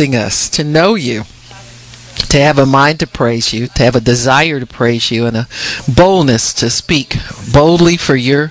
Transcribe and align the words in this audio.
assisting 0.00 0.16
us 0.16 0.48
to 0.48 0.64
know 0.64 0.94
you, 0.94 1.24
to 2.30 2.40
have 2.40 2.58
a 2.58 2.64
mind 2.64 2.98
to 3.00 3.06
praise 3.06 3.52
you, 3.52 3.66
to 3.66 3.82
have 3.82 3.94
a 3.94 4.00
desire 4.00 4.58
to 4.58 4.66
praise 4.66 5.10
you, 5.10 5.26
and 5.26 5.36
a 5.36 5.46
boldness 5.94 6.54
to 6.54 6.70
speak 6.70 7.16
boldly 7.52 7.98
for 7.98 8.16
your 8.16 8.50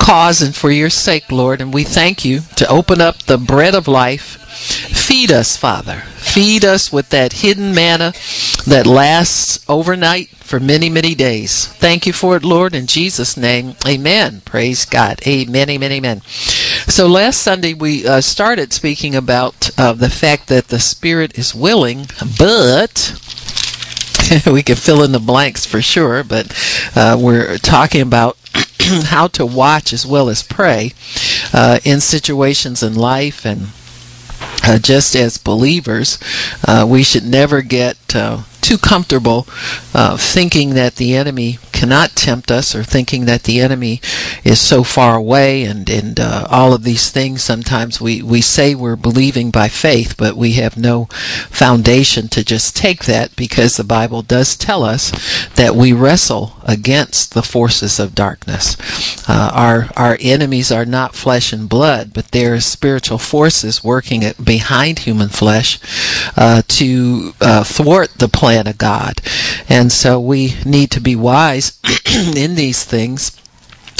cause 0.00 0.42
and 0.42 0.54
for 0.54 0.70
your 0.70 0.90
sake, 0.90 1.30
Lord. 1.30 1.60
And 1.60 1.72
we 1.72 1.84
thank 1.84 2.24
you 2.24 2.40
to 2.56 2.68
open 2.68 3.00
up 3.00 3.22
the 3.22 3.38
bread 3.38 3.76
of 3.76 3.86
life. 3.86 4.38
Feed 4.50 5.30
us, 5.30 5.56
Father. 5.56 6.00
Feed 6.16 6.64
us 6.64 6.92
with 6.92 7.10
that 7.10 7.34
hidden 7.34 7.72
manna 7.72 8.12
that 8.66 8.86
lasts 8.86 9.64
overnight 9.68 10.28
for 10.28 10.58
many, 10.58 10.90
many 10.90 11.14
days. 11.14 11.68
Thank 11.68 12.04
you 12.04 12.12
for 12.12 12.34
it, 12.34 12.44
Lord, 12.44 12.74
in 12.74 12.88
Jesus' 12.88 13.36
name. 13.36 13.76
Amen. 13.86 14.42
Praise 14.44 14.84
God. 14.84 15.20
Amen, 15.24 15.70
amen, 15.70 15.92
amen. 15.92 16.22
So 16.86 17.06
last 17.06 17.42
Sunday 17.42 17.74
we 17.74 18.06
uh, 18.06 18.20
started 18.20 18.72
speaking 18.72 19.14
about 19.14 19.70
uh, 19.78 19.92
the 19.92 20.10
fact 20.10 20.48
that 20.48 20.68
the 20.68 20.80
Spirit 20.80 21.38
is 21.38 21.54
willing, 21.54 22.06
but 22.38 23.14
we 24.46 24.62
can 24.62 24.76
fill 24.76 25.02
in 25.02 25.12
the 25.12 25.18
blanks 25.18 25.66
for 25.66 25.82
sure, 25.82 26.24
but 26.24 26.52
uh, 26.96 27.18
we're 27.20 27.58
talking 27.58 28.00
about 28.00 28.36
how 29.04 29.26
to 29.28 29.44
watch 29.44 29.92
as 29.92 30.06
well 30.06 30.28
as 30.28 30.42
pray 30.42 30.92
uh, 31.52 31.80
in 31.84 32.00
situations 32.00 32.82
in 32.82 32.94
life 32.94 33.44
and 33.44 33.68
uh, 34.62 34.78
just 34.78 35.16
as 35.16 35.38
believers, 35.38 36.18
uh, 36.66 36.86
we 36.88 37.02
should 37.02 37.24
never 37.24 37.62
get 37.62 37.96
too 38.60 38.78
comfortable 38.78 39.46
uh, 39.94 40.16
thinking 40.16 40.74
that 40.74 40.96
the 40.96 41.14
enemy 41.16 41.58
cannot 41.72 42.14
tempt 42.14 42.50
us 42.50 42.74
or 42.74 42.84
thinking 42.84 43.24
that 43.24 43.44
the 43.44 43.58
enemy 43.58 44.02
is 44.44 44.60
so 44.60 44.84
far 44.84 45.16
away 45.16 45.64
and, 45.64 45.88
and 45.88 46.20
uh, 46.20 46.46
all 46.50 46.74
of 46.74 46.84
these 46.84 47.10
things. 47.10 47.42
Sometimes 47.42 48.00
we, 48.02 48.20
we 48.20 48.42
say 48.42 48.74
we're 48.74 48.96
believing 48.96 49.50
by 49.50 49.68
faith, 49.68 50.14
but 50.18 50.36
we 50.36 50.52
have 50.52 50.76
no 50.76 51.06
foundation 51.48 52.28
to 52.28 52.44
just 52.44 52.76
take 52.76 53.06
that 53.06 53.34
because 53.34 53.76
the 53.76 53.84
Bible 53.84 54.20
does 54.20 54.56
tell 54.56 54.84
us 54.84 55.10
that 55.54 55.74
we 55.74 55.94
wrestle 55.94 56.52
against 56.64 57.32
the 57.32 57.42
forces 57.42 57.98
of 57.98 58.14
darkness. 58.14 58.76
Uh, 59.26 59.50
our, 59.54 59.88
our 59.96 60.18
enemies 60.20 60.70
are 60.70 60.84
not 60.84 61.14
flesh 61.14 61.50
and 61.50 61.66
blood, 61.66 62.12
but 62.12 62.30
they're 62.32 62.60
spiritual 62.60 63.18
forces 63.18 63.82
working 63.82 64.22
behind 64.44 64.98
human 64.98 65.30
flesh 65.30 65.80
uh, 66.36 66.60
to 66.68 67.32
uh, 67.40 67.64
thwart 67.64 68.10
the 68.18 68.28
plan 68.28 68.49
of 68.66 68.78
God. 68.78 69.20
And 69.68 69.92
so 69.92 70.20
we 70.20 70.54
need 70.64 70.90
to 70.92 71.00
be 71.00 71.16
wise 71.16 71.78
in 72.36 72.54
these 72.54 72.84
things. 72.84 73.36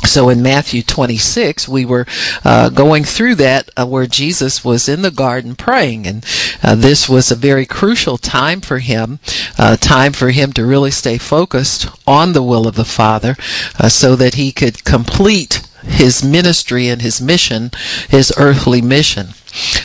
So 0.05 0.29
in 0.29 0.43
Matthew 0.43 0.83
26, 0.83 1.69
we 1.69 1.85
were 1.85 2.07
uh, 2.43 2.71
going 2.71 3.05
through 3.05 3.35
that 3.37 3.71
uh, 3.77 3.87
where 3.87 4.07
Jesus 4.07 4.65
was 4.65 4.89
in 4.89 5.03
the 5.03 5.11
garden 5.11 5.55
praying, 5.55 6.07
and 6.07 6.25
uh, 6.63 6.75
this 6.75 7.09
was 7.09 7.31
a 7.31 7.37
very 7.37 7.67
crucial 7.67 8.17
time 8.17 8.61
for 8.61 8.79
him, 8.79 9.21
uh, 9.59 9.77
time 9.77 10.13
for 10.13 10.31
him 10.31 10.53
to 10.55 10.65
really 10.65 10.91
stay 10.91 11.19
focused 11.19 11.87
on 12.07 12.33
the 12.33 12.43
will 12.43 12.67
of 12.67 12.77
the 12.77 12.85
Father, 12.85 13.37
uh, 13.79 13.89
so 13.89 14.17
that 14.17 14.35
he 14.35 14.53
could 14.53 14.85
complete 14.85 15.63
his 15.85 16.25
ministry 16.25 16.89
and 16.89 17.03
his 17.03 17.21
mission, 17.21 17.71
his 18.09 18.33
earthly 18.39 18.81
mission. 18.81 19.29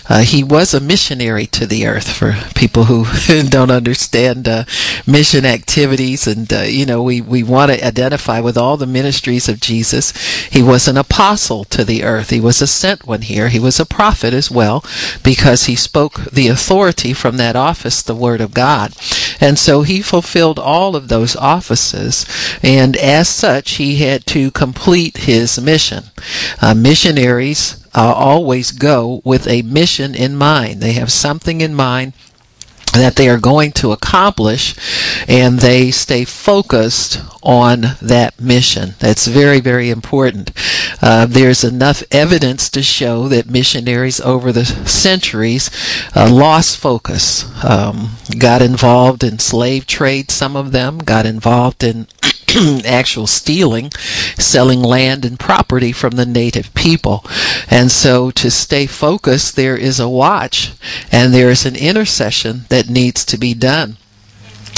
Uh, 0.07 0.21
he 0.21 0.43
was 0.43 0.73
a 0.73 0.79
missionary 0.79 1.45
to 1.47 1.65
the 1.65 1.87
earth 1.87 2.11
for 2.11 2.33
people 2.53 2.85
who 2.85 3.05
don't 3.49 3.71
understand 3.71 4.47
uh, 4.47 4.63
mission 5.07 5.45
activities. 5.45 6.27
And, 6.27 6.51
uh, 6.51 6.61
you 6.61 6.85
know, 6.85 7.01
we, 7.01 7.21
we 7.21 7.43
want 7.43 7.71
to 7.71 7.85
identify 7.85 8.39
with 8.39 8.57
all 8.57 8.77
the 8.77 8.85
ministries 8.85 9.49
of 9.49 9.59
Jesus. 9.59 10.11
He 10.45 10.61
was 10.61 10.87
an 10.87 10.97
apostle 10.97 11.63
to 11.65 11.83
the 11.83 12.03
earth. 12.03 12.29
He 12.29 12.39
was 12.39 12.61
a 12.61 12.67
sent 12.67 13.07
one 13.07 13.21
here. 13.21 13.49
He 13.49 13.59
was 13.59 13.79
a 13.79 13.85
prophet 13.85 14.33
as 14.33 14.51
well 14.51 14.83
because 15.23 15.65
he 15.65 15.75
spoke 15.75 16.25
the 16.31 16.47
authority 16.47 17.13
from 17.13 17.37
that 17.37 17.55
office, 17.55 18.01
the 18.01 18.15
Word 18.15 18.41
of 18.41 18.53
God. 18.53 18.93
And 19.39 19.57
so 19.57 19.81
he 19.81 20.01
fulfilled 20.01 20.59
all 20.59 20.95
of 20.95 21.07
those 21.07 21.35
offices. 21.35 22.25
And 22.61 22.95
as 22.97 23.27
such, 23.27 23.73
he 23.73 23.97
had 23.97 24.25
to 24.27 24.51
complete 24.51 25.17
his 25.17 25.59
mission. 25.59 26.05
Uh, 26.61 26.73
missionaries 26.73 27.84
uh, 27.95 28.13
always 28.13 28.71
go 28.71 29.21
with 29.23 29.47
a 29.47 29.61
mission 29.63 30.13
in 30.13 30.35
mind. 30.35 30.81
They 30.81 30.93
have 30.93 31.11
something 31.11 31.61
in 31.61 31.73
mind 31.73 32.13
that 32.95 33.15
they 33.15 33.29
are 33.29 33.37
going 33.39 33.71
to 33.73 33.91
accomplish 33.91 34.75
and 35.27 35.59
they 35.59 35.91
stay 35.91 36.25
focused 36.25 37.21
on 37.43 37.81
that 38.01 38.39
mission. 38.39 38.95
That's 38.99 39.27
very, 39.27 39.59
very 39.59 39.89
important. 39.89 40.51
Uh, 41.01 41.25
there's 41.25 41.63
enough 41.63 42.03
evidence 42.11 42.69
to 42.71 42.81
show 42.81 43.27
that 43.27 43.49
missionaries 43.49 44.19
over 44.19 44.51
the 44.51 44.65
centuries 44.65 45.69
uh, 46.15 46.29
lost 46.31 46.77
focus, 46.77 47.45
um, 47.63 48.11
got 48.39 48.61
involved 48.61 49.23
in 49.23 49.39
slave 49.39 49.85
trade, 49.85 50.31
some 50.31 50.55
of 50.55 50.71
them 50.71 50.97
got 50.97 51.25
involved 51.25 51.83
in 51.83 52.07
actual 52.85 53.27
stealing, 53.27 53.91
selling 54.37 54.81
land 54.81 55.25
and 55.25 55.39
property 55.39 55.91
from 55.91 56.11
the 56.11 56.25
native 56.25 56.73
people. 56.73 57.23
And 57.69 57.91
so 57.91 58.31
to 58.31 58.49
stay 58.49 58.85
focused, 58.85 59.55
there 59.55 59.75
is 59.75 59.99
a 59.99 60.09
watch 60.09 60.73
and 61.11 61.33
there 61.33 61.49
is 61.49 61.65
an 61.65 61.75
intercession 61.75 62.65
that 62.69 62.84
needs 62.89 63.25
to 63.25 63.37
be 63.37 63.53
done. 63.53 63.97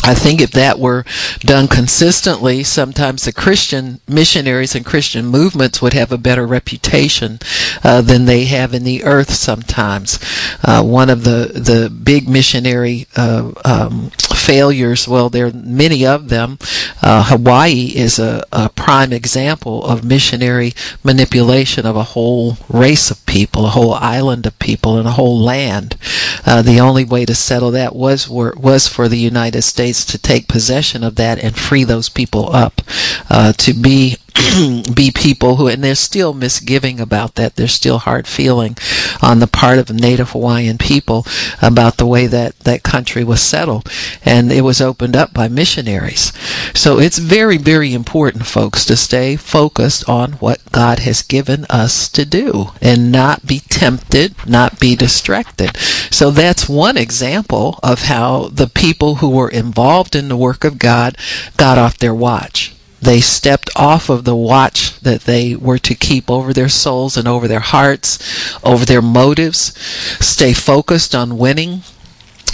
I 0.03 0.13
think 0.13 0.39
if 0.39 0.51
that 0.51 0.79
were 0.79 1.03
done 1.39 1.67
consistently, 1.67 2.63
sometimes 2.63 3.25
the 3.25 3.33
Christian 3.33 3.99
missionaries 4.07 4.73
and 4.73 4.85
Christian 4.85 5.25
movements 5.25 5.81
would 5.81 5.93
have 5.93 6.13
a 6.13 6.17
better 6.17 6.47
reputation 6.47 7.39
uh, 7.83 8.01
than 8.01 8.23
they 8.23 8.45
have 8.45 8.73
in 8.73 8.85
the 8.85 9.03
earth 9.03 9.33
sometimes. 9.33 10.17
Uh, 10.63 10.81
one 10.81 11.09
of 11.09 11.25
the, 11.25 11.51
the 11.53 11.89
big 11.89 12.29
missionary 12.29 13.07
uh, 13.17 13.51
um, 13.65 14.11
failures, 14.33 15.09
well, 15.09 15.29
there 15.29 15.47
are 15.47 15.51
many 15.51 16.05
of 16.05 16.29
them. 16.29 16.57
Uh, 17.01 17.23
Hawaii 17.25 17.91
is 17.93 18.17
a, 18.17 18.45
a, 18.53 18.69
prime 18.69 19.11
example 19.11 19.83
of 19.83 20.05
missionary 20.05 20.73
manipulation 21.03 21.85
of 21.85 21.97
a 21.97 22.03
whole 22.15 22.57
race 22.69 23.11
of 23.11 23.25
people, 23.25 23.65
a 23.65 23.69
whole 23.69 23.93
island 23.95 24.45
of 24.45 24.57
people, 24.59 24.97
and 24.97 25.07
a 25.07 25.11
whole 25.11 25.37
land. 25.37 25.97
Uh, 26.45 26.61
the 26.61 26.79
only 26.79 27.03
way 27.03 27.25
to 27.25 27.35
settle 27.35 27.71
that 27.71 27.93
was 27.93 28.29
were, 28.29 28.53
was 28.55 28.87
for 28.87 29.09
the 29.09 29.17
United 29.17 29.63
States 29.63 29.86
to 30.05 30.17
take 30.17 30.47
possession 30.47 31.03
of 31.03 31.15
that 31.15 31.39
and 31.39 31.57
free 31.57 31.83
those 31.83 32.09
people 32.09 32.53
up 32.55 32.81
uh, 33.29 33.53
to 33.53 33.73
be 33.73 34.17
be 34.93 35.09
people 35.09 35.55
who, 35.55 35.67
and 35.67 35.83
there's 35.83 35.99
still 35.99 36.33
misgiving 36.33 36.99
about 36.99 37.35
that. 37.35 37.55
There's 37.55 37.73
still 37.73 37.99
hard 37.99 38.27
feeling 38.27 38.77
on 39.21 39.39
the 39.39 39.47
part 39.47 39.79
of 39.79 39.87
the 39.87 39.93
Native 39.93 40.31
Hawaiian 40.31 40.77
people 40.77 41.25
about 41.61 41.97
the 41.97 42.05
way 42.05 42.27
that 42.27 42.59
that 42.59 42.83
country 42.83 43.23
was 43.23 43.41
settled, 43.41 43.89
and 44.23 44.51
it 44.51 44.61
was 44.61 44.79
opened 44.79 45.15
up 45.15 45.33
by 45.33 45.47
missionaries. 45.47 46.33
So 46.75 46.99
it's 46.99 47.17
very, 47.17 47.57
very 47.57 47.93
important, 47.93 48.45
folks, 48.45 48.85
to 48.85 48.95
stay 48.95 49.35
focused 49.37 50.07
on 50.07 50.33
what 50.33 50.71
God 50.71 50.99
has 50.99 51.21
given 51.23 51.65
us 51.69 52.07
to 52.09 52.23
do 52.25 52.71
and 52.81 53.11
not 53.11 53.47
be 53.47 53.61
tempted, 53.69 54.35
not 54.45 54.79
be 54.79 54.95
distracted. 54.95 55.75
So 56.11 56.29
that's 56.29 56.69
one 56.69 56.97
example 56.97 57.79
of 57.81 58.03
how 58.03 58.49
the 58.49 58.67
people 58.67 59.15
who 59.15 59.29
were 59.29 59.49
involved 59.49 60.15
in 60.15 60.27
the 60.27 60.37
work 60.37 60.63
of 60.63 60.77
God 60.77 61.17
got 61.57 61.77
off 61.77 61.97
their 61.97 62.13
watch 62.13 62.73
they 63.01 63.21
stepped 63.21 63.69
off 63.75 64.09
of 64.09 64.23
the 64.23 64.35
watch 64.35 64.99
that 65.01 65.21
they 65.21 65.55
were 65.55 65.77
to 65.79 65.95
keep 65.95 66.29
over 66.31 66.53
their 66.53 66.69
souls 66.69 67.15
and 67.15 67.27
over 67.27 67.47
their 67.47 67.59
hearts, 67.59 68.17
over 68.63 68.85
their 68.85 69.01
motives, 69.01 69.73
stay 70.19 70.53
focused 70.53 71.13
on 71.13 71.37
winning 71.37 71.83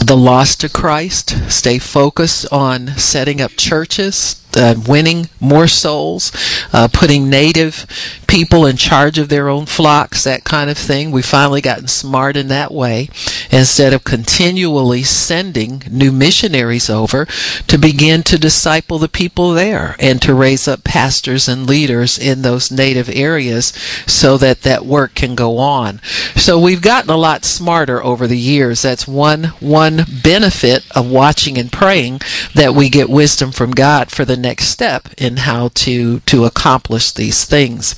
the 0.03 0.17
lost 0.17 0.61
to 0.61 0.69
Christ, 0.69 1.49
stay 1.49 1.79
focused 1.79 2.45
on 2.51 2.89
setting 2.97 3.39
up 3.39 3.51
churches, 3.51 4.42
uh, 4.55 4.75
winning 4.87 5.29
more 5.39 5.67
souls, 5.67 6.31
uh, 6.73 6.87
putting 6.91 7.29
native 7.29 7.85
people 8.27 8.65
in 8.65 8.75
charge 8.75 9.19
of 9.19 9.29
their 9.29 9.47
own 9.47 9.65
flocks, 9.65 10.23
that 10.23 10.43
kind 10.43 10.69
of 10.69 10.77
thing. 10.77 11.11
We've 11.11 11.25
finally 11.25 11.61
gotten 11.61 11.87
smart 11.87 12.35
in 12.35 12.47
that 12.47 12.71
way 12.71 13.09
instead 13.51 13.93
of 13.93 14.03
continually 14.03 15.03
sending 15.03 15.83
new 15.89 16.11
missionaries 16.11 16.89
over 16.89 17.27
to 17.67 17.77
begin 17.77 18.23
to 18.23 18.39
disciple 18.39 18.97
the 18.97 19.07
people 19.07 19.53
there 19.53 19.95
and 19.99 20.21
to 20.23 20.33
raise 20.33 20.67
up 20.67 20.83
pastors 20.83 21.47
and 21.47 21.67
leaders 21.67 22.17
in 22.17 22.41
those 22.41 22.71
native 22.71 23.09
areas 23.09 23.67
so 24.07 24.37
that 24.37 24.61
that 24.61 24.85
work 24.85 25.13
can 25.13 25.35
go 25.35 25.59
on. 25.59 26.01
So 26.35 26.59
we've 26.59 26.81
gotten 26.81 27.11
a 27.11 27.17
lot 27.17 27.45
smarter 27.45 28.03
over 28.03 28.25
the 28.25 28.37
years. 28.37 28.81
That's 28.81 29.07
one 29.07 29.45
one 29.59 30.05
benefit 30.23 30.85
of 30.95 31.09
watching 31.09 31.57
and 31.57 31.71
praying 31.71 32.21
that 32.55 32.73
we 32.73 32.89
get 32.89 33.09
wisdom 33.09 33.51
from 33.51 33.71
God 33.71 34.09
for 34.09 34.25
the 34.25 34.37
next 34.43 34.67
step 34.67 35.09
in 35.17 35.37
how 35.37 35.69
to 35.85 36.19
to 36.19 36.45
accomplish 36.45 37.11
these 37.11 37.45
things. 37.45 37.95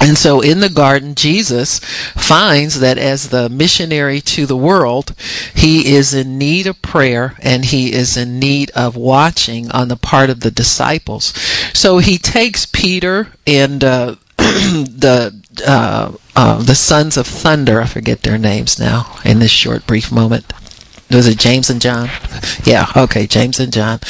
And 0.00 0.16
so 0.16 0.40
in 0.40 0.60
the 0.60 0.70
garden, 0.70 1.14
Jesus 1.14 1.78
finds 2.16 2.80
that 2.80 2.96
as 2.96 3.28
the 3.28 3.50
missionary 3.50 4.22
to 4.22 4.46
the 4.46 4.56
world, 4.56 5.14
he 5.54 5.94
is 5.94 6.14
in 6.14 6.38
need 6.38 6.66
of 6.66 6.80
prayer 6.80 7.34
and 7.40 7.66
he 7.66 7.92
is 7.92 8.16
in 8.16 8.38
need 8.38 8.70
of 8.70 8.96
watching 8.96 9.70
on 9.72 9.88
the 9.88 9.96
part 9.96 10.30
of 10.30 10.40
the 10.40 10.50
disciples. 10.50 11.34
So 11.74 11.98
he 11.98 12.16
takes 12.16 12.64
Peter 12.64 13.28
and 13.46 13.84
uh, 13.84 14.16
the 14.38 15.38
uh, 15.66 16.12
uh, 16.34 16.62
the 16.62 16.74
sons 16.74 17.18
of 17.18 17.26
thunder. 17.26 17.82
I 17.82 17.86
forget 17.86 18.22
their 18.22 18.38
names 18.38 18.78
now 18.78 19.18
in 19.22 19.38
this 19.38 19.50
short, 19.50 19.86
brief 19.86 20.10
moment. 20.10 20.50
was 21.10 21.26
it 21.26 21.38
James 21.38 21.68
and 21.68 21.80
John? 21.80 22.08
Yeah, 22.64 22.86
okay, 22.96 23.26
James 23.26 23.60
and 23.60 23.70
John. 23.70 24.00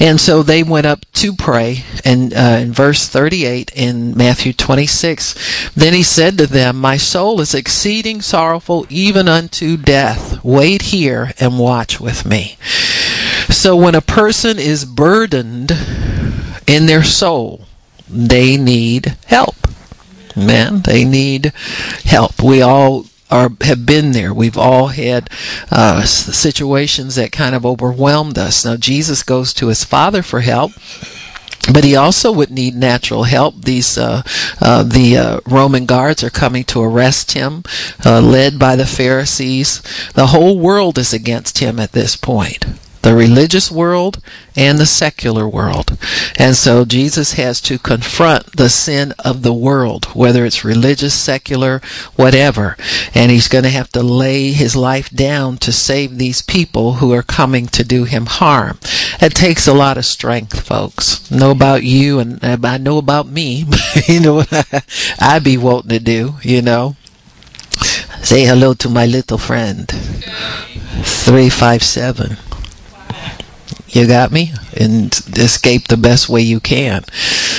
And 0.00 0.20
so 0.20 0.42
they 0.42 0.62
went 0.62 0.86
up 0.86 1.04
to 1.14 1.34
pray. 1.34 1.84
And 2.04 2.32
uh, 2.34 2.58
in 2.60 2.72
verse 2.72 3.08
38 3.08 3.72
in 3.74 4.16
Matthew 4.16 4.52
26, 4.52 5.70
then 5.74 5.92
he 5.92 6.02
said 6.02 6.38
to 6.38 6.46
them, 6.46 6.76
My 6.76 6.96
soul 6.96 7.40
is 7.40 7.54
exceeding 7.54 8.20
sorrowful 8.20 8.86
even 8.88 9.28
unto 9.28 9.76
death. 9.76 10.42
Wait 10.44 10.82
here 10.82 11.32
and 11.38 11.58
watch 11.58 12.00
with 12.00 12.26
me. 12.26 12.56
So 13.50 13.76
when 13.76 13.94
a 13.94 14.00
person 14.00 14.58
is 14.58 14.84
burdened 14.84 15.72
in 16.66 16.86
their 16.86 17.04
soul, 17.04 17.66
they 18.08 18.56
need 18.56 19.16
help. 19.26 19.54
Man, 20.36 20.82
they 20.82 21.04
need 21.04 21.52
help. 22.04 22.42
We 22.42 22.60
all 22.60 23.06
are 23.30 23.50
have 23.62 23.86
been 23.86 24.12
there. 24.12 24.32
We've 24.32 24.58
all 24.58 24.88
had 24.88 25.30
uh, 25.70 26.04
situations 26.04 27.14
that 27.16 27.32
kind 27.32 27.54
of 27.54 27.66
overwhelmed 27.66 28.38
us. 28.38 28.64
Now 28.64 28.76
Jesus 28.76 29.22
goes 29.22 29.52
to 29.54 29.68
his 29.68 29.84
Father 29.84 30.22
for 30.22 30.40
help. 30.40 30.72
But 31.72 31.84
he 31.84 31.96
also 31.96 32.30
would 32.30 32.50
need 32.50 32.74
natural 32.74 33.22
help. 33.22 33.62
These 33.62 33.96
uh, 33.96 34.22
uh, 34.60 34.82
the 34.82 35.16
uh, 35.16 35.40
Roman 35.46 35.86
guards 35.86 36.22
are 36.22 36.28
coming 36.28 36.64
to 36.64 36.82
arrest 36.82 37.32
him, 37.32 37.62
uh, 38.04 38.20
led 38.20 38.58
by 38.58 38.76
the 38.76 38.84
Pharisees. 38.84 39.80
The 40.12 40.26
whole 40.26 40.58
world 40.58 40.98
is 40.98 41.14
against 41.14 41.60
him 41.60 41.80
at 41.80 41.92
this 41.92 42.16
point 42.16 42.66
the 43.04 43.14
religious 43.14 43.70
world 43.70 44.20
and 44.56 44.78
the 44.78 44.86
secular 44.86 45.46
world. 45.46 45.96
And 46.38 46.56
so 46.56 46.86
Jesus 46.86 47.34
has 47.34 47.60
to 47.62 47.78
confront 47.78 48.56
the 48.56 48.70
sin 48.70 49.12
of 49.18 49.42
the 49.42 49.52
world, 49.52 50.06
whether 50.14 50.46
it's 50.46 50.64
religious, 50.64 51.12
secular, 51.12 51.82
whatever. 52.16 52.78
And 53.14 53.30
he's 53.30 53.46
going 53.46 53.64
to 53.64 53.70
have 53.70 53.90
to 53.92 54.02
lay 54.02 54.52
his 54.52 54.74
life 54.74 55.10
down 55.10 55.58
to 55.58 55.70
save 55.70 56.16
these 56.16 56.40
people 56.40 56.94
who 56.94 57.12
are 57.12 57.22
coming 57.22 57.66
to 57.68 57.84
do 57.84 58.04
him 58.04 58.24
harm. 58.24 58.78
It 59.20 59.34
takes 59.34 59.68
a 59.68 59.74
lot 59.74 59.98
of 59.98 60.06
strength, 60.06 60.66
folks. 60.66 61.30
Know 61.30 61.50
about 61.50 61.82
you 61.82 62.18
and 62.18 62.42
uh, 62.42 62.56
I 62.64 62.78
know 62.78 62.96
about 62.96 63.28
me. 63.28 63.66
you 64.08 64.20
know 64.20 64.36
what 64.36 64.50
I, 64.50 64.82
I 65.20 65.38
be 65.40 65.58
wanting 65.58 65.90
to 65.90 66.00
do, 66.00 66.36
you 66.42 66.62
know. 66.62 66.96
Say 68.22 68.46
hello 68.46 68.72
to 68.74 68.88
my 68.88 69.04
little 69.04 69.36
friend. 69.36 69.86
357. 71.04 72.38
You 73.94 74.08
got 74.08 74.32
me? 74.32 74.52
And 74.76 75.12
escape 75.36 75.86
the 75.86 75.96
best 75.96 76.28
way 76.28 76.40
you 76.40 76.58
can. 76.58 77.04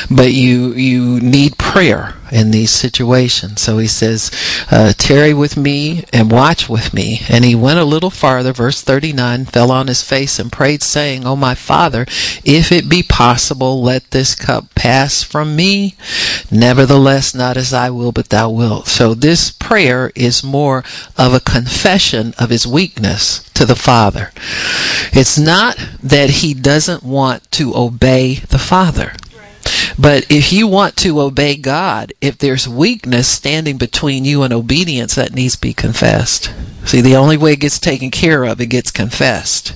But 0.10 0.34
you 0.34 0.74
you 0.74 1.20
need 1.20 1.58
prayer 1.58 2.16
in 2.32 2.52
these 2.52 2.72
situations. 2.72 3.62
So 3.62 3.78
he 3.78 3.88
says, 3.88 4.32
uh, 4.72 4.94
tarry 4.98 5.34
with 5.34 5.58
me 5.58 6.06
and 6.12 6.32
watch 6.32 6.68
with 6.68 6.94
me. 6.94 7.22
And 7.30 7.46
he 7.46 7.56
went 7.56 7.80
a 7.80 7.86
little 7.86 8.10
farther, 8.10 8.54
verse 8.54 8.82
39, 8.82 9.46
fell 9.46 9.72
on 9.72 9.88
his 9.88 10.02
face 10.02 10.40
and 10.40 10.52
prayed, 10.52 10.84
saying, 10.84 11.26
O 11.26 11.36
my 11.36 11.56
Father, 11.56 12.06
if 12.44 12.72
it 12.72 12.90
be 12.90 13.04
possible, 13.04 13.82
let 13.82 14.12
this 14.12 14.36
cup 14.36 14.74
pass 14.76 15.24
from 15.24 15.56
me. 15.56 15.96
Nevertheless, 16.52 17.36
not 17.36 17.58
as 17.58 17.74
I 17.74 17.90
will, 17.90 18.12
but 18.12 18.30
thou 18.30 18.50
wilt. 18.50 18.88
So 18.88 19.14
this 19.14 19.52
prayer 19.52 20.12
is 20.16 20.44
more 20.44 20.84
of 21.18 21.34
a 21.34 21.40
confession 21.40 22.34
of 22.38 22.50
his 22.50 22.68
weakness 22.68 23.50
to 23.54 23.66
the 23.66 23.76
Father. 23.76 24.32
It's 25.14 25.38
not 25.38 25.78
that 26.04 26.30
he 26.30 26.54
doesn't 26.54 27.04
want 27.04 27.50
to 27.54 27.76
obey 27.76 28.36
the 28.36 28.60
Father. 28.60 29.14
But 29.98 30.30
if 30.30 30.52
you 30.52 30.68
want 30.68 30.98
to 30.98 31.22
obey 31.22 31.56
God, 31.56 32.14
if 32.20 32.38
there's 32.38 32.68
weakness 32.68 33.28
standing 33.28 33.78
between 33.78 34.26
you 34.26 34.44
and 34.44 34.54
obedience, 34.54 35.16
that 35.16 35.34
needs 35.34 35.56
to 35.56 35.62
be 35.62 35.74
confessed. 35.74 36.54
See, 36.86 37.02
the 37.02 37.16
only 37.16 37.38
way 37.38 37.54
it 37.54 37.62
gets 37.62 37.80
taken 37.80 38.12
care 38.12 38.44
of, 38.44 38.60
it 38.60 38.68
gets 38.68 38.92
confessed. 38.92 39.76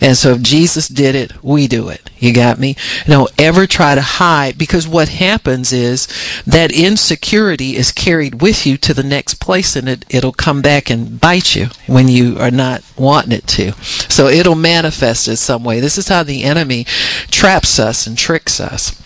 And 0.00 0.16
so 0.16 0.32
if 0.32 0.42
Jesus 0.42 0.88
did 0.88 1.14
it, 1.14 1.32
we 1.42 1.66
do 1.66 1.88
it. 1.88 2.10
You 2.18 2.32
got 2.32 2.58
me? 2.58 2.76
Don't 3.06 3.30
ever 3.38 3.66
try 3.66 3.94
to 3.94 4.00
hide 4.00 4.56
because 4.56 4.88
what 4.88 5.08
happens 5.08 5.72
is 5.72 6.08
that 6.46 6.72
insecurity 6.72 7.76
is 7.76 7.92
carried 7.92 8.40
with 8.40 8.66
you 8.66 8.76
to 8.78 8.94
the 8.94 9.02
next 9.02 9.34
place 9.34 9.76
and 9.76 9.88
it, 9.88 10.04
it'll 10.08 10.32
come 10.32 10.62
back 10.62 10.88
and 10.88 11.20
bite 11.20 11.54
you 11.54 11.66
when 11.86 12.08
you 12.08 12.38
are 12.38 12.50
not 12.50 12.82
wanting 12.96 13.32
it 13.32 13.46
to. 13.48 13.72
So 14.08 14.28
it'll 14.28 14.54
manifest 14.54 15.28
in 15.28 15.36
some 15.36 15.64
way. 15.64 15.80
This 15.80 15.98
is 15.98 16.08
how 16.08 16.22
the 16.22 16.44
enemy 16.44 16.84
traps 17.30 17.78
us 17.78 18.06
and 18.06 18.16
tricks 18.16 18.60
us. 18.60 18.98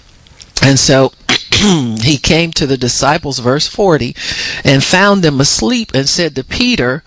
And 0.63 0.79
so 0.79 1.13
he 2.01 2.19
came 2.19 2.53
to 2.53 2.67
the 2.67 2.77
disciples, 2.77 3.39
verse 3.39 3.67
40, 3.67 4.15
and 4.65 4.83
found 4.83 5.23
them 5.23 5.41
asleep 5.41 5.93
and 5.95 6.09
said 6.09 6.35
to 6.37 6.45
Peter, 6.45 7.03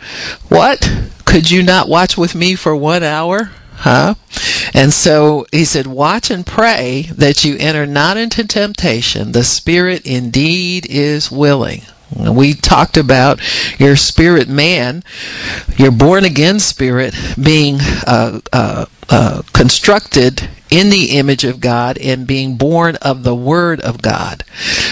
What? 0.47 0.91
Could 1.25 1.51
you 1.51 1.61
not 1.61 1.87
watch 1.87 2.17
with 2.17 2.33
me 2.33 2.55
for 2.55 2.75
one 2.75 3.03
hour? 3.03 3.51
Huh? 3.75 4.15
And 4.73 4.93
so 4.93 5.45
he 5.51 5.65
said, 5.65 5.87
Watch 5.87 6.31
and 6.31 6.45
pray 6.45 7.09
that 7.13 7.43
you 7.43 7.55
enter 7.57 7.85
not 7.85 8.17
into 8.17 8.45
temptation. 8.45 9.31
The 9.31 9.43
spirit 9.43 10.05
indeed 10.05 10.87
is 10.89 11.31
willing. 11.31 11.83
We 12.15 12.55
talked 12.55 12.97
about 12.97 13.39
your 13.79 13.95
spirit 13.95 14.49
man, 14.49 15.03
your 15.77 15.91
born 15.91 16.25
again 16.25 16.59
spirit 16.59 17.13
being 17.41 17.77
uh, 18.07 18.41
uh, 18.51 18.85
uh, 19.09 19.43
constructed 19.53 20.49
in 20.69 20.89
the 20.89 21.17
image 21.17 21.43
of 21.43 21.59
God 21.59 21.97
and 21.97 22.27
being 22.27 22.55
born 22.55 22.95
of 22.97 23.23
the 23.23 23.35
Word 23.35 23.81
of 23.81 24.01
God. 24.01 24.43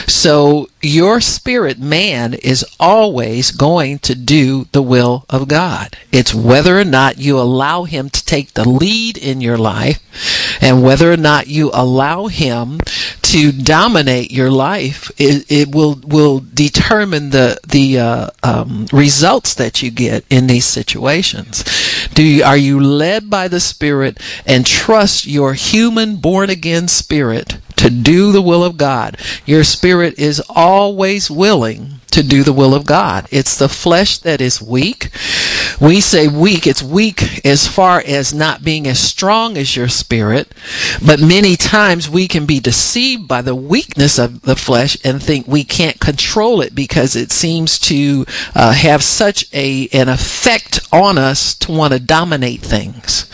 So 0.07 0.69
your 0.81 1.21
spirit 1.21 1.79
man 1.79 2.33
is 2.33 2.65
always 2.79 3.51
going 3.51 3.99
to 3.99 4.15
do 4.15 4.65
the 4.71 4.81
will 4.81 5.25
of 5.29 5.47
God. 5.47 5.97
It's 6.11 6.33
whether 6.33 6.79
or 6.79 6.85
not 6.85 7.17
you 7.17 7.39
allow 7.39 7.83
him 7.83 8.09
to 8.09 8.25
take 8.25 8.53
the 8.53 8.67
lead 8.67 9.17
in 9.17 9.41
your 9.41 9.57
life 9.57 10.01
and 10.61 10.83
whether 10.83 11.11
or 11.11 11.17
not 11.17 11.47
you 11.47 11.71
allow 11.73 12.27
him 12.27 12.79
to 13.23 13.51
dominate 13.51 14.31
your 14.31 14.49
life. 14.49 15.11
It, 15.17 15.45
it 15.51 15.75
will 15.75 15.99
will 16.03 16.43
determine 16.53 17.31
the 17.31 17.59
the 17.67 17.99
uh, 17.99 18.29
um, 18.43 18.87
results 18.91 19.53
that 19.55 19.81
you 19.81 19.91
get 19.91 20.25
in 20.29 20.47
these 20.47 20.65
situations. 20.65 21.63
Do 22.13 22.23
you, 22.23 22.43
are 22.43 22.57
you 22.57 22.79
led 22.79 23.29
by 23.29 23.47
the 23.47 23.59
Spirit 23.59 24.19
and 24.45 24.65
trust 24.65 25.25
your 25.25 25.53
human 25.53 26.17
born 26.17 26.49
again 26.49 26.87
spirit 26.87 27.57
to 27.77 27.89
do 27.89 28.31
the 28.31 28.41
will 28.41 28.63
of 28.63 28.75
God. 28.75 29.17
Your 29.45 29.63
spirit 29.63 30.19
is 30.19 30.41
always 30.49 31.31
willing 31.31 32.01
to 32.11 32.23
do 32.23 32.43
the 32.43 32.53
will 32.53 32.73
of 32.73 32.85
God. 32.85 33.27
It's 33.31 33.57
the 33.57 33.69
flesh 33.69 34.17
that 34.19 34.41
is 34.41 34.61
weak. 34.61 35.09
We 35.79 36.01
say 36.01 36.27
weak, 36.27 36.65
it's 36.65 36.81
weak 36.81 37.45
as 37.45 37.67
far 37.67 38.01
as 38.03 38.33
not 38.33 38.63
being 38.63 38.87
as 38.87 38.99
strong 38.99 39.57
as 39.57 39.75
your 39.75 39.89
spirit, 39.89 40.51
but 41.05 41.19
many 41.19 41.55
times 41.55 42.09
we 42.09 42.27
can 42.27 42.47
be 42.47 42.59
deceived 42.59 43.27
by 43.27 43.43
the 43.43 43.53
weakness 43.53 44.17
of 44.17 44.41
the 44.41 44.55
flesh 44.55 44.97
and 45.03 45.21
think 45.21 45.47
we 45.47 45.63
can't 45.63 45.99
control 45.99 46.61
it 46.61 46.73
because 46.73 47.15
it 47.15 47.31
seems 47.31 47.77
to 47.79 48.25
uh, 48.55 48.73
have 48.73 49.03
such 49.03 49.53
a 49.53 49.87
an 49.89 50.09
effect 50.09 50.79
on 50.91 51.19
us 51.19 51.53
to 51.53 51.71
want 51.71 51.93
to 51.93 51.99
dominate 51.99 52.61
things. 52.61 53.29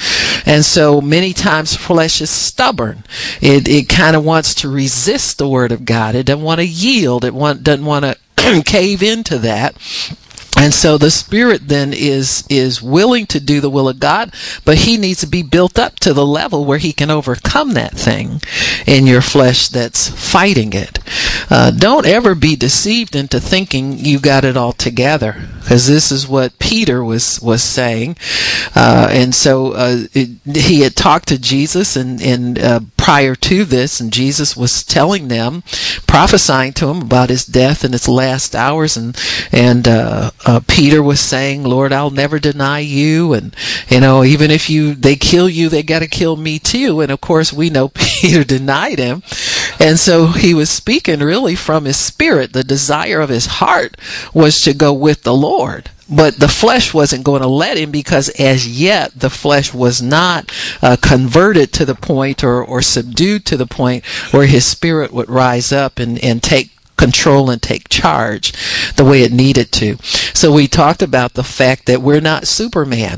And 0.45 0.65
so 0.65 0.99
many 0.99 1.31
times 1.31 1.77
flesh 1.77 2.19
is 2.19 2.29
stubborn. 2.29 3.05
It 3.41 3.69
it 3.69 3.87
kind 3.87 4.17
of 4.17 4.25
wants 4.25 4.53
to 4.55 4.69
resist 4.69 5.37
the 5.37 5.47
word 5.47 5.71
of 5.71 5.85
God. 5.85 6.13
It 6.13 6.25
doesn't 6.25 6.43
want 6.43 6.59
to 6.59 6.67
yield. 6.67 7.23
It 7.23 7.33
want, 7.33 7.63
doesn't 7.63 7.85
want 7.85 8.03
to 8.35 8.63
cave 8.65 9.01
into 9.01 9.37
that 9.37 9.77
and 10.57 10.73
so 10.73 10.97
the 10.97 11.11
spirit 11.11 11.67
then 11.67 11.93
is 11.93 12.43
is 12.49 12.81
willing 12.81 13.25
to 13.27 13.39
do 13.39 13.59
the 13.59 13.69
will 13.69 13.89
of 13.89 13.99
God, 13.99 14.33
but 14.63 14.79
he 14.79 14.97
needs 14.97 15.19
to 15.21 15.27
be 15.27 15.41
built 15.41 15.79
up 15.79 15.99
to 15.99 16.13
the 16.13 16.25
level 16.25 16.63
where 16.65 16.77
he 16.77 16.93
can 16.93 17.09
overcome 17.09 17.71
that 17.73 17.93
thing 17.93 18.41
in 18.85 19.07
your 19.07 19.21
flesh 19.21 19.67
that's 19.67 20.09
fighting 20.09 20.73
it. 20.73 20.99
Uh, 21.49 21.71
don't 21.71 22.05
ever 22.05 22.35
be 22.35 22.55
deceived 22.55 23.15
into 23.15 23.39
thinking 23.39 23.97
you 23.97 24.19
got 24.19 24.45
it 24.45 24.55
all 24.55 24.73
together, 24.73 25.47
because 25.61 25.87
this 25.87 26.11
is 26.11 26.27
what 26.27 26.59
Peter 26.59 27.03
was 27.03 27.41
was 27.41 27.63
saying. 27.63 28.15
Uh, 28.75 29.07
and 29.11 29.33
so 29.33 29.73
uh, 29.73 30.03
it, 30.13 30.29
he 30.55 30.81
had 30.81 30.95
talked 30.95 31.27
to 31.27 31.39
Jesus, 31.39 31.95
and 31.95 32.21
and 32.21 32.59
uh, 32.59 32.79
prior 32.95 33.35
to 33.35 33.65
this, 33.65 33.99
and 33.99 34.13
Jesus 34.13 34.55
was 34.55 34.83
telling 34.83 35.27
them, 35.27 35.63
prophesying 36.07 36.73
to 36.73 36.87
him 36.87 37.01
about 37.01 37.29
his 37.29 37.45
death 37.45 37.83
and 37.83 37.93
his 37.93 38.07
last 38.07 38.55
hours, 38.55 38.95
and 38.95 39.17
and 39.51 39.87
uh, 40.45 40.59
Peter 40.67 41.01
was 41.01 41.19
saying, 41.19 41.63
"Lord, 41.63 41.93
I'll 41.93 42.09
never 42.09 42.39
deny 42.39 42.79
you," 42.79 43.33
and 43.33 43.55
you 43.89 43.99
know, 43.99 44.23
even 44.23 44.51
if 44.51 44.69
you 44.69 44.93
they 44.93 45.15
kill 45.15 45.49
you, 45.49 45.69
they 45.69 45.83
got 45.83 45.99
to 45.99 46.07
kill 46.07 46.35
me 46.35 46.59
too. 46.59 47.01
And 47.01 47.11
of 47.11 47.21
course, 47.21 47.53
we 47.53 47.69
know 47.69 47.87
Peter 47.93 48.43
denied 48.43 48.99
him, 48.99 49.23
and 49.79 49.99
so 49.99 50.27
he 50.27 50.53
was 50.53 50.69
speaking 50.69 51.19
really 51.19 51.55
from 51.55 51.85
his 51.85 51.97
spirit. 51.97 52.53
The 52.53 52.63
desire 52.63 53.21
of 53.21 53.29
his 53.29 53.45
heart 53.45 53.97
was 54.33 54.61
to 54.61 54.73
go 54.73 54.93
with 54.93 55.23
the 55.23 55.33
Lord 55.33 55.89
but 56.09 56.39
the 56.39 56.47
flesh 56.47 56.93
wasn't 56.93 57.23
going 57.23 57.41
to 57.41 57.47
let 57.47 57.77
him 57.77 57.89
because 57.89 58.29
as 58.29 58.67
yet 58.67 59.17
the 59.19 59.29
flesh 59.29 59.73
was 59.73 60.01
not 60.01 60.51
uh, 60.81 60.97
converted 61.01 61.71
to 61.73 61.85
the 61.85 61.95
point 61.95 62.43
or, 62.43 62.63
or 62.63 62.81
subdued 62.81 63.45
to 63.45 63.57
the 63.57 63.65
point 63.65 64.05
where 64.31 64.45
his 64.45 64.65
spirit 64.65 65.11
would 65.13 65.29
rise 65.29 65.71
up 65.71 65.99
and, 65.99 66.19
and 66.23 66.43
take 66.43 66.71
control 66.97 67.49
and 67.49 67.61
take 67.61 67.89
charge 67.89 68.53
the 68.95 69.05
way 69.05 69.23
it 69.23 69.31
needed 69.31 69.71
to. 69.73 69.97
So 70.33 70.51
we 70.51 70.67
talked 70.67 71.01
about 71.01 71.33
the 71.33 71.43
fact 71.43 71.85
that 71.85 72.01
we're 72.01 72.21
not 72.21 72.47
Superman. 72.47 73.17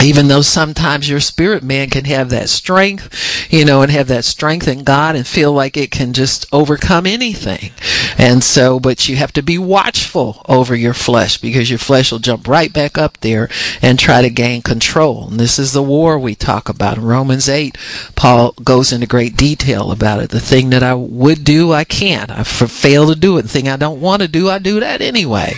Even 0.00 0.28
though 0.28 0.42
sometimes 0.42 1.08
your 1.08 1.20
spirit 1.20 1.62
man 1.62 1.88
can 1.90 2.04
have 2.06 2.30
that 2.30 2.48
strength, 2.48 3.52
you 3.52 3.64
know, 3.64 3.82
and 3.82 3.92
have 3.92 4.08
that 4.08 4.24
strength 4.24 4.66
in 4.66 4.84
God 4.84 5.14
and 5.14 5.26
feel 5.26 5.52
like 5.52 5.76
it 5.76 5.90
can 5.90 6.12
just 6.12 6.46
overcome 6.52 7.06
anything. 7.06 7.70
And 8.18 8.42
so, 8.42 8.80
but 8.80 9.08
you 9.08 9.16
have 9.16 9.32
to 9.34 9.42
be 9.42 9.58
watchful 9.58 10.44
over 10.48 10.74
your 10.74 10.94
flesh 10.94 11.38
because 11.38 11.70
your 11.70 11.78
flesh 11.78 12.10
will 12.10 12.18
jump 12.18 12.48
right 12.48 12.72
back 12.72 12.98
up 12.98 13.18
there 13.20 13.48
and 13.80 13.98
try 13.98 14.22
to 14.22 14.30
gain 14.30 14.62
control. 14.62 15.28
And 15.28 15.38
this 15.38 15.58
is 15.58 15.72
the 15.72 15.82
war 15.82 16.18
we 16.18 16.34
talk 16.34 16.68
about. 16.68 16.98
In 16.98 17.04
Romans 17.04 17.48
8, 17.48 17.76
Paul 18.16 18.52
goes 18.64 18.92
into 18.92 19.06
great 19.06 19.36
detail 19.36 19.92
about 19.92 20.20
it. 20.20 20.30
The 20.30 20.40
thing 20.40 20.70
that 20.70 20.82
I 20.82 20.94
would 20.94 21.44
do, 21.44 21.72
I 21.72 21.84
can't. 21.84 22.30
I 22.30 22.42
fail 22.42 23.06
to 23.08 23.14
do 23.14 23.38
it. 23.38 23.42
The 23.42 23.48
thing 23.48 23.68
I 23.68 23.76
don't 23.76 24.00
want 24.00 24.22
to 24.22 24.28
do, 24.28 24.48
I 24.48 24.58
do 24.58 24.80
that 24.80 25.00
anyway 25.00 25.54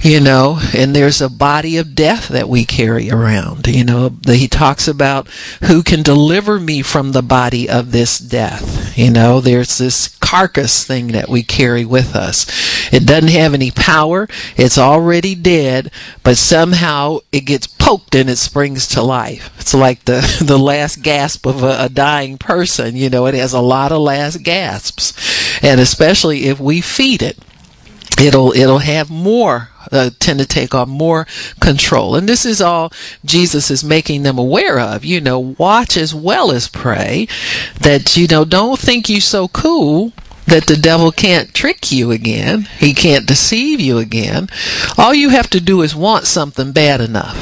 you 0.00 0.20
know, 0.20 0.60
and 0.74 0.94
there's 0.94 1.20
a 1.20 1.28
body 1.28 1.76
of 1.76 1.94
death 1.94 2.28
that 2.28 2.48
we 2.48 2.64
carry 2.64 3.10
around. 3.10 3.66
You 3.66 3.84
know, 3.84 4.16
he 4.26 4.46
talks 4.46 4.86
about 4.86 5.28
who 5.64 5.82
can 5.82 6.02
deliver 6.02 6.60
me 6.60 6.82
from 6.82 7.12
the 7.12 7.22
body 7.22 7.68
of 7.68 7.90
this 7.90 8.18
death. 8.18 8.96
You 8.96 9.10
know, 9.10 9.40
there's 9.40 9.78
this 9.78 10.08
carcass 10.20 10.84
thing 10.84 11.08
that 11.08 11.28
we 11.28 11.42
carry 11.42 11.84
with 11.84 12.14
us. 12.14 12.46
It 12.92 13.06
doesn't 13.06 13.30
have 13.30 13.54
any 13.54 13.70
power. 13.70 14.28
It's 14.56 14.78
already 14.78 15.34
dead, 15.34 15.90
but 16.22 16.36
somehow 16.36 17.18
it 17.32 17.40
gets 17.40 17.66
poked 17.66 18.14
and 18.14 18.30
it 18.30 18.36
springs 18.36 18.86
to 18.88 19.02
life. 19.02 19.50
It's 19.58 19.74
like 19.74 20.04
the, 20.04 20.20
the 20.44 20.58
last 20.58 21.02
gasp 21.02 21.46
of 21.46 21.62
a, 21.62 21.84
a 21.84 21.88
dying 21.88 22.38
person. 22.38 22.96
You 22.96 23.10
know, 23.10 23.26
it 23.26 23.34
has 23.34 23.52
a 23.52 23.60
lot 23.60 23.92
of 23.92 24.00
last 24.00 24.42
gasps. 24.42 25.12
And 25.62 25.80
especially 25.80 26.44
if 26.44 26.60
we 26.60 26.80
feed 26.80 27.22
it 27.22 27.38
it'll 28.20 28.52
it'll 28.52 28.78
have 28.78 29.10
more 29.10 29.68
uh, 29.90 30.10
tend 30.18 30.38
to 30.38 30.46
take 30.46 30.74
on 30.74 30.88
more 30.88 31.26
control. 31.60 32.16
And 32.16 32.28
this 32.28 32.44
is 32.44 32.60
all 32.60 32.92
jesus 33.24 33.70
is 33.70 33.84
making 33.84 34.22
them 34.22 34.38
aware 34.38 34.78
of. 34.78 35.04
You 35.04 35.20
know 35.20 35.38
watch 35.38 35.96
as 35.96 36.14
well 36.14 36.50
as 36.50 36.68
pray 36.68 37.28
that 37.80 38.16
you 38.16 38.26
know 38.26 38.44
don't 38.44 38.78
think 38.78 39.08
you 39.08 39.20
so 39.20 39.48
cool 39.48 40.12
that 40.46 40.66
the 40.66 40.76
devil 40.76 41.12
can't 41.12 41.52
trick 41.54 41.92
you 41.92 42.10
again. 42.10 42.62
He 42.78 42.94
can't 42.94 43.26
deceive 43.26 43.80
you 43.80 43.98
again. 43.98 44.48
All 44.96 45.12
you 45.12 45.28
have 45.28 45.50
to 45.50 45.60
do 45.60 45.82
is 45.82 45.94
want 45.94 46.24
something 46.24 46.72
bad 46.72 47.00
enough. 47.00 47.36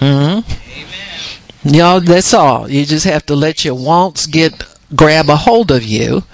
Mm-hmm. 0.00 1.68
y'all 1.68 2.00
that's 2.00 2.34
all. 2.34 2.68
You 2.68 2.84
just 2.84 3.06
have 3.06 3.24
to 3.26 3.34
let 3.34 3.64
your 3.64 3.74
wants 3.74 4.26
get 4.26 4.64
grab 4.94 5.28
a 5.28 5.36
hold 5.36 5.70
of 5.70 5.82
you. 5.82 6.24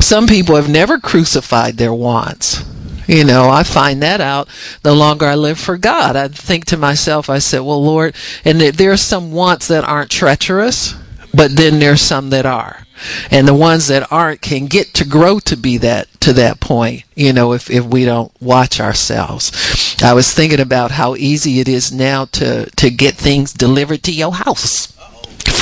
Some 0.00 0.26
people 0.26 0.56
have 0.56 0.68
never 0.68 0.98
crucified 0.98 1.78
their 1.78 1.92
wants 1.92 2.62
you 3.06 3.24
know, 3.24 3.48
I 3.48 3.62
find 3.62 4.02
that 4.02 4.20
out 4.20 4.48
the 4.82 4.94
longer 4.94 5.26
I 5.26 5.34
live 5.34 5.58
for 5.58 5.76
God. 5.76 6.16
I 6.16 6.28
think 6.28 6.66
to 6.66 6.76
myself, 6.76 7.28
I 7.28 7.38
said, 7.38 7.60
well, 7.60 7.82
Lord, 7.82 8.14
and 8.44 8.60
there 8.60 8.92
are 8.92 8.96
some 8.96 9.32
wants 9.32 9.68
that 9.68 9.84
aren't 9.84 10.10
treacherous, 10.10 10.94
but 11.34 11.56
then 11.56 11.78
there's 11.78 12.00
some 12.00 12.30
that 12.30 12.46
are. 12.46 12.86
And 13.30 13.48
the 13.48 13.54
ones 13.54 13.88
that 13.88 14.12
aren't 14.12 14.42
can 14.42 14.66
get 14.66 14.94
to 14.94 15.04
grow 15.04 15.40
to 15.40 15.56
be 15.56 15.78
that, 15.78 16.08
to 16.20 16.32
that 16.34 16.60
point, 16.60 17.02
you 17.16 17.32
know, 17.32 17.52
if, 17.52 17.68
if 17.68 17.84
we 17.84 18.04
don't 18.04 18.32
watch 18.40 18.80
ourselves. 18.80 19.96
I 20.02 20.12
was 20.12 20.32
thinking 20.32 20.60
about 20.60 20.92
how 20.92 21.16
easy 21.16 21.58
it 21.58 21.68
is 21.68 21.92
now 21.92 22.26
to, 22.26 22.70
to 22.70 22.90
get 22.90 23.14
things 23.14 23.52
delivered 23.52 24.04
to 24.04 24.12
your 24.12 24.32
house 24.32 24.92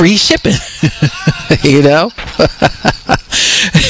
free 0.01 0.17
shipping. 0.17 0.55
you 1.63 1.83
know? 1.83 2.11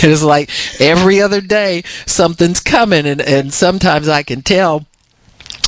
it's 0.03 0.25
like 0.25 0.51
every 0.81 1.23
other 1.23 1.41
day 1.41 1.85
something's 2.05 2.59
coming 2.59 3.07
and, 3.07 3.21
and 3.21 3.55
sometimes 3.55 4.09
I 4.09 4.25
can 4.25 4.43
tell 4.43 4.87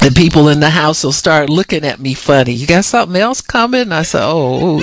the 0.01 0.11
people 0.11 0.49
in 0.49 0.59
the 0.59 0.71
house 0.71 1.05
will 1.05 1.13
start 1.13 1.49
looking 1.49 1.85
at 1.85 2.01
me 2.01 2.15
funny. 2.15 2.55
You 2.55 2.67
got 2.67 2.85
something 2.85 3.23
else 3.23 3.41
coming? 3.41 3.93
I 3.93 4.03
said, 4.03 4.25
"Oh, 4.25 4.81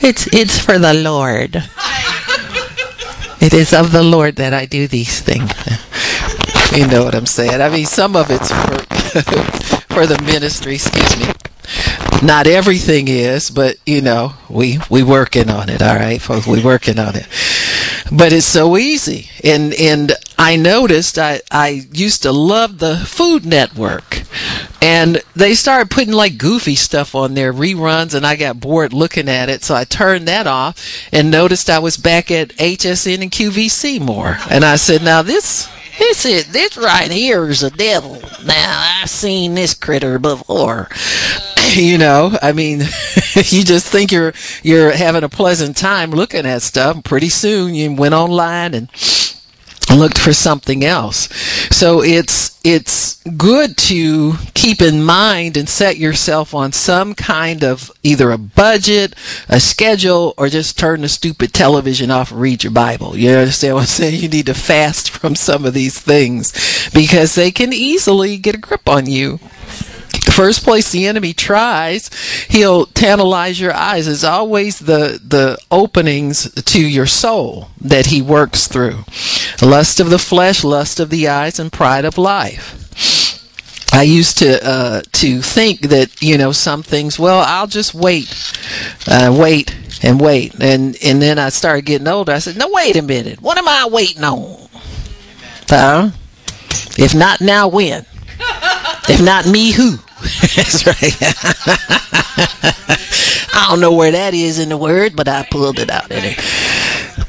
it's 0.00 0.26
it's 0.34 0.58
for 0.58 0.80
the 0.80 0.94
Lord. 0.94 1.62
It 3.40 3.54
is 3.54 3.72
of 3.72 3.92
the 3.92 4.02
Lord 4.02 4.34
that 4.36 4.52
I 4.52 4.66
do 4.66 4.88
these 4.88 5.20
things." 5.20 5.52
You 6.76 6.88
know 6.88 7.04
what 7.04 7.14
I'm 7.14 7.24
saying? 7.24 7.62
I 7.62 7.68
mean, 7.68 7.86
some 7.86 8.16
of 8.16 8.32
it's 8.32 8.50
for 8.50 8.78
for 9.94 10.06
the 10.06 10.20
ministry. 10.26 10.74
Excuse 10.74 11.16
me 11.20 11.37
not 12.22 12.46
everything 12.46 13.06
is, 13.08 13.50
but 13.50 13.76
you 13.86 14.00
know, 14.00 14.34
we 14.48 14.78
we 14.90 15.02
working 15.02 15.50
on 15.50 15.68
it. 15.68 15.82
All 15.82 15.94
right, 15.94 16.20
folks, 16.20 16.46
we 16.46 16.62
working 16.62 16.98
on 16.98 17.16
it. 17.16 17.26
But 18.10 18.32
it's 18.32 18.46
so 18.46 18.76
easy, 18.76 19.30
and 19.44 19.74
and 19.74 20.12
I 20.38 20.56
noticed 20.56 21.18
I 21.18 21.40
I 21.50 21.86
used 21.92 22.22
to 22.22 22.32
love 22.32 22.78
the 22.78 22.96
Food 22.96 23.44
Network, 23.44 24.22
and 24.80 25.22
they 25.36 25.54
started 25.54 25.90
putting 25.90 26.12
like 26.14 26.38
goofy 26.38 26.74
stuff 26.74 27.14
on 27.14 27.34
their 27.34 27.52
reruns, 27.52 28.14
and 28.14 28.26
I 28.26 28.36
got 28.36 28.60
bored 28.60 28.92
looking 28.92 29.28
at 29.28 29.48
it, 29.48 29.62
so 29.62 29.74
I 29.74 29.84
turned 29.84 30.26
that 30.28 30.46
off 30.46 31.08
and 31.12 31.30
noticed 31.30 31.70
I 31.70 31.78
was 31.78 31.96
back 31.96 32.30
at 32.30 32.50
HSN 32.56 33.22
and 33.22 33.30
QVC 33.30 34.00
more, 34.00 34.38
and 34.50 34.64
I 34.64 34.76
said, 34.76 35.02
now 35.02 35.22
this 35.22 35.68
this 35.98 36.24
is 36.24 36.52
this 36.52 36.76
right 36.76 37.10
here 37.10 37.48
is 37.48 37.62
a 37.62 37.70
devil. 37.70 38.20
Now 38.44 39.00
I've 39.02 39.10
seen 39.10 39.54
this 39.54 39.74
critter 39.74 40.18
before. 40.18 40.88
you 41.76 41.98
know, 41.98 42.36
I 42.40 42.52
mean, 42.52 42.80
you 43.34 43.64
just 43.64 43.86
think 43.86 44.12
you're 44.12 44.32
you're 44.62 44.92
having 44.92 45.24
a 45.24 45.28
pleasant 45.28 45.76
time 45.76 46.10
looking 46.10 46.46
at 46.46 46.62
stuff. 46.62 47.02
Pretty 47.04 47.28
soon 47.28 47.74
you 47.74 47.94
went 47.94 48.14
online 48.14 48.74
and 48.74 48.88
looked 49.96 50.18
for 50.18 50.32
something 50.32 50.84
else. 50.84 51.28
So 51.74 52.02
it's 52.02 52.58
it's 52.64 53.22
good 53.36 53.76
to 53.76 54.34
keep 54.54 54.82
in 54.82 55.02
mind 55.02 55.56
and 55.56 55.68
set 55.68 55.96
yourself 55.96 56.54
on 56.54 56.72
some 56.72 57.14
kind 57.14 57.64
of 57.64 57.90
either 58.02 58.30
a 58.30 58.38
budget, 58.38 59.14
a 59.48 59.60
schedule, 59.60 60.34
or 60.36 60.48
just 60.48 60.78
turn 60.78 61.00
the 61.00 61.08
stupid 61.08 61.52
television 61.52 62.10
off 62.10 62.30
and 62.30 62.40
read 62.40 62.64
your 62.64 62.72
Bible. 62.72 63.16
You 63.16 63.30
understand 63.30 63.74
what 63.74 63.80
I'm 63.82 63.86
saying? 63.86 64.20
You 64.20 64.28
need 64.28 64.46
to 64.46 64.54
fast 64.54 65.10
from 65.18 65.34
some 65.34 65.64
of 65.64 65.74
these 65.74 65.98
things 65.98 66.52
because 66.92 67.34
they 67.34 67.50
can 67.50 67.72
easily 67.72 68.36
get 68.36 68.54
a 68.54 68.58
grip 68.58 68.88
on 68.88 69.06
you 69.06 69.38
first 70.38 70.62
place 70.62 70.92
the 70.92 71.08
enemy 71.08 71.32
tries, 71.32 72.10
he'll 72.48 72.86
tantalize 72.86 73.60
your 73.60 73.74
eyes. 73.74 74.06
It's 74.06 74.22
always 74.22 74.78
the, 74.78 75.20
the 75.26 75.58
openings 75.68 76.48
to 76.62 76.80
your 76.80 77.06
soul 77.06 77.70
that 77.80 78.06
he 78.06 78.22
works 78.22 78.68
through. 78.68 79.02
Lust 79.60 79.98
of 79.98 80.10
the 80.10 80.18
flesh, 80.18 80.62
lust 80.62 81.00
of 81.00 81.10
the 81.10 81.26
eyes, 81.26 81.58
and 81.58 81.72
pride 81.72 82.04
of 82.04 82.16
life. 82.16 82.76
I 83.92 84.02
used 84.02 84.38
to 84.38 84.64
uh, 84.64 85.02
to 85.14 85.42
think 85.42 85.80
that 85.88 86.22
you 86.22 86.38
know 86.38 86.52
some 86.52 86.84
things. 86.84 87.18
Well, 87.18 87.42
I'll 87.44 87.66
just 87.66 87.92
wait, 87.92 88.28
uh, 89.08 89.34
wait 89.36 89.74
and 90.04 90.20
wait, 90.20 90.54
and 90.60 90.96
and 91.02 91.20
then 91.20 91.40
I 91.40 91.48
started 91.48 91.84
getting 91.84 92.06
older. 92.06 92.30
I 92.30 92.38
said, 92.38 92.56
"No, 92.56 92.68
wait 92.70 92.94
a 92.94 93.02
minute. 93.02 93.42
What 93.42 93.58
am 93.58 93.66
I 93.66 93.88
waiting 93.90 94.22
on? 94.22 94.68
Huh? 95.68 96.10
If 96.96 97.12
not 97.14 97.40
now, 97.40 97.66
when? 97.66 98.06
If 99.08 99.20
not 99.20 99.46
me, 99.46 99.72
who?" 99.72 99.98
That's 100.56 100.86
right. 100.86 101.16
I 103.54 103.66
don't 103.70 103.80
know 103.80 103.92
where 103.92 104.10
that 104.10 104.34
is 104.34 104.58
in 104.58 104.70
the 104.70 104.76
word, 104.76 105.14
but 105.14 105.28
I 105.28 105.46
pulled 105.48 105.78
it 105.78 105.90
out 105.90 106.10
anyway. 106.10 106.36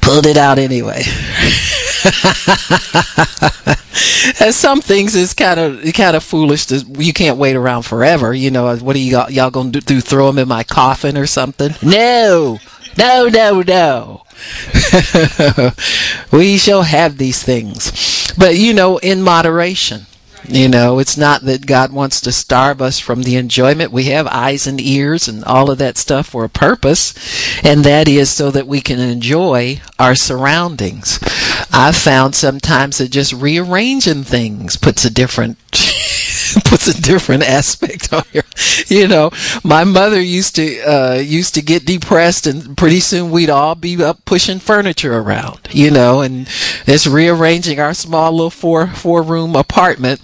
Pulled 0.01 0.25
it 0.25 0.37
out 0.37 0.57
anyway. 0.57 1.01
As 4.39 4.55
some 4.55 4.81
things 4.81 5.15
is 5.15 5.33
kind 5.33 5.59
of 5.59 5.93
kind 5.93 6.15
of 6.15 6.23
foolish. 6.23 6.65
To, 6.67 6.77
you 6.97 7.13
can't 7.13 7.37
wait 7.37 7.55
around 7.55 7.83
forever. 7.83 8.33
You 8.33 8.51
know 8.51 8.75
what 8.77 8.95
are 8.95 8.99
you 8.99 9.21
y'all 9.29 9.51
gonna 9.51 9.71
do 9.71 10.01
throw 10.01 10.27
them 10.27 10.39
in 10.39 10.47
my 10.47 10.63
coffin 10.63 11.17
or 11.17 11.27
something? 11.27 11.75
No, 11.81 12.59
no, 12.97 13.27
no, 13.27 13.61
no. 13.61 14.23
we 16.31 16.57
shall 16.57 16.83
have 16.83 17.17
these 17.17 17.43
things, 17.43 18.33
but 18.37 18.55
you 18.55 18.73
know, 18.73 18.97
in 18.97 19.21
moderation. 19.21 20.05
You 20.47 20.69
know, 20.69 20.99
it's 20.99 21.17
not 21.17 21.41
that 21.41 21.65
God 21.65 21.91
wants 21.91 22.21
to 22.21 22.31
starve 22.31 22.81
us 22.81 22.97
from 22.97 23.23
the 23.23 23.35
enjoyment. 23.35 23.91
We 23.91 24.05
have 24.05 24.27
eyes 24.27 24.67
and 24.67 24.79
ears 24.79 25.27
and 25.27 25.43
all 25.43 25.69
of 25.69 25.77
that 25.79 25.97
stuff 25.97 26.27
for 26.27 26.43
a 26.43 26.49
purpose, 26.49 27.13
and 27.63 27.83
that 27.83 28.07
is 28.07 28.29
so 28.29 28.49
that 28.51 28.67
we 28.67 28.81
can 28.81 28.99
enjoy 28.99 29.81
our 29.99 30.15
surroundings. 30.15 31.19
I've 31.71 31.95
found 31.95 32.35
sometimes 32.35 32.97
that 32.97 33.09
just 33.09 33.33
rearranging 33.33 34.23
things 34.23 34.77
puts 34.77 35.05
a 35.05 35.09
different 35.11 35.57
puts 36.69 36.87
a 36.87 37.01
different 37.01 37.41
aspect 37.41 38.13
on 38.13 38.23
your 38.31 38.43
you 38.87 39.07
know 39.07 39.31
my 39.63 39.83
mother 39.83 40.21
used 40.21 40.55
to 40.55 40.79
uh 40.81 41.15
used 41.15 41.55
to 41.55 41.61
get 41.63 41.83
depressed 41.83 42.45
and 42.45 42.77
pretty 42.77 42.99
soon 42.99 43.31
we'd 43.31 43.49
all 43.49 43.73
be 43.73 44.01
up 44.03 44.23
pushing 44.23 44.59
furniture 44.59 45.17
around 45.17 45.59
you 45.71 45.89
know 45.89 46.21
and 46.21 46.47
it's 46.85 47.07
rearranging 47.07 47.79
our 47.79 47.93
small 47.93 48.31
little 48.31 48.51
four 48.51 48.85
four 48.87 49.23
room 49.23 49.55
apartment 49.55 50.21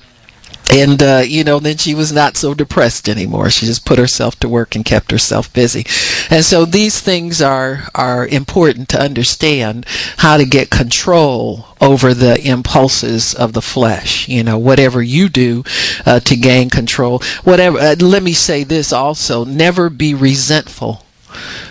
and 0.72 1.02
uh, 1.02 1.24
you 1.26 1.44
know 1.44 1.60
then 1.60 1.78
she 1.78 1.96
was 1.96 2.12
not 2.12 2.38
so 2.38 2.54
depressed 2.54 3.08
anymore. 3.08 3.50
She 3.50 3.66
just 3.66 3.86
put 3.86 4.00
herself 4.00 4.40
to 4.40 4.50
work 4.50 4.76
and 4.76 4.84
kept 4.84 5.12
herself 5.12 5.52
busy. 5.54 5.86
And 6.30 6.44
so 6.44 6.66
these 6.66 7.00
things 7.00 7.42
are 7.42 7.88
are 7.94 8.28
important 8.28 8.90
to 8.90 9.02
understand 9.02 9.86
how 10.18 10.38
to 10.38 10.46
get 10.46 10.70
control 10.70 11.68
over 11.82 12.14
the 12.14 12.40
impulses 12.46 13.34
of 13.34 13.54
the 13.54 13.62
flesh. 13.62 14.28
You 14.28 14.44
know 14.44 14.58
whatever 14.58 15.02
you 15.02 15.30
do 15.30 15.64
uh, 16.06 16.20
to 16.22 16.36
gain 16.36 16.70
control 16.70 17.22
whatever 17.44 17.78
uh, 17.78 17.96
let 18.00 18.24
me 18.24 18.34
say 18.34 18.64
this 18.64 18.92
also 18.92 19.46
never 19.46 19.90
be 19.90 20.14
resentful 20.14 21.05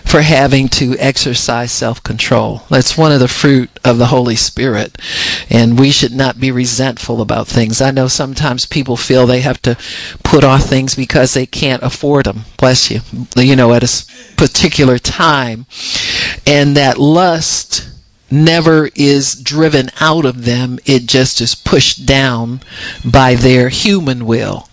for 0.04 0.22
having 0.22 0.68
to 0.68 0.96
exercise 0.98 1.72
self 1.72 2.02
control. 2.02 2.62
That's 2.70 2.96
one 2.96 3.12
of 3.12 3.20
the 3.20 3.28
fruit 3.28 3.70
of 3.84 3.98
the 3.98 4.06
Holy 4.06 4.36
Spirit. 4.36 4.98
And 5.50 5.78
we 5.78 5.90
should 5.90 6.12
not 6.12 6.38
be 6.38 6.50
resentful 6.50 7.20
about 7.20 7.48
things. 7.48 7.80
I 7.80 7.90
know 7.90 8.08
sometimes 8.08 8.66
people 8.66 8.96
feel 8.96 9.26
they 9.26 9.40
have 9.40 9.60
to 9.62 9.76
put 10.22 10.44
off 10.44 10.64
things 10.64 10.94
because 10.94 11.34
they 11.34 11.46
can't 11.46 11.82
afford 11.82 12.26
them. 12.26 12.44
Bless 12.58 12.90
you. 12.90 13.00
You 13.36 13.56
know, 13.56 13.72
at 13.72 13.82
a 13.82 14.34
particular 14.36 14.98
time. 14.98 15.66
And 16.46 16.76
that 16.76 16.98
lust 16.98 17.88
never 18.30 18.90
is 18.94 19.34
driven 19.34 19.90
out 20.00 20.24
of 20.24 20.44
them, 20.44 20.78
it 20.84 21.06
just 21.06 21.40
is 21.40 21.54
pushed 21.54 22.04
down 22.04 22.60
by 23.04 23.34
their 23.34 23.68
human 23.68 24.26
will 24.26 24.68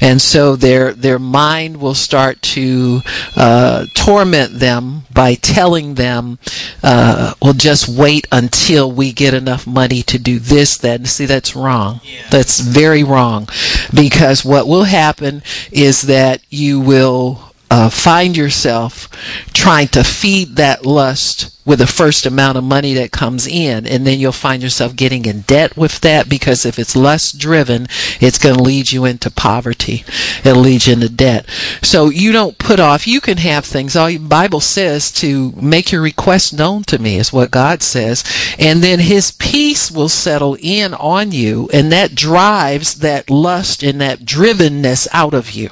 and 0.00 0.20
so 0.20 0.56
their 0.56 0.92
their 0.92 1.18
mind 1.18 1.78
will 1.78 1.94
start 1.94 2.40
to 2.42 3.00
uh, 3.36 3.86
torment 3.94 4.58
them 4.58 5.02
by 5.12 5.34
telling 5.34 5.94
them, 5.94 6.38
uh, 6.82 7.34
"Well, 7.40 7.54
just 7.54 7.88
wait 7.88 8.26
until 8.30 8.90
we 8.90 9.12
get 9.12 9.34
enough 9.34 9.66
money 9.66 10.02
to 10.04 10.18
do 10.18 10.38
this." 10.38 10.76
Then 10.76 11.04
see, 11.06 11.26
that's 11.26 11.56
wrong. 11.56 12.00
Yeah. 12.04 12.22
That's 12.30 12.60
very 12.60 13.02
wrong, 13.04 13.48
because 13.92 14.44
what 14.44 14.66
will 14.68 14.84
happen 14.84 15.42
is 15.72 16.02
that 16.02 16.40
you 16.50 16.80
will 16.80 17.45
uh, 17.70 17.90
find 17.90 18.36
yourself 18.36 19.08
trying 19.52 19.88
to 19.88 20.04
feed 20.04 20.56
that 20.56 20.86
lust 20.86 21.52
with 21.66 21.80
the 21.80 21.86
first 21.86 22.24
amount 22.24 22.56
of 22.56 22.62
money 22.62 22.94
that 22.94 23.10
comes 23.10 23.44
in, 23.44 23.84
and 23.86 24.06
then 24.06 24.20
you'll 24.20 24.30
find 24.30 24.62
yourself 24.62 24.94
getting 24.94 25.26
in 25.26 25.40
debt 25.42 25.76
with 25.76 26.00
that 26.00 26.28
because 26.28 26.64
if 26.64 26.78
it's 26.78 26.94
lust 26.94 27.38
driven, 27.38 27.88
it's 28.20 28.38
going 28.38 28.54
to 28.54 28.62
lead 28.62 28.92
you 28.92 29.04
into 29.04 29.28
poverty. 29.30 30.04
It'll 30.44 30.62
lead 30.62 30.86
you 30.86 30.92
into 30.92 31.08
debt. 31.08 31.44
So 31.82 32.08
you 32.08 32.30
don't 32.30 32.56
put 32.56 32.78
off. 32.78 33.08
You 33.08 33.20
can 33.20 33.38
have 33.38 33.64
things. 33.64 33.96
All 33.96 34.06
the 34.06 34.18
Bible 34.18 34.60
says 34.60 35.10
to 35.12 35.50
make 35.52 35.90
your 35.90 36.02
request 36.02 36.56
known 36.56 36.84
to 36.84 37.00
me 37.00 37.16
is 37.16 37.32
what 37.32 37.50
God 37.50 37.82
says, 37.82 38.22
and 38.60 38.80
then 38.80 39.00
His 39.00 39.32
peace 39.32 39.90
will 39.90 40.08
settle 40.08 40.56
in 40.60 40.94
on 40.94 41.32
you, 41.32 41.68
and 41.72 41.90
that 41.90 42.14
drives 42.14 43.00
that 43.00 43.28
lust 43.28 43.82
and 43.82 44.00
that 44.00 44.20
drivenness 44.20 45.08
out 45.12 45.34
of 45.34 45.50
you. 45.50 45.70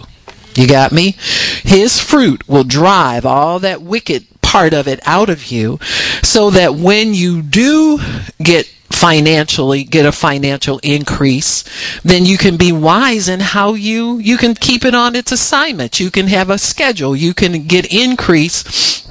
You 0.57 0.69
got 0.69 0.93
me? 0.93 1.17
His 1.63 2.01
fruit 2.01 2.49
will 2.49 2.65
drive 2.65 3.27
all 3.27 3.59
that 3.61 3.83
wicked 3.83 4.27
part 4.41 4.73
of 4.73 4.87
it 4.87 5.01
out 5.05 5.29
of 5.29 5.47
you 5.47 5.79
so 6.23 6.51
that 6.51 6.75
when 6.75 7.13
you 7.13 7.43
do 7.43 7.99
get 8.43 8.67
financially 8.91 9.83
get 9.83 10.07
a 10.07 10.13
financial 10.13 10.79
increase 10.85 11.65
then 12.05 12.25
you 12.25 12.39
can 12.39 12.57
be 12.57 12.71
wise 12.71 13.29
in 13.29 13.41
how 13.41 13.75
you 13.75 14.19
you 14.19 14.37
can 14.37 14.55
keep 14.55 14.85
it 14.85 14.95
on 14.95 15.17
its 15.17 15.33
assignment 15.33 15.99
you 15.99 16.13
can 16.13 16.29
have 16.29 16.49
a 16.49 16.57
schedule 16.57 17.17
you 17.17 17.35
can 17.35 17.67
get 17.67 17.93
increase 17.93 19.03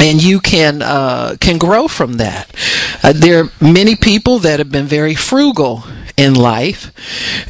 and 0.00 0.22
you 0.22 0.40
can 0.40 0.82
uh, 0.82 1.36
can 1.40 1.58
grow 1.58 1.86
from 1.86 2.14
that. 2.14 2.50
Uh, 3.02 3.12
there 3.12 3.44
are 3.44 3.50
many 3.60 3.94
people 3.94 4.38
that 4.40 4.58
have 4.58 4.70
been 4.70 4.86
very 4.86 5.14
frugal 5.14 5.84
in 6.20 6.34
life, 6.34 6.92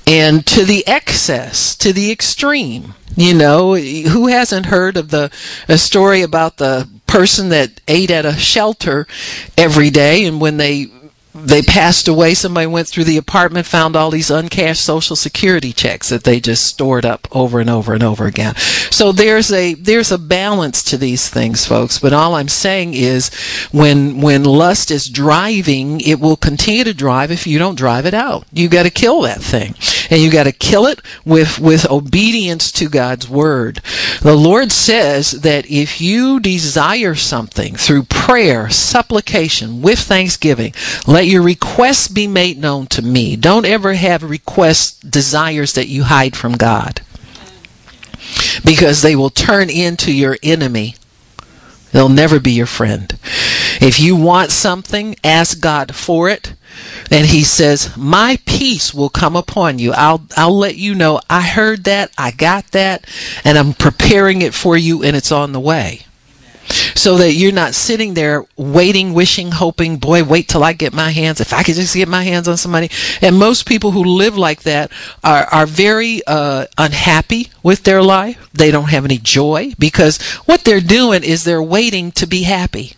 and 0.07 0.47
to 0.47 0.65
the 0.65 0.87
excess, 0.87 1.75
to 1.77 1.93
the 1.93 2.13
extreme. 2.13 2.95
You 3.17 3.35
know, 3.35 3.75
who 3.75 4.29
hasn't 4.29 4.67
heard 4.67 4.97
of 4.97 5.11
the 5.11 5.33
a 5.69 5.77
story 5.77 6.23
about 6.23 6.59
the 6.59 6.89
person 7.09 7.49
that 7.49 7.81
ate 7.89 8.13
at 8.13 8.25
a 8.25 8.37
shelter 8.37 9.09
every 9.59 9.91
day 9.91 10.25
and 10.25 10.41
when 10.41 10.59
they 10.59 10.87
they 11.35 11.63
passed 11.63 12.09
away. 12.09 12.35
Somebody 12.35 12.67
went 12.67 12.89
through 12.89 13.05
the 13.05 13.17
apartment, 13.17 13.67
found 13.67 13.95
all 13.95 14.11
these 14.11 14.31
uncashed 14.31 14.85
social 14.85 15.15
security 15.15 15.73
checks 15.73 16.09
that 16.09 16.25
they 16.25 16.41
just 16.41 16.67
stored 16.67 17.05
up 17.05 17.29
over 17.31 17.61
and 17.61 17.71
over 17.71 17.95
and 17.95 18.03
over 18.03 18.27
again. 18.27 18.55
So 18.91 19.13
there's 19.13 19.53
a 19.53 19.75
there's 19.75 20.11
a 20.11 20.19
balance 20.19 20.83
to 20.85 20.97
these 20.97 21.29
things, 21.29 21.67
folks. 21.67 21.99
But 21.99 22.13
all 22.13 22.35
I'm 22.35 22.49
saying 22.49 22.95
is, 22.95 23.31
when 23.71 24.21
when 24.21 24.45
lust 24.45 24.91
is 24.91 25.09
driving, 25.09 26.01
it 26.01 26.19
will 26.19 26.37
continue 26.37 26.85
to 26.85 26.95
drive 26.95 27.31
if 27.31 27.47
you 27.47 27.59
don't 27.59 27.77
drive 27.77 28.07
it 28.07 28.15
out. 28.15 28.45
You 28.53 28.69
got 28.69 28.83
to 28.85 28.91
kill 28.91 29.23
that 29.23 29.41
thing, 29.41 29.75
and 30.11 30.21
you 30.21 30.31
got 30.31 30.45
to 30.45 30.53
kill 30.53 30.87
it 30.87 31.01
with 31.25 31.59
with 31.59 31.89
obedience 31.91 32.73
to 32.73 32.89
God's 32.89 33.29
word. 33.29 33.81
The 34.21 34.35
Lord 34.35 34.73
says 34.73 35.31
that 35.31 35.71
if 35.71 36.01
you 36.01 36.41
desire 36.41 37.15
something 37.15 37.77
through 37.77 38.05
prayer, 38.05 38.69
supplication, 38.69 39.81
with 39.81 40.01
thanksgiving, 40.01 40.75
let 41.07 41.27
your 41.27 41.43
requests 41.43 42.09
be 42.09 42.27
made 42.27 42.59
known 42.59 42.87
to 42.89 43.03
me. 43.03 43.37
Don't 43.37 43.65
ever 43.65 43.95
have 43.95 44.23
requests, 44.23 44.99
desires 45.01 45.75
that 45.75 45.89
you 45.89 46.05
hide 46.05 46.37
from 46.37 46.53
God. 46.53 47.01
Because 48.65 49.03
they 49.03 49.17
will 49.17 49.31
turn 49.31 49.71
into 49.71 50.13
your 50.13 50.37
enemy. 50.43 50.97
They'll 51.93 52.09
never 52.09 52.39
be 52.39 52.53
your 52.53 52.67
friend. 52.67 53.19
If 53.81 53.99
you 53.99 54.15
want 54.15 54.51
something, 54.51 55.17
ask 55.25 55.61
God 55.61 55.95
for 55.95 56.29
it. 56.29 56.55
And 57.11 57.27
he 57.27 57.43
says, 57.43 57.97
"My 57.97 58.39
peace 58.45 58.95
will 58.95 59.09
come 59.09 59.35
upon 59.35 59.79
you. 59.79 59.93
I'll 59.93 60.23
I'll 60.37 60.57
let 60.57 60.77
you 60.77 60.95
know 60.95 61.21
I 61.29 61.43
heard 61.43 61.85
that, 61.85 62.11
I 62.17 62.31
got 62.31 62.71
that, 62.73 63.05
and 63.45 63.59
I'm 63.59 63.73
preparing 63.75 64.43
it 64.43 64.55
for 64.55 64.77
you 64.77 65.03
and 65.03 65.17
it's 65.17 65.33
on 65.33 65.53
the 65.53 65.61
way." 65.61 66.03
so 66.95 67.17
that 67.17 67.33
you're 67.33 67.53
not 67.53 67.75
sitting 67.75 68.15
there 68.15 68.47
waiting, 68.57 69.13
wishing, 69.13 69.51
hoping, 69.51 69.97
boy, 69.97 70.23
wait 70.23 70.49
till 70.49 70.63
I 70.63 70.73
get 70.73 70.93
my 70.93 71.11
hands, 71.11 71.41
if 71.41 71.53
I 71.53 71.63
could 71.63 71.75
just 71.75 71.95
get 71.95 72.09
my 72.09 72.23
hands 72.23 72.49
on 72.49 72.57
somebody. 72.57 72.91
And 73.21 73.39
most 73.39 73.67
people 73.67 73.91
who 73.91 74.05
live 74.05 74.37
like 74.37 74.63
that 74.63 74.93
are, 75.25 75.47
are 75.51 75.67
very 75.67 76.23
uh, 76.27 76.67
unhappy 76.79 77.51
with 77.63 77.85
their 77.85 78.03
life. 78.03 78.51
They 78.53 78.71
don't 78.71 78.91
have 78.91 79.05
any 79.05 79.19
joy 79.19 79.73
because 79.79 80.21
what 80.47 80.65
they're 80.65 80.81
doing 80.81 81.25
is 81.25 81.45
they're 81.45 81.63
waiting 81.63 82.13
to 82.13 82.27
be 82.27 82.43
happy. 82.43 82.93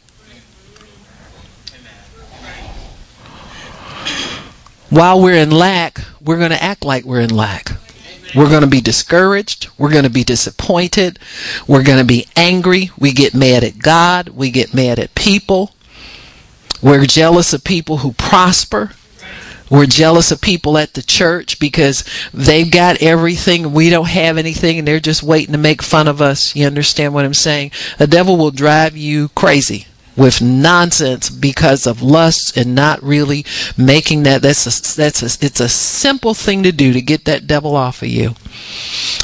While 4.90 5.22
we're 5.22 5.42
in 5.42 5.50
lack, 5.50 6.00
we're 6.20 6.38
going 6.38 6.50
to 6.50 6.62
act 6.62 6.84
like 6.84 7.04
we're 7.04 7.20
in 7.20 7.34
lack. 7.34 7.70
We're 8.34 8.48
going 8.48 8.62
to 8.62 8.66
be 8.66 8.80
discouraged. 8.80 9.68
We're 9.78 9.90
going 9.90 10.04
to 10.04 10.10
be 10.10 10.24
disappointed. 10.24 11.18
We're 11.66 11.82
going 11.82 11.98
to 11.98 12.04
be 12.04 12.26
angry. 12.36 12.90
We 12.98 13.12
get 13.12 13.34
mad 13.34 13.64
at 13.64 13.78
God. 13.78 14.28
We 14.28 14.50
get 14.50 14.74
mad 14.74 14.98
at 14.98 15.14
people. 15.14 15.74
We're 16.82 17.06
jealous 17.06 17.52
of 17.52 17.64
people 17.64 17.98
who 17.98 18.12
prosper. 18.12 18.92
We're 19.70 19.86
jealous 19.86 20.30
of 20.30 20.40
people 20.40 20.76
at 20.76 20.92
the 20.94 21.02
church 21.02 21.58
because 21.58 22.04
they've 22.34 22.70
got 22.70 23.00
everything. 23.00 23.72
We 23.72 23.88
don't 23.88 24.08
have 24.08 24.36
anything 24.36 24.78
and 24.78 24.86
they're 24.86 25.00
just 25.00 25.22
waiting 25.22 25.52
to 25.52 25.58
make 25.58 25.80
fun 25.80 26.08
of 26.08 26.20
us. 26.20 26.54
You 26.54 26.66
understand 26.66 27.14
what 27.14 27.24
I'm 27.24 27.32
saying? 27.32 27.72
The 27.96 28.06
devil 28.06 28.36
will 28.36 28.50
drive 28.50 28.96
you 28.96 29.28
crazy 29.30 29.86
with 30.16 30.42
nonsense 30.42 31.30
because 31.30 31.86
of 31.86 32.02
lust 32.02 32.56
and 32.56 32.74
not 32.74 33.02
really 33.02 33.44
making 33.76 34.24
that. 34.24 34.42
That's 34.42 34.66
a, 34.66 34.96
that's 34.96 35.22
a, 35.22 35.44
it's 35.44 35.60
a 35.60 35.68
simple 35.68 36.34
thing 36.34 36.62
to 36.64 36.72
do 36.72 36.92
to 36.92 37.00
get 37.00 37.24
that 37.24 37.46
devil 37.46 37.76
off 37.76 38.02
of 38.02 38.08
you. 38.08 38.34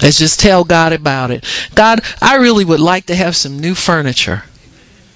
Let's 0.03 0.19
just 0.19 0.41
tell 0.41 0.65
god 0.65 0.93
about 0.93 1.31
it. 1.31 1.45
God 1.75 2.01
i 2.21 2.37
really 2.37 2.65
would 2.65 2.81
like 2.81 3.07
to 3.07 3.15
have 3.15 3.37
some 3.37 3.59
new 3.59 3.75
furniture. 3.75 4.45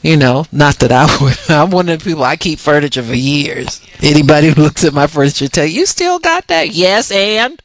You 0.02 0.16
know 0.16 0.46
not 0.52 0.78
that 0.80 0.92
i 0.92 1.06
would. 1.22 1.38
I'm 1.48 1.70
one 1.70 1.88
of 1.88 2.00
the 2.00 2.04
people 2.10 2.24
i 2.24 2.36
keep 2.36 2.58
furniture 2.58 3.02
for 3.02 3.14
years. 3.14 3.80
Anybody 4.02 4.48
who 4.50 4.62
looks 4.62 4.84
at 4.84 4.92
my 4.92 5.06
furniture 5.06 5.48
tell 5.48 5.64
you, 5.64 5.80
you 5.80 5.86
still 5.86 6.18
got 6.18 6.48
that? 6.48 6.70
Yes 6.70 7.10
and 7.10 7.62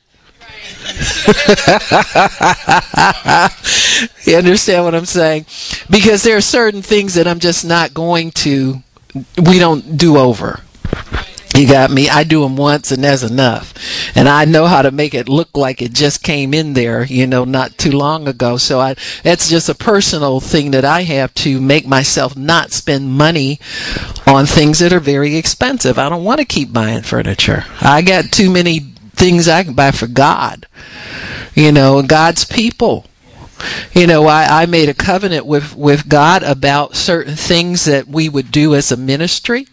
you 4.26 4.38
understand 4.38 4.84
what 4.84 4.96
I'm 4.96 5.06
saying? 5.06 5.46
Because 5.90 6.24
there 6.24 6.38
are 6.38 6.42
certain 6.42 6.82
things 6.82 7.16
that 7.16 7.28
I'm 7.28 7.40
just 7.40 7.66
not 7.66 7.94
going 7.94 8.32
to, 8.32 8.82
we 9.38 9.60
don't 9.60 9.98
do 9.98 10.18
over. 10.18 10.62
You 11.56 11.68
got 11.68 11.90
me. 11.90 12.08
I 12.08 12.24
do 12.24 12.42
them 12.42 12.56
once 12.56 12.92
and 12.92 13.04
that's 13.04 13.24
enough. 13.24 13.74
And 14.16 14.30
I 14.30 14.46
know 14.46 14.68
how 14.68 14.84
to 14.84 14.92
make 14.92 15.16
it 15.16 15.28
look 15.28 15.58
like 15.58 15.82
it 15.82 15.92
just 15.92 16.22
came 16.22 16.54
in 16.54 16.74
there, 16.74 17.04
you 17.04 17.26
know, 17.26 17.46
not 17.46 17.80
too 17.80 17.92
long 17.92 18.28
ago. 18.28 18.58
So 18.58 18.80
I, 18.80 18.94
that's 19.24 19.50
just 19.50 19.68
a 19.68 19.74
personal 19.74 20.40
thing 20.40 20.70
that 20.72 20.86
I 20.86 21.02
have 21.04 21.34
to 21.36 21.60
make 21.60 21.88
myself 21.88 22.38
not 22.38 22.74
spend 22.74 23.10
money 23.10 23.60
on 24.28 24.46
things 24.46 24.80
that 24.80 24.94
are 24.94 25.00
very 25.00 25.36
expensive. 25.36 25.98
I 25.98 26.10
don't 26.10 26.24
want 26.24 26.40
to 26.40 26.46
keep 26.46 26.72
buying 26.72 27.02
furniture. 27.02 27.66
I 27.82 28.04
got 28.04 28.32
too 28.32 28.52
many 28.52 28.94
things 29.18 29.48
I 29.48 29.64
can 29.64 29.74
buy 29.74 29.92
for 29.92 30.08
God, 30.08 30.66
you 31.56 31.72
know, 31.72 32.02
God's 32.02 32.46
people. 32.46 33.06
You 33.92 34.06
know, 34.06 34.28
I, 34.28 34.62
I 34.62 34.66
made 34.68 34.88
a 34.88 34.94
covenant 34.94 35.46
with, 35.46 35.76
with 35.76 36.08
God 36.08 36.44
about 36.44 36.96
certain 36.96 37.36
things 37.36 37.86
that 37.86 38.08
we 38.08 38.30
would 38.30 38.52
do 38.52 38.76
as 38.76 38.92
a 38.92 38.98
ministry. 38.98 39.68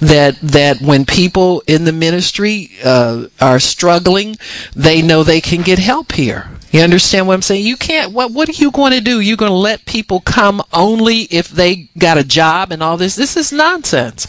That 0.00 0.38
that 0.40 0.82
when 0.82 1.06
people 1.06 1.62
in 1.66 1.84
the 1.84 1.92
ministry 1.92 2.70
uh, 2.84 3.28
are 3.40 3.58
struggling, 3.58 4.36
they 4.74 5.00
know 5.00 5.22
they 5.22 5.40
can 5.40 5.62
get 5.62 5.78
help 5.78 6.12
here. 6.12 6.50
You 6.70 6.82
understand 6.82 7.26
what 7.26 7.34
I'm 7.34 7.42
saying? 7.42 7.64
You 7.64 7.76
can't. 7.76 8.12
What 8.12 8.32
What 8.32 8.48
are 8.48 8.52
you 8.52 8.70
going 8.70 8.92
to 8.92 9.00
do? 9.00 9.20
You're 9.20 9.36
going 9.36 9.50
to 9.50 9.56
let 9.56 9.86
people 9.86 10.20
come 10.20 10.62
only 10.72 11.22
if 11.22 11.48
they 11.48 11.88
got 11.98 12.18
a 12.18 12.24
job 12.24 12.72
and 12.72 12.82
all 12.82 12.96
this. 12.96 13.16
This 13.16 13.36
is 13.36 13.52
nonsense. 13.52 14.26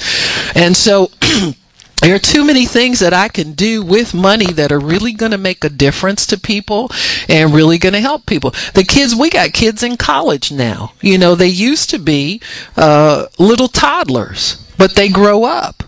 And 0.56 0.76
so. 0.76 1.12
there 2.02 2.16
are 2.16 2.20
too 2.20 2.44
many 2.44 2.66
things 2.66 3.00
that 3.00 3.14
I 3.14 3.28
can 3.28 3.54
do 3.54 3.84
with 3.84 4.14
money 4.14 4.52
that 4.54 4.72
are 4.72 4.80
really 4.80 5.14
going 5.14 5.32
to 5.32 5.38
make 5.38 5.64
a 5.64 5.70
difference 5.70 6.26
to 6.28 6.40
people 6.40 6.90
and 7.30 7.54
really 7.54 7.78
going 7.78 7.94
to 7.94 8.02
help 8.02 8.26
people. 8.26 8.52
The 8.74 8.84
kids, 8.84 9.16
we 9.16 9.30
got 9.30 9.54
kids 9.54 9.84
in 9.84 9.98
college 9.98 10.52
now. 10.52 10.94
You 11.02 11.18
know, 11.18 11.36
they 11.36 11.48
used 11.48 11.92
to 11.92 12.00
be 12.00 12.42
uh, 12.76 13.28
little 13.38 13.68
toddlers 13.68 14.58
but 14.78 14.96
they 14.96 15.10
grow 15.10 15.44
up. 15.44 15.84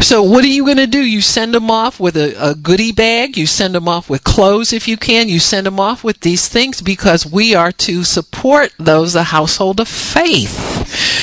So 0.00 0.22
what 0.22 0.44
are 0.44 0.48
you 0.48 0.66
going 0.66 0.76
to 0.76 0.86
do? 0.86 1.02
You 1.02 1.22
send 1.22 1.54
them 1.54 1.70
off 1.70 1.98
with 1.98 2.14
a, 2.14 2.50
a, 2.50 2.54
goodie 2.54 2.92
bag. 2.92 3.38
You 3.38 3.46
send 3.46 3.74
them 3.74 3.88
off 3.88 4.10
with 4.10 4.22
clothes 4.22 4.74
if 4.74 4.86
you 4.86 4.98
can. 4.98 5.30
You 5.30 5.40
send 5.40 5.64
them 5.64 5.80
off 5.80 6.04
with 6.04 6.20
these 6.20 6.46
things 6.46 6.82
because 6.82 7.24
we 7.24 7.54
are 7.54 7.72
to 7.72 8.04
support 8.04 8.70
those, 8.78 9.14
a 9.14 9.22
household 9.22 9.80
of 9.80 9.88
faith 9.88 11.13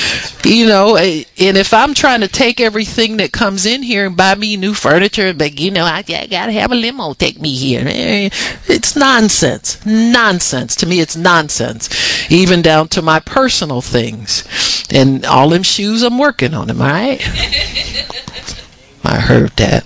you 0.44 0.66
know, 0.66 0.96
and 0.96 1.26
if 1.56 1.72
I'm 1.72 1.94
trying 1.94 2.20
to 2.20 2.28
take 2.28 2.60
everything 2.60 3.16
that 3.18 3.32
comes 3.32 3.66
in 3.66 3.82
here 3.82 4.06
and 4.06 4.16
buy 4.16 4.34
me 4.34 4.56
new 4.56 4.74
furniture, 4.74 5.32
but 5.32 5.58
you 5.58 5.70
know, 5.70 5.84
I, 5.84 6.04
I 6.08 6.26
gotta 6.26 6.52
have 6.52 6.72
a 6.72 6.74
limo 6.74 7.14
take 7.14 7.40
me 7.40 7.54
here. 7.54 7.84
Eh, 7.86 8.28
it's 8.66 8.96
nonsense. 8.96 9.84
Nonsense. 9.86 10.76
To 10.76 10.86
me, 10.86 11.00
it's 11.00 11.16
nonsense. 11.16 11.88
Even 12.30 12.62
down 12.62 12.88
to 12.88 13.02
my 13.02 13.20
personal 13.20 13.80
things. 13.80 14.44
And 14.90 15.24
all 15.24 15.48
them 15.48 15.62
shoes, 15.62 16.02
I'm 16.02 16.18
working 16.18 16.54
on 16.54 16.68
them, 16.68 16.80
alright? 16.80 17.20
I 19.04 19.16
heard 19.16 19.50
that. 19.56 19.84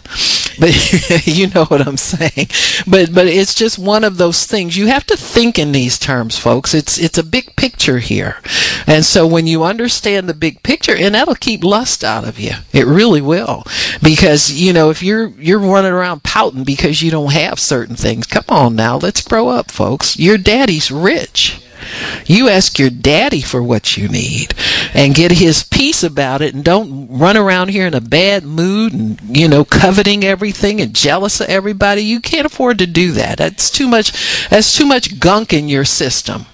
But 0.60 1.26
you 1.26 1.48
know 1.48 1.66
what 1.66 1.86
I'm 1.86 1.98
saying. 1.98 2.48
But 2.86 3.12
but 3.12 3.26
it's 3.26 3.54
just 3.54 3.78
one 3.78 4.04
of 4.04 4.16
those 4.16 4.46
things. 4.46 4.76
You 4.76 4.86
have 4.86 5.04
to 5.06 5.16
think 5.16 5.58
in 5.58 5.72
these 5.72 5.98
terms, 5.98 6.38
folks. 6.38 6.72
It's 6.72 6.98
it's 6.98 7.18
a 7.18 7.22
big 7.22 7.54
picture 7.56 7.98
here. 7.98 8.36
And 8.86 9.04
so 9.04 9.26
when 9.26 9.46
you 9.46 9.64
understand 9.64 10.28
the 10.28 10.34
big 10.34 10.62
picture, 10.62 10.96
and 10.96 11.14
that'll 11.14 11.34
keep 11.34 11.62
lust 11.62 12.04
out 12.04 12.26
of 12.26 12.38
you. 12.38 12.52
It 12.72 12.86
really 12.86 13.20
will. 13.20 13.64
Because, 14.02 14.52
you 14.52 14.72
know, 14.72 14.90
if 14.90 15.02
you're 15.02 15.28
you're 15.38 15.58
running 15.58 15.92
around 15.92 16.22
pouting 16.22 16.64
because 16.64 17.02
you 17.02 17.10
don't 17.10 17.32
have 17.32 17.58
certain 17.58 17.96
things, 17.96 18.26
come 18.26 18.44
on 18.48 18.76
now, 18.76 18.96
let's 18.96 19.20
grow 19.22 19.48
up, 19.48 19.70
folks. 19.70 20.18
Your 20.18 20.38
daddy's 20.38 20.90
rich. 20.90 21.60
You 22.24 22.48
ask 22.48 22.78
your 22.78 22.90
daddy 22.90 23.40
for 23.40 23.62
what 23.62 23.96
you 23.96 24.08
need 24.08 24.54
and 24.94 25.14
get 25.14 25.32
his 25.32 25.62
peace 25.62 26.02
about 26.02 26.42
it 26.42 26.54
and 26.54 26.64
don't 26.64 27.08
run 27.08 27.36
around 27.36 27.68
here 27.68 27.86
in 27.86 27.94
a 27.94 28.00
bad 28.00 28.44
mood 28.44 28.92
and, 28.92 29.20
you 29.36 29.48
know, 29.48 29.64
coveting 29.64 30.24
everything 30.24 30.80
and 30.80 30.94
jealous 30.94 31.40
of 31.40 31.48
everybody. 31.48 32.02
You 32.02 32.20
can't 32.20 32.46
afford 32.46 32.78
to 32.78 32.86
do 32.86 33.12
that. 33.12 33.38
That's 33.38 33.70
too 33.70 33.88
much, 33.88 34.48
that's 34.48 34.76
too 34.76 34.86
much 34.86 35.20
gunk 35.20 35.52
in 35.52 35.68
your 35.68 35.84
system. 35.84 36.46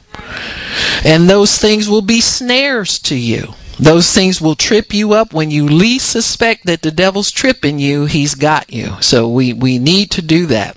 And 1.05 1.29
those 1.29 1.59
things 1.59 1.89
will 1.89 2.03
be 2.03 2.21
snares 2.21 2.99
to 3.01 3.17
you. 3.17 3.55
Those 3.79 4.13
things 4.13 4.41
will 4.41 4.55
trip 4.55 4.93
you 4.93 5.13
up 5.13 5.33
when 5.33 5.51
you 5.51 5.67
least 5.67 6.11
suspect 6.11 6.67
that 6.67 6.83
the 6.83 6.91
devil's 6.91 7.31
tripping 7.31 7.79
you, 7.79 8.05
he's 8.05 8.35
got 8.35 8.73
you. 8.73 8.97
So 9.01 9.29
we, 9.29 9.53
we 9.53 9.79
need 9.79 10.11
to 10.13 10.23
do 10.23 10.47
that. 10.47 10.77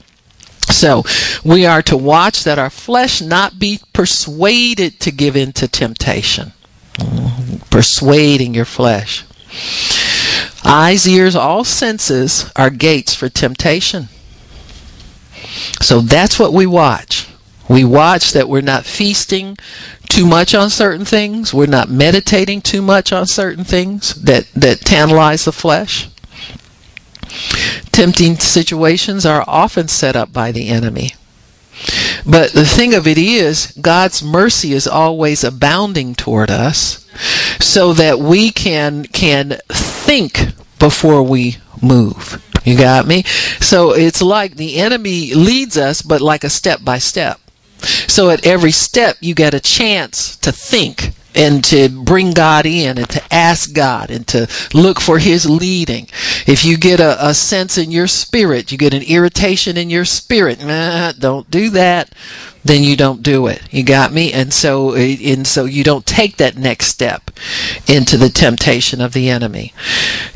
So 0.72 1.04
we 1.44 1.66
are 1.66 1.82
to 1.84 1.98
watch 1.98 2.44
that 2.44 2.60
our 2.60 2.70
flesh 2.70 3.22
not 3.22 3.60
be 3.60 3.80
persuaded 3.94 5.00
to 5.02 5.12
give 5.12 5.36
in 5.36 5.54
to 5.54 5.68
temptation. 5.68 6.54
Persuading 7.70 8.54
your 8.54 8.66
flesh. 8.66 9.24
Eyes, 10.64 11.08
ears, 11.08 11.36
all 11.36 11.64
senses 11.64 12.52
are 12.56 12.70
gates 12.70 13.14
for 13.14 13.30
temptation. 13.30 14.08
So 15.82 16.02
that's 16.02 16.40
what 16.40 16.54
we 16.54 16.66
watch. 16.66 17.28
We 17.70 17.84
watch 17.84 18.34
that 18.34 18.50
we're 18.50 18.62
not 18.62 18.86
feasting 18.86 19.58
too 20.10 20.26
much 20.26 20.54
on 20.54 20.70
certain 20.70 21.06
things. 21.06 21.54
We're 21.54 21.66
not 21.66 21.90
meditating 21.90 22.62
too 22.62 22.82
much 22.82 23.12
on 23.12 23.26
certain 23.26 23.64
things 23.64 24.14
that, 24.16 24.48
that 24.54 24.82
tantalize 24.82 25.46
the 25.46 25.52
flesh. 25.52 26.10
Tempting 27.92 28.38
situations 28.38 29.26
are 29.26 29.44
often 29.48 29.88
set 29.88 30.16
up 30.16 30.34
by 30.34 30.52
the 30.52 30.70
enemy. 30.70 31.12
But 32.26 32.54
the 32.54 32.66
thing 32.66 32.94
of 32.94 33.08
it 33.08 33.18
is, 33.18 33.68
God's 33.80 34.24
mercy 34.24 34.74
is 34.74 34.88
always 34.88 35.44
abounding 35.44 36.16
toward 36.16 36.50
us 36.50 37.06
so 37.60 37.94
that 37.94 38.20
we 38.20 38.52
can 38.52 39.06
can 39.06 39.60
think 39.70 40.54
before 40.80 41.24
we 41.24 41.58
move. 41.82 42.42
You 42.64 42.78
got 42.78 43.06
me? 43.06 43.24
So 43.60 43.92
it's 43.92 44.22
like 44.22 44.56
the 44.56 44.78
enemy 44.78 45.34
leads 45.34 45.78
us 45.78 46.02
but 46.02 46.22
like 46.22 46.44
a 46.44 46.50
step 46.50 46.84
by 46.84 46.98
step. 46.98 47.40
So 48.08 48.30
at 48.30 48.46
every 48.46 48.72
step 48.72 49.18
you 49.20 49.36
get 49.36 49.54
a 49.54 49.60
chance 49.60 50.36
to 50.38 50.52
think 50.52 51.12
and 51.36 51.64
to 51.66 51.90
bring 51.90 52.32
God 52.32 52.66
in 52.66 52.98
and 52.98 53.10
to 53.10 53.22
ask 53.34 53.74
God 53.74 54.10
and 54.10 54.26
to 54.28 54.48
look 54.74 55.00
for 55.00 55.20
His 55.20 55.50
leading. 55.50 56.08
If 56.48 56.66
you 56.66 56.78
get 56.78 57.00
a, 57.00 57.28
a 57.28 57.34
sense 57.34 57.78
in 57.78 57.92
your 57.92 58.08
spirit, 58.08 58.72
you 58.72 58.78
get 58.78 58.94
an 58.94 59.04
irritation 59.04 59.78
in 59.78 59.90
your 59.90 60.06
spirit, 60.06 60.64
nah, 60.64 61.12
don't 61.12 61.50
do 61.52 61.70
that. 61.72 62.12
Then 62.64 62.82
you 62.82 62.96
don't 62.96 63.22
do 63.22 63.46
it. 63.46 63.62
You 63.70 63.84
got 63.84 64.12
me? 64.12 64.34
And 64.34 64.52
so, 64.52 64.96
and 64.96 65.46
so 65.46 65.66
you 65.66 65.84
don't 65.84 66.06
take 66.06 66.38
that 66.38 66.58
next 66.58 66.88
step 66.88 67.25
into 67.88 68.18
the 68.18 68.30
temptation 68.30 69.02
of 69.02 69.14
the 69.14 69.30
enemy. 69.30 69.74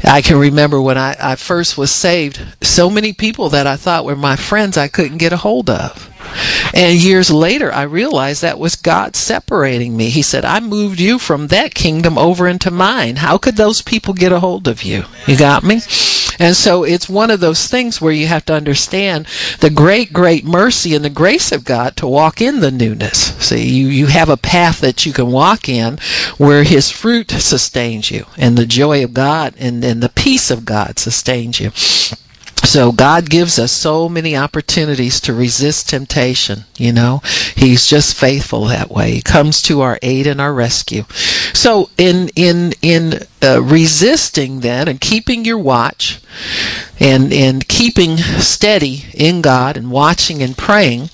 I 0.04 0.22
can 0.22 0.38
remember 0.38 0.82
when 0.82 0.98
I, 0.98 1.16
I 1.20 1.36
first 1.36 1.78
was 1.78 1.92
saved, 1.92 2.42
so 2.62 2.90
many 2.90 3.14
people 3.14 3.50
that 3.50 3.68
I 3.68 3.76
thought 3.76 4.06
were 4.06 4.16
my 4.16 4.36
friends 4.36 4.78
I 4.78 4.88
couldn't 4.88 5.18
get 5.18 5.34
a 5.34 5.38
hold 5.38 5.70
of. 5.70 6.10
And 6.74 7.02
years 7.02 7.32
later, 7.32 7.74
I 7.74 7.84
realized 7.84 8.42
that 8.42 8.60
was 8.60 8.76
God 8.76 9.16
separating 9.16 9.98
me. 9.98 10.10
He 10.10 10.22
said, 10.22 10.46
I 10.46 10.60
moved 10.60 11.00
you 11.00 11.18
from 11.18 11.48
that 11.48 11.74
kingdom 11.74 12.18
over 12.18 12.48
into 12.48 12.72
mine. 12.72 13.18
How 13.18 13.38
could 13.38 13.56
those 13.56 13.82
people 13.82 14.14
get 14.14 14.32
a 14.32 14.40
hold 14.40 14.68
of 14.68 14.84
you? 14.84 15.06
You 15.26 15.38
got 15.38 15.64
me? 15.64 15.82
And 16.40 16.56
so 16.56 16.84
it's 16.86 17.10
one 17.10 17.32
of 17.32 17.42
those 17.42 17.68
things 17.68 18.00
where 18.00 18.14
you 18.14 18.28
have 18.28 18.46
to 18.46 18.54
understand 18.54 19.28
the 19.60 19.70
great, 19.70 20.14
great 20.14 20.46
mercy 20.46 20.96
and 20.96 21.04
the 21.04 21.10
grace 21.10 21.52
of 21.52 21.66
God 21.66 21.98
to 21.98 22.08
walk 22.08 22.40
in 22.40 22.62
the 22.62 22.72
newness. 22.72 23.36
See, 23.46 23.68
you, 23.68 23.88
you 23.88 24.08
have 24.08 24.30
a 24.30 24.38
path 24.38 24.80
that 24.80 25.06
you 25.06 25.12
can 25.12 25.32
walk 25.32 25.68
in 25.68 25.98
where 26.38 26.64
His 26.64 26.89
fruit 26.90 27.32
sustains 27.32 28.12
you 28.12 28.26
and 28.38 28.58
the 28.58 28.66
joy 28.66 29.04
of 29.04 29.14
God 29.14 29.54
and, 29.58 29.84
and 29.84 30.02
the 30.02 30.10
peace 30.10 30.52
of 30.52 30.66
God 30.66 31.00
sustains 31.00 31.60
you. 31.60 31.72
So 32.70 32.92
God 32.92 33.30
gives 33.32 33.58
us 33.58 33.72
so 33.72 34.08
many 34.08 34.36
opportunities 34.38 35.20
to 35.22 35.34
resist 35.34 35.90
temptation, 35.90 36.66
you 36.78 36.92
know. 36.92 37.22
He's 37.56 37.88
just 37.88 38.16
faithful 38.16 38.66
that 38.66 38.92
way. 38.92 39.12
He 39.14 39.22
comes 39.22 39.62
to 39.64 39.82
our 39.82 39.98
aid 40.04 40.28
and 40.28 40.40
our 40.40 40.54
rescue. 40.54 41.06
So 41.54 41.90
in 41.98 42.30
in 42.36 42.74
in 42.84 43.24
uh, 43.42 43.64
resisting 43.64 44.60
then 44.60 44.88
and 44.88 45.02
keeping 45.02 45.46
your 45.46 45.58
watch 45.58 46.22
and 47.00 47.34
and 47.34 47.68
keeping 47.68 48.18
steady 48.18 49.06
in 49.14 49.42
God 49.42 49.76
and 49.76 49.90
watching 49.90 50.44
and 50.44 50.56
praying, 50.56 51.10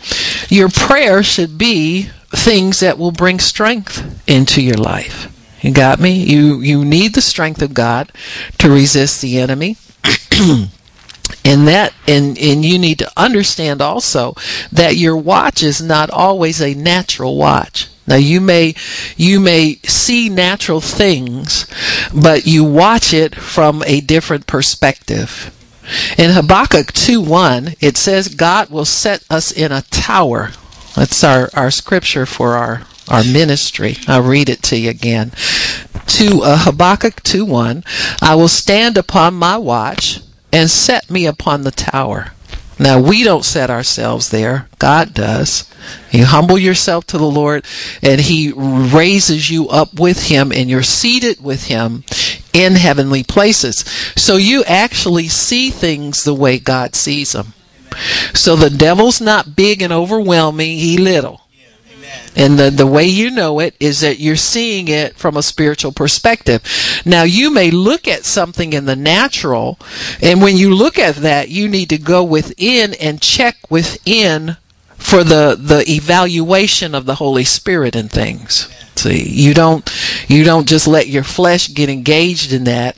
your 0.50 0.68
prayer 0.68 1.24
should 1.24 1.58
be 1.58 2.10
things 2.32 2.82
that 2.82 2.98
will 2.98 3.14
bring 3.14 3.40
strength 3.40 4.04
into 4.28 4.62
your 4.62 4.78
life. 4.78 5.35
You 5.66 5.72
got 5.72 6.00
me? 6.00 6.12
You 6.12 6.62
you 6.62 6.86
need 6.86 7.16
the 7.16 7.22
strength 7.22 7.60
of 7.64 7.74
God 7.74 8.12
to 8.60 8.70
resist 8.70 9.20
the 9.20 9.40
enemy. 9.40 9.78
and 10.32 11.68
that 11.68 11.92
and 12.08 12.38
and 12.38 12.64
you 12.64 12.78
need 12.78 13.00
to 13.00 13.12
understand 13.18 13.82
also 13.82 14.36
that 14.72 14.96
your 14.96 15.18
watch 15.18 15.64
is 15.64 15.82
not 15.82 16.12
always 16.12 16.62
a 16.62 16.76
natural 16.76 17.36
watch 17.36 17.90
now 18.06 18.16
you 18.16 18.40
may 18.40 18.76
you 19.18 19.40
may 19.40 19.78
see 19.86 20.30
natural 20.30 20.82
things 20.82 21.66
but 22.14 22.46
you 22.46 22.64
watch 22.64 23.12
it 23.12 23.34
from 23.34 23.82
a 23.88 24.02
different 24.02 24.46
perspective 24.46 25.52
in 26.16 26.30
habakkuk 26.30 26.94
2:1 26.94 27.76
it 27.80 27.98
says 27.98 28.28
god 28.28 28.70
will 28.70 28.86
set 28.86 29.24
us 29.32 29.52
in 29.52 29.72
a 29.72 29.82
tower 29.90 30.52
that's 30.96 31.24
our 31.24 31.50
our 31.56 31.72
scripture 31.72 32.28
for 32.28 32.54
our 32.54 32.84
our 33.08 33.24
ministry 33.24 33.98
i'll 34.08 34.22
read 34.22 34.50
it 34.50 34.62
to 34.64 34.78
you 34.78 34.90
again 34.90 35.32
to 36.08 36.42
uh, 36.44 36.58
habakkuk 36.58 37.22
2:1 37.24 37.84
i 38.22 38.36
will 38.36 38.48
stand 38.48 38.98
upon 38.98 39.34
my 39.34 39.58
watch 39.58 40.22
and 40.56 40.72
set 40.72 41.10
me 41.10 41.26
upon 41.26 41.64
the 41.64 41.72
tower. 41.72 42.32
Now, 42.80 42.98
we 43.00 43.24
don't 43.24 43.44
set 43.44 43.70
ourselves 43.70 44.30
there. 44.30 44.70
God 44.80 45.14
does. 45.14 45.70
You 46.12 46.26
humble 46.26 46.58
yourself 46.58 47.06
to 47.08 47.18
the 47.18 47.30
Lord, 47.30 47.66
and 48.02 48.22
He 48.22 48.54
raises 48.56 49.50
you 49.50 49.68
up 49.68 50.00
with 50.00 50.28
Him, 50.28 50.54
and 50.54 50.70
you're 50.70 50.82
seated 50.82 51.44
with 51.44 51.66
Him 51.66 52.06
in 52.54 52.76
heavenly 52.76 53.24
places. 53.24 53.80
So 54.16 54.38
you 54.38 54.64
actually 54.64 55.28
see 55.28 55.72
things 55.72 56.24
the 56.24 56.34
way 56.34 56.58
God 56.58 56.96
sees 56.96 57.34
them. 57.34 57.54
So 58.34 58.56
the 58.56 58.70
devil's 58.70 59.20
not 59.20 59.58
big 59.58 59.82
and 59.82 59.92
overwhelming, 59.92 60.78
he 60.78 60.98
little. 60.98 61.45
And 62.36 62.60
the, 62.60 62.70
the 62.70 62.88
way 62.88 63.06
you 63.06 63.32
know 63.32 63.60
it 63.60 63.76
is 63.80 64.02
that 64.02 64.20
you're 64.20 64.36
seeing 64.36 64.88
it 64.88 65.16
from 65.16 65.38
a 65.38 65.44
spiritual 65.44 65.92
perspective. 65.92 66.62
Now, 67.06 67.24
you 67.24 67.50
may 67.50 67.72
look 67.72 68.08
at 68.08 68.26
something 68.26 68.74
in 68.74 68.86
the 68.86 68.96
natural, 68.96 69.80
and 70.22 70.42
when 70.42 70.58
you 70.58 70.74
look 70.74 71.00
at 71.00 71.16
that, 71.18 71.50
you 71.50 71.70
need 71.70 71.90
to 71.90 71.98
go 71.98 72.24
within 72.24 72.94
and 72.96 73.22
check 73.22 73.56
within 73.70 74.58
for 74.98 75.24
the, 75.24 75.56
the 75.60 75.86
evaluation 75.88 76.96
of 76.96 77.06
the 77.06 77.16
Holy 77.16 77.44
Spirit 77.44 77.96
in 77.96 78.10
things. 78.10 78.68
See, 78.96 79.30
you 79.30 79.54
don't, 79.54 79.90
you 80.28 80.44
don't 80.44 80.68
just 80.68 80.88
let 80.88 81.08
your 81.08 81.24
flesh 81.24 81.74
get 81.74 81.90
engaged 81.90 82.52
in 82.52 82.64
that 82.66 82.98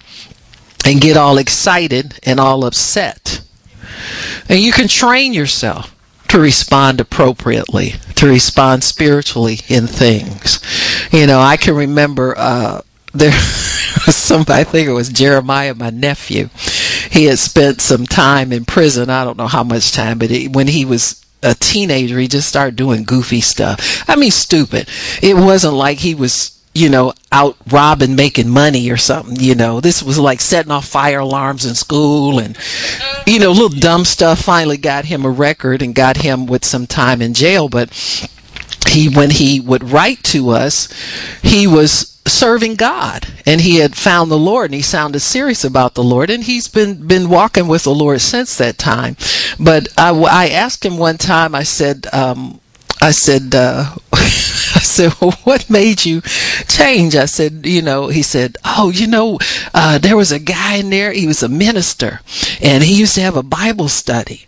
and 0.85 1.01
get 1.01 1.17
all 1.17 1.37
excited 1.37 2.19
and 2.23 2.39
all 2.39 2.63
upset. 2.65 3.41
And 4.47 4.59
you 4.59 4.71
can 4.71 4.87
train 4.87 5.33
yourself 5.33 5.93
to 6.29 6.39
respond 6.39 6.99
appropriately, 6.99 7.95
to 8.15 8.27
respond 8.27 8.83
spiritually 8.83 9.59
in 9.67 9.87
things. 9.87 10.59
You 11.11 11.27
know, 11.27 11.39
I 11.39 11.57
can 11.57 11.75
remember 11.75 12.35
uh, 12.37 12.81
there 13.13 13.31
was 14.05 14.15
somebody, 14.15 14.61
I 14.61 14.63
think 14.63 14.87
it 14.87 14.93
was 14.93 15.09
Jeremiah, 15.09 15.73
my 15.73 15.89
nephew. 15.89 16.49
He 17.09 17.25
had 17.25 17.39
spent 17.39 17.81
some 17.81 18.05
time 18.05 18.51
in 18.51 18.65
prison. 18.65 19.09
I 19.09 19.23
don't 19.23 19.37
know 19.37 19.47
how 19.47 19.63
much 19.63 19.91
time, 19.91 20.19
but 20.19 20.29
he, 20.29 20.47
when 20.47 20.67
he 20.67 20.85
was 20.85 21.25
a 21.41 21.55
teenager, 21.55 22.19
he 22.19 22.27
just 22.27 22.49
started 22.49 22.75
doing 22.75 23.03
goofy 23.03 23.41
stuff. 23.41 24.03
I 24.07 24.15
mean, 24.15 24.31
stupid. 24.31 24.89
It 25.21 25.35
wasn't 25.35 25.75
like 25.75 25.99
he 25.99 26.15
was 26.15 26.56
you 26.77 26.89
know, 26.89 27.13
out 27.31 27.57
robbing, 27.71 28.15
making 28.15 28.49
money 28.49 28.89
or 28.91 28.97
something. 28.97 29.35
You 29.37 29.55
know, 29.55 29.81
this 29.81 30.03
was 30.03 30.19
like 30.19 30.39
setting 30.39 30.71
off 30.71 30.85
fire 30.87 31.19
alarms 31.19 31.65
in 31.65 31.75
school 31.75 32.39
and, 32.39 32.57
you 33.25 33.39
know, 33.39 33.51
little 33.51 33.69
dumb 33.69 34.05
stuff. 34.05 34.41
Finally 34.41 34.77
got 34.77 35.05
him 35.05 35.25
a 35.25 35.29
record 35.29 35.81
and 35.81 35.95
got 35.95 36.17
him 36.17 36.45
with 36.45 36.63
some 36.63 36.85
time 36.85 37.21
in 37.21 37.33
jail. 37.33 37.67
But 37.67 37.91
he, 38.87 39.09
when 39.09 39.31
he 39.31 39.59
would 39.59 39.91
write 39.91 40.23
to 40.25 40.49
us, 40.49 40.87
he 41.41 41.65
was 41.65 42.13
serving 42.27 42.75
God 42.75 43.25
and 43.45 43.61
he 43.61 43.77
had 43.77 43.95
found 43.95 44.29
the 44.29 44.37
Lord 44.37 44.65
and 44.65 44.75
he 44.75 44.81
sounded 44.81 45.21
serious 45.21 45.63
about 45.63 45.95
the 45.95 46.03
Lord 46.03 46.29
and 46.29 46.43
he's 46.43 46.67
been 46.67 47.07
been 47.07 47.29
walking 47.29 47.67
with 47.67 47.83
the 47.83 47.95
Lord 47.95 48.21
since 48.21 48.57
that 48.57 48.77
time. 48.77 49.15
But 49.59 49.87
I, 49.97 50.11
I 50.11 50.49
asked 50.49 50.85
him 50.85 50.97
one 50.97 51.17
time. 51.17 51.55
I 51.55 51.63
said, 51.63 52.05
um, 52.13 52.59
I 53.01 53.11
said, 53.11 53.53
uh, 53.53 53.95
I 54.13 54.81
said, 54.81 55.13
well, 55.21 55.31
what 55.43 55.69
made 55.69 56.05
you 56.05 56.21
change? 56.67 57.15
I 57.15 57.25
said, 57.25 57.65
you 57.65 57.81
know, 57.81 58.07
he 58.07 58.21
said, 58.21 58.57
oh, 58.65 58.89
you 58.89 59.07
know, 59.07 59.39
uh, 59.73 59.97
there 59.97 60.17
was 60.17 60.31
a 60.31 60.39
guy 60.39 60.75
in 60.75 60.89
there. 60.89 61.11
He 61.11 61.27
was 61.27 61.43
a 61.43 61.49
minister 61.49 62.21
and 62.61 62.83
he 62.83 62.97
used 62.97 63.15
to 63.15 63.21
have 63.21 63.35
a 63.35 63.43
Bible 63.43 63.87
study. 63.87 64.45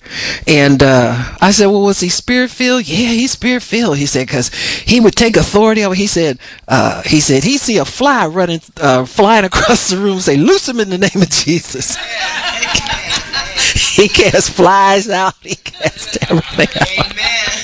And, 0.47 0.81
uh, 0.81 1.35
I 1.41 1.51
said, 1.51 1.67
well, 1.67 1.83
was 1.83 1.99
he 1.99 2.09
spirit 2.09 2.49
filled? 2.49 2.87
Yeah, 2.87 3.09
he's 3.09 3.31
spirit 3.31 3.63
filled. 3.63 3.97
He 3.97 4.05
said, 4.05 4.27
cause 4.27 4.53
he 4.53 4.99
would 4.99 5.15
take 5.15 5.37
authority 5.37 5.83
over, 5.83 5.95
he 5.95 6.07
said, 6.07 6.39
uh, 6.67 7.01
he 7.03 7.21
said, 7.21 7.43
he'd 7.43 7.59
see 7.59 7.77
a 7.77 7.85
fly 7.85 8.27
running, 8.27 8.61
uh, 8.77 9.05
flying 9.05 9.45
across 9.45 9.89
the 9.89 9.97
room, 9.97 10.19
say, 10.19 10.37
loose 10.37 10.67
him 10.67 10.79
in 10.79 10.89
the 10.89 10.97
name 10.97 11.21
of 11.21 11.29
Jesus. 11.29 11.95
he 13.95 14.07
casts 14.07 14.49
flies 14.49 15.09
out. 15.09 15.35
He 15.41 15.55
casts 15.55 16.17
everything 16.29 16.67
out. 16.81 17.58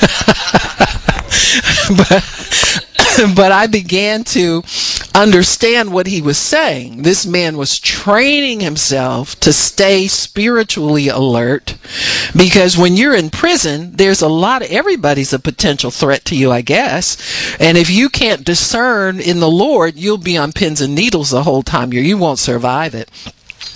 but 1.96 2.24
but 3.34 3.52
I 3.52 3.66
began 3.66 4.24
to 4.24 4.62
understand 5.14 5.92
what 5.92 6.06
he 6.06 6.20
was 6.20 6.38
saying. 6.38 7.02
This 7.02 7.26
man 7.26 7.56
was 7.56 7.78
training 7.78 8.60
himself 8.60 9.38
to 9.40 9.52
stay 9.52 10.06
spiritually 10.06 11.08
alert 11.08 11.76
because 12.36 12.76
when 12.78 12.96
you're 12.96 13.14
in 13.14 13.30
prison, 13.30 13.92
there's 13.92 14.22
a 14.22 14.28
lot 14.28 14.62
of 14.62 14.70
everybody's 14.70 15.32
a 15.32 15.38
potential 15.38 15.90
threat 15.90 16.24
to 16.26 16.36
you, 16.36 16.52
I 16.52 16.60
guess. 16.60 17.16
And 17.58 17.76
if 17.76 17.90
you 17.90 18.08
can't 18.08 18.44
discern 18.44 19.20
in 19.20 19.40
the 19.40 19.50
Lord, 19.50 19.96
you'll 19.96 20.18
be 20.18 20.36
on 20.36 20.52
pins 20.52 20.80
and 20.80 20.94
needles 20.94 21.30
the 21.30 21.42
whole 21.42 21.62
time. 21.62 21.92
You 21.92 22.00
you 22.00 22.18
won't 22.18 22.38
survive 22.38 22.94
it. 22.94 23.10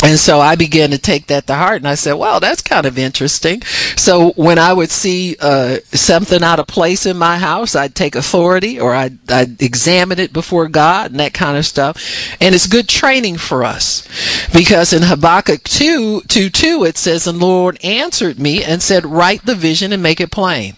And 0.05 0.19
so 0.19 0.41
I 0.41 0.57
began 0.57 0.91
to 0.91 0.99
take 0.99 1.29
that 1.29 1.47
to 1.47 1.55
heart 1.55 1.77
and 1.77 1.87
I 1.87 1.95
said, 1.95 2.15
well, 2.15 2.41
that's 2.41 2.61
kind 2.61 2.87
of 2.87 2.99
interesting. 2.99 3.63
So 3.97 4.33
when 4.33 4.59
I 4.59 4.73
would 4.73 4.91
see 4.91 5.37
uh, 5.41 5.79
something 5.93 6.43
out 6.43 6.59
of 6.59 6.67
place 6.67 7.07
in 7.07 7.17
my 7.17 7.39
house, 7.39 7.77
I'd 7.77 7.95
take 7.95 8.17
authority 8.17 8.81
or 8.81 8.95
I'd, 8.95 9.31
I'd 9.31 9.63
examine 9.63 10.19
it 10.19 10.33
before 10.33 10.69
God 10.69 11.13
and 11.13 11.21
that 11.21 11.35
kind 11.35 11.57
of 11.57 11.65
stuff. 11.65 12.37
And 12.41 12.53
it's 12.53 12.67
good 12.67 12.89
training 12.89 13.39
for 13.39 13.63
us 13.63 14.09
because 14.53 14.93
in 14.93 15.03
Habakkuk 15.03 15.63
2, 15.65 16.23
2, 16.23 16.51
2, 16.51 16.85
it 16.85 16.99
says, 16.99 17.29
and 17.29 17.41
the 17.41 17.47
Lord 17.47 17.79
answered 17.85 18.41
me 18.41 18.65
and 18.65 18.83
said, 18.83 19.07
write 19.07 19.47
the 19.47 19.55
vision 19.55 19.93
and 19.93 20.03
make 20.03 20.21
it 20.21 20.33
plain. 20.33 20.77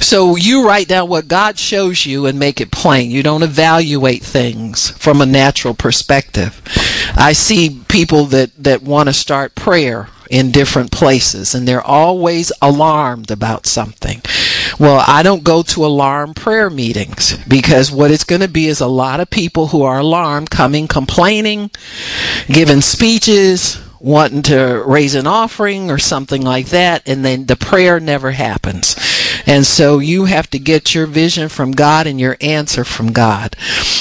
So 0.00 0.36
you 0.36 0.66
write 0.66 0.88
down 0.88 1.08
what 1.08 1.28
God 1.28 1.58
shows 1.58 2.06
you 2.06 2.26
and 2.26 2.38
make 2.38 2.60
it 2.60 2.70
plain. 2.70 3.10
You 3.10 3.22
don't 3.22 3.42
evaluate 3.42 4.22
things 4.22 4.90
from 4.90 5.20
a 5.20 5.26
natural 5.26 5.74
perspective. 5.74 6.60
I 7.16 7.32
see 7.32 7.82
people 7.88 8.24
that, 8.26 8.50
that 8.62 8.82
want 8.82 9.08
to 9.08 9.12
start 9.12 9.54
prayer 9.54 10.08
in 10.30 10.50
different 10.50 10.90
places 10.90 11.54
and 11.54 11.66
they're 11.66 11.80
always 11.80 12.50
alarmed 12.60 13.30
about 13.30 13.66
something. 13.66 14.20
Well, 14.78 15.02
I 15.06 15.22
don't 15.22 15.44
go 15.44 15.62
to 15.62 15.86
alarm 15.86 16.34
prayer 16.34 16.68
meetings 16.68 17.36
because 17.46 17.90
what 17.90 18.10
it's 18.10 18.24
going 18.24 18.40
to 18.40 18.48
be 18.48 18.66
is 18.66 18.80
a 18.80 18.86
lot 18.86 19.20
of 19.20 19.30
people 19.30 19.68
who 19.68 19.82
are 19.82 20.00
alarmed 20.00 20.50
coming 20.50 20.88
complaining, 20.88 21.70
giving 22.48 22.80
speeches, 22.80 23.80
wanting 24.00 24.42
to 24.42 24.82
raise 24.86 25.14
an 25.14 25.26
offering 25.26 25.90
or 25.90 25.98
something 25.98 26.42
like 26.42 26.66
that, 26.66 27.02
and 27.06 27.24
then 27.24 27.46
the 27.46 27.56
prayer 27.56 28.00
never 28.00 28.32
happens. 28.32 28.96
And 29.46 29.66
so 29.66 29.98
you 29.98 30.24
have 30.24 30.50
to 30.50 30.58
get 30.58 30.94
your 30.94 31.06
vision 31.06 31.48
from 31.48 31.72
God 31.72 32.06
and 32.06 32.20
your 32.20 32.36
answer 32.40 32.84
from 32.84 33.12
God. 33.12 33.56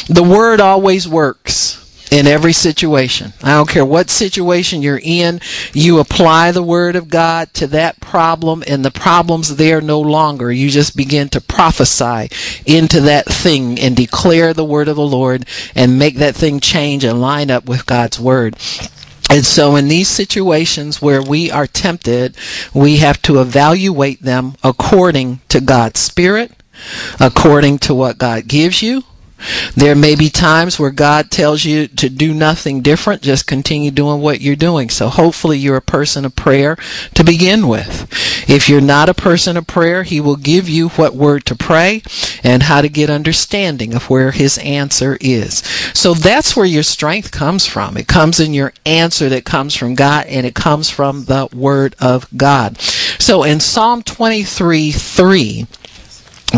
The 0.07 0.23
word 0.23 0.59
always 0.59 1.07
works 1.07 1.81
in 2.11 2.27
every 2.27 2.53
situation. 2.53 3.33
I 3.43 3.53
don't 3.53 3.69
care 3.69 3.85
what 3.85 4.09
situation 4.09 4.81
you're 4.81 5.01
in, 5.03 5.41
you 5.73 5.99
apply 5.99 6.51
the 6.51 6.63
word 6.63 6.95
of 6.95 7.09
God 7.09 7.53
to 7.55 7.67
that 7.67 7.99
problem 7.99 8.63
and 8.67 8.85
the 8.85 8.91
problem's 8.91 9.55
there 9.55 9.81
no 9.81 9.99
longer. 9.99 10.51
You 10.51 10.69
just 10.69 10.95
begin 10.95 11.29
to 11.29 11.41
prophesy 11.41 12.29
into 12.65 13.01
that 13.01 13.25
thing 13.25 13.79
and 13.79 13.95
declare 13.95 14.53
the 14.53 14.65
word 14.65 14.87
of 14.87 14.95
the 14.95 15.01
Lord 15.01 15.45
and 15.75 15.99
make 15.99 16.15
that 16.17 16.35
thing 16.35 16.59
change 16.59 17.03
and 17.03 17.19
line 17.19 17.51
up 17.51 17.65
with 17.65 17.85
God's 17.85 18.19
word. 18.19 18.55
And 19.29 19.45
so 19.45 19.75
in 19.75 19.87
these 19.87 20.07
situations 20.07 21.01
where 21.01 21.21
we 21.21 21.51
are 21.51 21.67
tempted, 21.67 22.37
we 22.73 22.97
have 22.97 23.21
to 23.23 23.41
evaluate 23.41 24.21
them 24.21 24.55
according 24.63 25.41
to 25.49 25.59
God's 25.59 25.99
Spirit, 25.99 26.51
according 27.19 27.79
to 27.79 27.95
what 27.95 28.17
God 28.17 28.47
gives 28.47 28.81
you, 28.81 29.03
there 29.75 29.95
may 29.95 30.15
be 30.15 30.29
times 30.29 30.79
where 30.79 30.91
God 30.91 31.29
tells 31.29 31.65
you 31.65 31.87
to 31.87 32.09
do 32.09 32.33
nothing 32.33 32.81
different, 32.81 33.21
just 33.21 33.47
continue 33.47 33.91
doing 33.91 34.21
what 34.21 34.41
you're 34.41 34.55
doing. 34.55 34.89
So 34.89 35.09
hopefully 35.09 35.57
you're 35.57 35.75
a 35.75 35.81
person 35.81 36.25
of 36.25 36.35
prayer 36.35 36.77
to 37.13 37.23
begin 37.23 37.67
with. 37.67 38.07
If 38.49 38.69
you're 38.69 38.81
not 38.81 39.09
a 39.09 39.13
person 39.13 39.57
of 39.57 39.67
prayer, 39.67 40.03
He 40.03 40.21
will 40.21 40.37
give 40.37 40.69
you 40.69 40.89
what 40.89 41.15
word 41.15 41.45
to 41.45 41.55
pray 41.55 42.03
and 42.43 42.63
how 42.63 42.81
to 42.81 42.89
get 42.89 43.09
understanding 43.09 43.93
of 43.93 44.09
where 44.09 44.31
His 44.31 44.57
answer 44.59 45.17
is. 45.19 45.59
So 45.93 46.13
that's 46.13 46.55
where 46.55 46.65
your 46.65 46.83
strength 46.83 47.31
comes 47.31 47.65
from. 47.65 47.97
It 47.97 48.07
comes 48.07 48.39
in 48.39 48.53
your 48.53 48.73
answer 48.85 49.29
that 49.29 49.45
comes 49.45 49.75
from 49.75 49.95
God 49.95 50.27
and 50.27 50.45
it 50.45 50.55
comes 50.55 50.89
from 50.89 51.25
the 51.25 51.49
Word 51.53 51.95
of 51.99 52.27
God. 52.35 52.79
So 52.79 53.43
in 53.43 53.59
Psalm 53.59 54.03
23 54.03 54.91
3, 54.91 55.67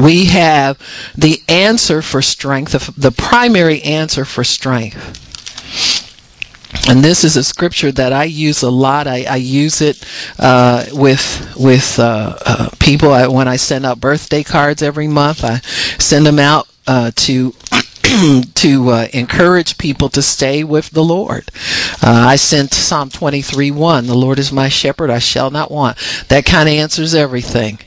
we 0.04 0.26
have 0.26 0.80
the 1.16 1.42
answer 1.48 2.02
for 2.02 2.22
strength, 2.22 2.96
the 2.96 3.12
primary 3.12 3.82
answer 3.82 4.26
for 4.26 4.44
strength. 4.44 5.24
And 6.90 7.04
this 7.04 7.24
is 7.24 7.36
a 7.36 7.44
scripture 7.44 7.92
that 7.94 8.14
I 8.14 8.26
use 8.26 8.62
a 8.62 8.70
lot. 8.70 9.08
I, 9.08 9.24
I 9.24 9.36
use 9.38 9.82
it 9.82 10.04
uh, 10.40 10.86
with 10.94 11.54
with 11.58 12.00
uh, 12.00 12.38
uh, 12.46 12.70
people 12.80 13.12
I, 13.12 13.28
when 13.28 13.48
I 13.48 13.58
send 13.58 13.86
out 13.86 14.00
birthday 14.00 14.44
cards 14.44 14.82
every 14.82 15.08
month. 15.08 15.44
I 15.44 15.58
send 16.00 16.26
them 16.26 16.40
out 16.40 16.68
uh, 16.88 17.12
to 17.16 17.54
to 18.56 18.90
uh, 18.90 19.08
encourage 19.14 19.78
people 19.78 20.10
to 20.10 20.22
stay 20.22 20.64
with 20.64 20.90
the 20.92 21.04
Lord. 21.04 21.50
Uh, 22.02 22.26
I 22.30 22.36
sent 22.38 22.74
Psalm 22.74 23.10
23 23.10 23.72
1. 23.72 24.08
The 24.08 24.16
Lord 24.16 24.40
is 24.40 24.52
my 24.52 24.70
shepherd, 24.70 25.10
I 25.10 25.20
shall 25.20 25.52
not 25.52 25.72
want. 25.72 25.98
That 26.30 26.46
kind 26.46 26.70
of 26.70 26.74
answers 26.74 27.14
everything. 27.14 27.80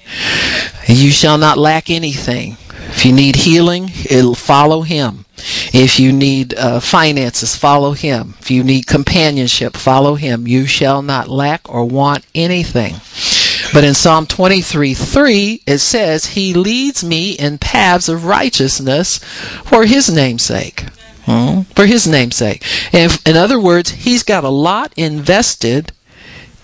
You 0.87 1.11
shall 1.11 1.39
not 1.39 1.59
lack 1.59 1.89
anything. 1.89 2.57
If 2.93 3.07
you 3.07 3.13
need 3.13 3.37
healing, 3.37 3.91
it'll 4.11 4.35
follow 4.35 4.83
Him. 4.83 5.25
If 5.73 5.99
you 5.99 6.13
need 6.13 6.55
uh, 6.55 6.81
finances, 6.81 7.57
follow 7.57 7.93
Him. 7.93 8.35
If 8.41 8.51
you 8.51 8.63
need 8.63 8.87
companionship, 8.87 9.77
follow 9.77 10.17
Him. 10.17 10.47
You 10.47 10.67
shall 10.67 11.01
not 11.01 11.29
lack 11.29 11.73
or 11.73 11.85
want 11.85 12.27
anything. 12.35 12.97
But 13.73 13.85
in 13.85 13.95
Psalm 13.95 14.27
23 14.27 14.95
3, 14.95 15.63
it 15.67 15.79
says, 15.79 16.27
He 16.27 16.55
leads 16.55 17.05
me 17.05 17.33
in 17.33 17.59
paths 17.59 18.09
of 18.09 18.25
righteousness 18.25 19.19
for 19.65 19.85
His 19.85 20.13
name's 20.13 20.43
sake. 20.43 20.87
Hmm? 21.25 21.63
For 21.75 21.87
His 21.87 22.07
name's 22.07 22.37
sake. 22.37 22.65
And 22.93 23.21
in 23.25 23.37
other 23.37 23.61
words, 23.61 23.91
He's 23.91 24.23
got 24.23 24.45
a 24.45 24.49
lot 24.49 24.93
invested 24.97 25.93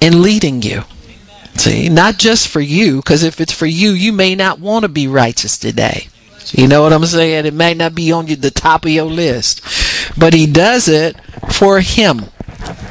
in 0.01 0.23
leading 0.23 0.62
you. 0.62 0.83
See, 1.55 1.88
not 1.88 2.19
just 2.19 2.49
for 2.49 2.61
you, 2.61 2.97
because 2.97 3.23
if 3.23 3.40
it's 3.40 3.53
for 3.53 3.66
you, 3.66 3.90
you 3.90 4.12
may 4.12 4.35
not 4.35 4.61
want 4.61 4.83
to 4.83 4.88
be 4.88 5.09
righteous 5.09 5.57
today. 5.57 6.09
You 6.53 6.69
know 6.69 6.83
what 6.83 6.92
I'm 6.92 7.05
saying? 7.07 7.47
It 7.47 7.55
may 7.55 7.75
not 7.75 7.95
be 7.95 8.12
on 8.12 8.27
the 8.27 8.51
top 8.51 8.85
of 8.85 8.90
your 8.90 9.07
list, 9.07 9.62
but 10.16 10.35
he 10.35 10.47
does 10.47 10.87
it 10.87 11.16
for 11.51 11.81
him 11.81 12.27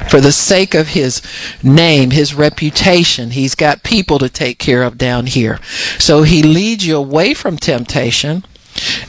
for 0.08 0.20
the 0.20 0.32
sake 0.32 0.74
of 0.74 0.88
his 0.88 1.22
name, 1.62 2.10
his 2.10 2.34
reputation. 2.34 3.30
He's 3.30 3.54
got 3.54 3.82
people 3.82 4.18
to 4.18 4.28
take 4.28 4.58
care 4.58 4.82
of 4.82 4.98
down 4.98 5.26
here. 5.26 5.58
So 5.98 6.22
he 6.22 6.42
leads 6.42 6.86
you 6.86 6.96
away 6.96 7.34
from 7.34 7.56
temptation 7.56 8.44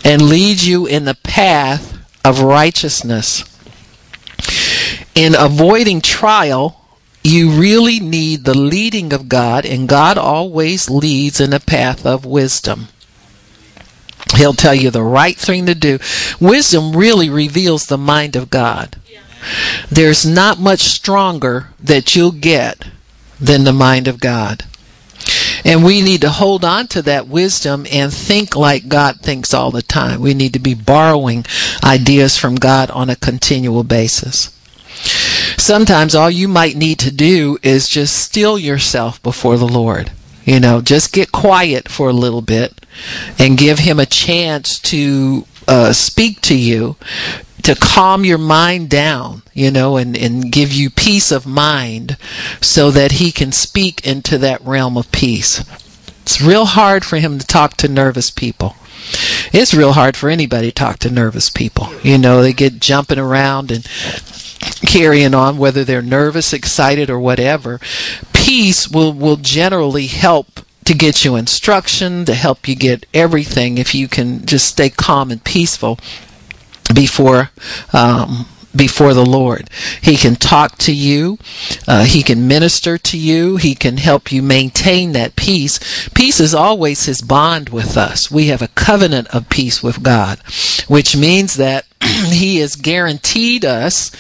and 0.04 0.22
leads 0.22 0.68
you 0.68 0.86
in 0.86 1.06
the 1.06 1.16
path 1.16 1.98
of 2.24 2.42
righteousness. 2.42 3.44
In 5.16 5.36
avoiding 5.36 6.02
trial, 6.02 6.86
you 7.24 7.50
really 7.52 8.00
need 8.00 8.46
the 8.46 8.58
leading 8.58 9.12
of 9.12 9.28
God, 9.28 9.66
and 9.66 9.90
God 9.90 10.18
always 10.18 10.90
leads 10.90 11.42
in 11.42 11.52
a 11.52 11.60
path 11.60 12.06
of 12.06 12.26
wisdom. 12.26 12.88
He'll 14.36 14.54
tell 14.54 14.76
you 14.76 14.92
the 14.92 15.04
right 15.04 15.36
thing 15.36 15.66
to 15.66 15.76
do. 15.76 16.00
Wisdom 16.40 16.96
really 16.96 17.30
reveals 17.30 17.86
the 17.86 17.98
mind 17.98 18.36
of 18.36 18.50
God. 18.50 18.96
There's 19.90 20.26
not 20.26 20.60
much 20.60 20.82
stronger 20.82 21.70
that 21.80 22.16
you'll 22.16 22.32
get 22.32 22.88
than 23.40 23.64
the 23.64 23.74
mind 23.74 24.08
of 24.08 24.20
God. 24.20 24.66
And 25.66 25.84
we 25.84 26.02
need 26.02 26.22
to 26.22 26.30
hold 26.30 26.64
on 26.64 26.88
to 26.88 27.02
that 27.04 27.28
wisdom 27.28 27.86
and 27.92 28.14
think 28.14 28.56
like 28.56 28.88
God 28.88 29.20
thinks 29.22 29.54
all 29.54 29.72
the 29.72 29.82
time. 29.82 30.22
We 30.22 30.34
need 30.34 30.54
to 30.54 30.60
be 30.60 30.74
borrowing 30.74 31.46
ideas 31.84 32.38
from 32.38 32.56
God 32.56 32.90
on 32.92 33.10
a 33.10 33.16
continual 33.16 33.84
basis. 33.84 34.54
Sometimes 35.58 36.16
all 36.16 36.32
you 36.32 36.48
might 36.48 36.76
need 36.76 37.00
to 37.00 37.12
do 37.12 37.58
is 37.62 37.90
just 37.90 38.16
still 38.18 38.58
yourself 38.58 39.22
before 39.22 39.58
the 39.58 39.68
Lord. 39.68 40.12
You 40.46 40.60
know, 40.62 40.82
just 40.82 41.12
get 41.12 41.34
quiet 41.34 41.90
for 41.90 42.10
a 42.10 42.14
little 42.14 42.42
bit 42.42 42.86
and 43.38 43.58
give 43.58 43.80
Him 43.80 44.00
a 44.00 44.06
chance 44.06 44.80
to 44.80 45.46
uh, 45.68 45.94
speak 45.94 46.42
to 46.42 46.58
you 46.58 46.96
to 47.64 47.76
calm 47.76 48.24
your 48.24 48.38
mind 48.38 48.90
down, 48.90 49.42
you 49.54 49.70
know, 49.70 49.98
and, 49.98 50.18
and 50.18 50.52
give 50.52 50.72
you 50.72 50.90
peace 50.90 51.32
of 51.32 51.46
mind 51.46 52.18
so 52.62 52.92
that 52.92 53.14
he 53.14 53.32
can 53.32 53.52
speak 53.52 54.06
into 54.08 54.38
that 54.38 54.62
realm 54.62 54.96
of 54.98 55.12
peace. 55.12 55.64
It's 56.22 56.42
real 56.42 56.66
hard 56.66 57.04
for 57.04 57.18
him 57.18 57.40
to 57.40 57.46
talk 57.46 57.76
to 57.78 57.88
nervous 57.88 58.30
people. 58.30 58.76
It's 59.54 59.74
real 59.74 59.94
hard 59.94 60.18
for 60.18 60.30
anybody 60.30 60.68
to 60.68 60.74
talk 60.74 61.00
to 61.00 61.10
nervous 61.10 61.50
people. 61.50 61.90
You 62.04 62.18
know, 62.18 62.42
they 62.42 62.54
get 62.54 62.80
jumping 62.80 63.20
around 63.20 63.72
and 63.72 63.86
carrying 64.86 65.34
on, 65.34 65.58
whether 65.58 65.84
they're 65.84 66.02
nervous, 66.02 66.54
excited, 66.54 67.10
or 67.10 67.20
whatever. 67.20 67.80
Peace 68.34 68.90
will, 68.90 69.14
will 69.14 69.38
generally 69.38 70.08
help 70.08 70.62
to 70.88 70.94
get 70.94 71.26
you 71.26 71.36
instruction, 71.36 72.24
to 72.24 72.34
help 72.34 72.66
you 72.66 72.74
get 72.74 73.06
everything 73.14 73.78
if 73.78 73.94
you 73.94 74.08
can 74.08 74.46
just 74.46 74.66
stay 74.66 74.90
calm 74.90 75.32
and 75.32 75.44
peaceful 75.44 76.00
before 76.96 77.52
um, 77.92 78.46
before 78.74 79.14
the 79.14 79.26
Lord. 79.26 79.70
He 80.02 80.16
can 80.16 80.38
talk 80.38 80.78
to 80.80 80.94
you. 80.94 81.40
Uh, 81.90 82.06
he 82.06 82.24
can 82.24 82.48
minister 82.48 82.98
to 83.00 83.18
you. 83.18 83.58
He 83.58 83.76
can 83.76 83.98
help 83.98 84.32
you 84.32 84.42
maintain 84.42 85.12
that 85.12 85.36
peace. 85.36 86.08
Peace 86.16 86.40
is 86.40 86.56
always 86.56 87.06
his 87.06 87.22
bond 87.22 87.68
with 87.68 87.98
us. 87.98 88.32
We 88.32 88.48
have 88.48 88.62
a 88.62 88.70
covenant 88.70 89.28
of 89.36 89.50
peace 89.50 89.84
with 89.84 90.04
God, 90.04 90.40
which 90.88 91.18
means 91.18 91.56
that 91.56 91.86
he 92.02 92.60
has 92.60 92.78
guaranteed 92.78 93.66
us 93.66 94.12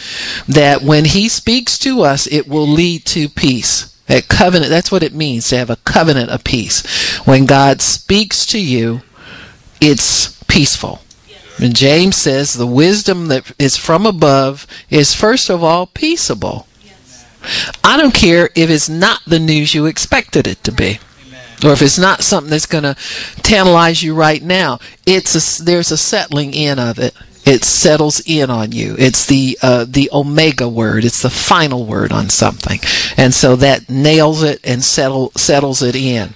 that 0.47 0.82
when 0.82 1.06
he 1.06 1.30
speaks 1.30 1.77
to 1.80 2.01
us, 2.01 2.27
it 2.27 2.45
will 2.45 2.67
lead 2.67 3.06
to 3.06 3.30
peace. 3.30 3.96
That 4.07 4.27
covenant, 4.27 4.69
that's 4.69 4.91
what 4.91 5.03
it 5.03 5.13
means 5.13 5.49
to 5.49 5.57
have 5.57 5.69
a 5.69 5.77
covenant 5.77 6.29
of 6.29 6.43
peace. 6.43 7.17
When 7.25 7.45
God 7.45 7.81
speaks 7.81 8.45
to 8.47 8.59
you, 8.59 9.01
it's 9.79 10.41
peaceful. 10.43 11.01
And 11.59 11.75
James 11.75 12.15
says 12.15 12.53
the 12.53 12.67
wisdom 12.67 13.27
that 13.27 13.51
is 13.59 13.77
from 13.77 14.05
above 14.05 14.67
is 14.89 15.13
first 15.13 15.49
of 15.49 15.63
all 15.63 15.87
peaceable. 15.87 16.67
I 17.83 17.97
don't 17.97 18.13
care 18.13 18.49
if 18.55 18.69
it's 18.69 18.89
not 18.89 19.21
the 19.25 19.39
news 19.39 19.73
you 19.73 19.85
expected 19.85 20.47
it 20.47 20.63
to 20.63 20.71
be. 20.71 20.99
Or 21.63 21.71
if 21.71 21.81
it's 21.81 21.97
not 21.97 22.21
something 22.21 22.51
that's 22.51 22.67
going 22.67 22.83
to 22.83 22.95
tantalize 23.41 24.03
you 24.03 24.13
right 24.13 24.43
now, 24.43 24.79
it's 25.07 25.59
a, 25.59 25.63
there's 25.63 25.91
a 25.91 25.97
settling 25.97 26.53
in 26.53 26.77
of 26.77 26.99
it. 26.99 27.15
It 27.47 27.63
settles 27.63 28.21
in 28.25 28.49
on 28.49 28.73
you. 28.73 28.95
It's 28.99 29.25
the 29.25 29.57
uh, 29.62 29.86
the 29.88 30.10
omega 30.12 30.67
word. 30.67 31.05
It's 31.05 31.21
the 31.21 31.29
final 31.29 31.86
word 31.86 32.12
on 32.12 32.29
something, 32.29 32.79
and 33.15 33.33
so 33.33 33.55
that 33.55 33.89
nails 33.89 34.43
it 34.43 34.60
and 34.65 34.83
settle 34.83 35.31
settles 35.38 35.81
it 35.81 35.95
in. 35.95 36.36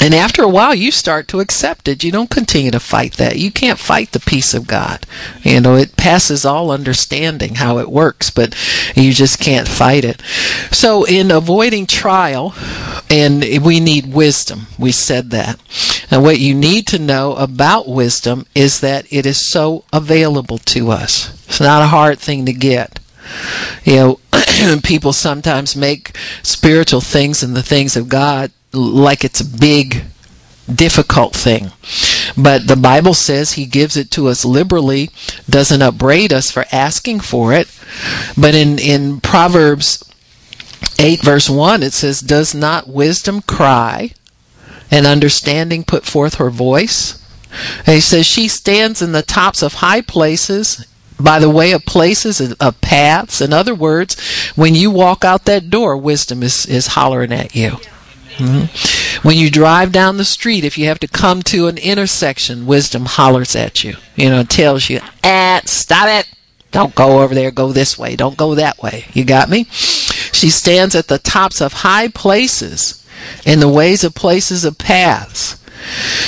And 0.00 0.14
after 0.14 0.42
a 0.42 0.48
while, 0.48 0.74
you 0.74 0.90
start 0.90 1.26
to 1.28 1.40
accept 1.40 1.88
it. 1.88 2.04
You 2.04 2.12
don't 2.12 2.30
continue 2.30 2.70
to 2.70 2.80
fight 2.80 3.14
that. 3.14 3.36
You 3.36 3.50
can't 3.50 3.78
fight 3.78 4.12
the 4.12 4.20
peace 4.20 4.54
of 4.54 4.66
God. 4.66 5.04
You 5.42 5.60
know, 5.60 5.74
it 5.74 5.96
passes 5.96 6.44
all 6.44 6.70
understanding 6.70 7.56
how 7.56 7.78
it 7.78 7.90
works, 7.90 8.30
but 8.30 8.54
you 8.94 9.12
just 9.12 9.40
can't 9.40 9.66
fight 9.66 10.04
it. 10.04 10.22
So, 10.70 11.04
in 11.04 11.30
avoiding 11.30 11.86
trial, 11.86 12.54
and 13.10 13.42
we 13.62 13.80
need 13.80 14.12
wisdom, 14.12 14.66
we 14.78 14.92
said 14.92 15.30
that. 15.30 15.58
And 16.10 16.22
what 16.22 16.38
you 16.38 16.54
need 16.54 16.86
to 16.88 16.98
know 16.98 17.34
about 17.34 17.88
wisdom 17.88 18.46
is 18.54 18.80
that 18.80 19.06
it 19.12 19.26
is 19.26 19.50
so 19.50 19.84
available 19.92 20.58
to 20.58 20.90
us. 20.90 21.30
It's 21.48 21.60
not 21.60 21.82
a 21.82 21.86
hard 21.86 22.18
thing 22.18 22.46
to 22.46 22.52
get. 22.52 23.00
You 23.84 23.96
know, 23.96 24.20
people 24.82 25.12
sometimes 25.12 25.76
make 25.76 26.16
spiritual 26.42 27.00
things 27.00 27.42
and 27.42 27.56
the 27.56 27.62
things 27.62 27.96
of 27.96 28.08
God 28.08 28.52
like 28.72 29.24
it's 29.24 29.40
a 29.40 29.58
big, 29.58 30.04
difficult 30.72 31.34
thing. 31.34 31.72
But 32.36 32.66
the 32.66 32.76
Bible 32.76 33.14
says 33.14 33.52
He 33.52 33.66
gives 33.66 33.96
it 33.96 34.10
to 34.12 34.28
us 34.28 34.44
liberally, 34.44 35.10
doesn't 35.48 35.82
upbraid 35.82 36.32
us 36.32 36.50
for 36.50 36.64
asking 36.72 37.20
for 37.20 37.52
it. 37.52 37.68
But 38.36 38.54
in, 38.54 38.78
in 38.78 39.20
Proverbs 39.20 40.04
8, 40.98 41.22
verse 41.22 41.48
1, 41.48 41.82
it 41.82 41.92
says, 41.92 42.20
Does 42.20 42.54
not 42.54 42.88
wisdom 42.88 43.42
cry 43.42 44.12
and 44.90 45.06
understanding 45.06 45.84
put 45.84 46.04
forth 46.04 46.34
her 46.34 46.50
voice? 46.50 47.24
And 47.78 47.94
he 47.94 48.00
says, 48.00 48.26
She 48.26 48.48
stands 48.48 49.00
in 49.00 49.12
the 49.12 49.22
tops 49.22 49.62
of 49.62 49.74
high 49.74 50.02
places 50.02 50.86
by 51.20 51.38
the 51.38 51.50
way 51.50 51.72
of 51.72 51.84
places 51.84 52.40
of 52.40 52.80
paths 52.80 53.40
in 53.40 53.52
other 53.52 53.74
words 53.74 54.16
when 54.54 54.76
you 54.76 54.88
walk 54.88 55.24
out 55.24 55.46
that 55.46 55.68
door 55.68 55.96
wisdom 55.96 56.44
is, 56.44 56.64
is 56.66 56.86
hollering 56.88 57.32
at 57.32 57.56
you 57.56 57.76
Mm-hmm. 58.38 59.26
When 59.26 59.36
you 59.36 59.50
drive 59.50 59.92
down 59.92 60.16
the 60.16 60.24
street, 60.24 60.64
if 60.64 60.78
you 60.78 60.86
have 60.86 61.00
to 61.00 61.08
come 61.08 61.42
to 61.44 61.66
an 61.66 61.76
intersection, 61.76 62.66
wisdom 62.66 63.04
hollers 63.04 63.56
at 63.56 63.82
you. 63.82 63.96
You 64.14 64.30
know, 64.30 64.44
tells 64.44 64.88
you, 64.88 65.00
"Ah, 65.24 65.60
stop 65.64 66.08
it! 66.08 66.28
Don't 66.70 66.94
go 66.94 67.22
over 67.22 67.34
there. 67.34 67.50
Go 67.50 67.72
this 67.72 67.98
way. 67.98 68.14
Don't 68.14 68.36
go 68.36 68.54
that 68.54 68.80
way." 68.80 69.06
You 69.12 69.24
got 69.24 69.50
me? 69.50 69.64
She 69.70 70.50
stands 70.50 70.94
at 70.94 71.08
the 71.08 71.18
tops 71.18 71.60
of 71.60 71.72
high 71.72 72.08
places, 72.08 73.04
in 73.44 73.60
the 73.60 73.68
ways 73.68 74.04
of 74.04 74.14
places 74.14 74.64
of 74.64 74.78
paths. 74.78 75.56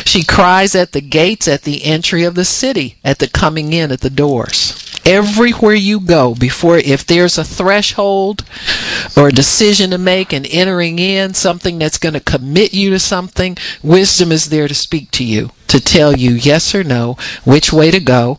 She 0.04 0.24
cries 0.24 0.74
at 0.74 0.92
the 0.92 1.00
gates 1.00 1.46
at 1.46 1.62
the 1.62 1.84
entry 1.84 2.24
of 2.24 2.34
the 2.34 2.44
city, 2.44 2.96
at 3.04 3.18
the 3.18 3.28
coming 3.28 3.72
in 3.72 3.92
at 3.92 4.00
the 4.00 4.10
doors 4.10 4.79
everywhere 5.04 5.74
you 5.74 6.00
go 6.00 6.34
before 6.34 6.78
if 6.78 7.06
there's 7.06 7.38
a 7.38 7.44
threshold 7.44 8.44
or 9.16 9.28
a 9.28 9.32
decision 9.32 9.90
to 9.90 9.98
make 9.98 10.32
and 10.32 10.46
entering 10.50 10.98
in 10.98 11.34
something 11.34 11.78
that's 11.78 11.98
going 11.98 12.12
to 12.12 12.20
commit 12.20 12.74
you 12.74 12.90
to 12.90 12.98
something 12.98 13.56
wisdom 13.82 14.30
is 14.32 14.50
there 14.50 14.68
to 14.68 14.74
speak 14.74 15.10
to 15.10 15.24
you 15.24 15.50
to 15.68 15.80
tell 15.80 16.16
you 16.16 16.32
yes 16.32 16.74
or 16.74 16.84
no 16.84 17.16
which 17.44 17.72
way 17.72 17.90
to 17.90 18.00
go. 18.00 18.38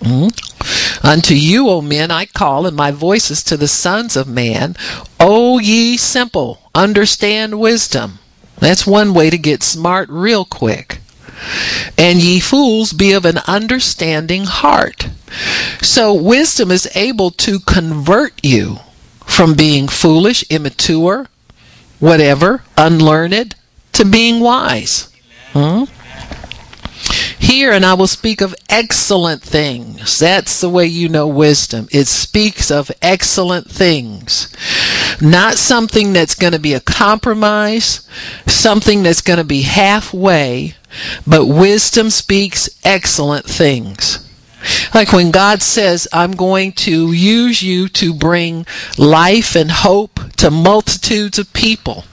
Mm-hmm. 0.00 1.06
unto 1.06 1.32
you 1.32 1.70
o 1.70 1.80
men 1.80 2.10
i 2.10 2.26
call 2.26 2.66
and 2.66 2.76
my 2.76 2.90
voice 2.90 3.30
is 3.30 3.42
to 3.44 3.56
the 3.56 3.66
sons 3.66 4.14
of 4.14 4.28
man. 4.28 4.76
O 5.18 5.58
ye 5.58 5.96
simple 5.96 6.70
understand 6.74 7.58
wisdom. 7.58 8.18
That's 8.58 8.86
one 8.86 9.14
way 9.14 9.30
to 9.30 9.38
get 9.38 9.62
smart 9.62 10.08
real 10.10 10.44
quick 10.44 11.00
and 11.98 12.20
ye 12.20 12.40
fools 12.40 12.92
be 12.92 13.12
of 13.12 13.24
an 13.24 13.38
understanding 13.46 14.44
heart. 14.44 15.08
So 15.82 16.14
wisdom 16.14 16.70
is 16.70 16.90
able 16.94 17.30
to 17.32 17.60
convert 17.60 18.32
you 18.42 18.78
from 19.24 19.54
being 19.54 19.88
foolish, 19.88 20.44
immature, 20.50 21.28
whatever, 21.98 22.62
unlearned, 22.76 23.54
to 23.92 24.04
being 24.04 24.40
wise. 24.40 25.08
Hmm? 25.52 25.84
Here, 27.38 27.70
and 27.72 27.84
I 27.84 27.94
will 27.94 28.06
speak 28.06 28.40
of 28.40 28.54
excellent 28.68 29.42
things. 29.42 30.18
That's 30.18 30.60
the 30.60 30.68
way 30.68 30.86
you 30.86 31.08
know 31.08 31.28
wisdom. 31.28 31.86
It 31.92 32.06
speaks 32.06 32.70
of 32.70 32.90
excellent 33.00 33.70
things. 33.70 34.52
Not 35.20 35.56
something 35.56 36.12
that's 36.12 36.34
going 36.34 36.52
to 36.52 36.58
be 36.58 36.74
a 36.74 36.80
compromise, 36.80 38.06
something 38.46 39.02
that's 39.02 39.20
going 39.20 39.38
to 39.38 39.44
be 39.44 39.62
halfway, 39.62 40.74
but 41.26 41.46
wisdom 41.46 42.10
speaks 42.10 42.68
excellent 42.84 43.46
things. 43.46 44.22
Like 44.94 45.12
when 45.12 45.30
God 45.30 45.62
says, 45.62 46.08
I'm 46.12 46.32
going 46.32 46.72
to 46.72 47.12
use 47.12 47.62
you 47.62 47.88
to 47.90 48.12
bring 48.12 48.66
life 48.98 49.54
and 49.54 49.70
hope 49.70 50.18
to 50.38 50.50
multitudes 50.50 51.38
of 51.38 51.52
people. 51.52 52.04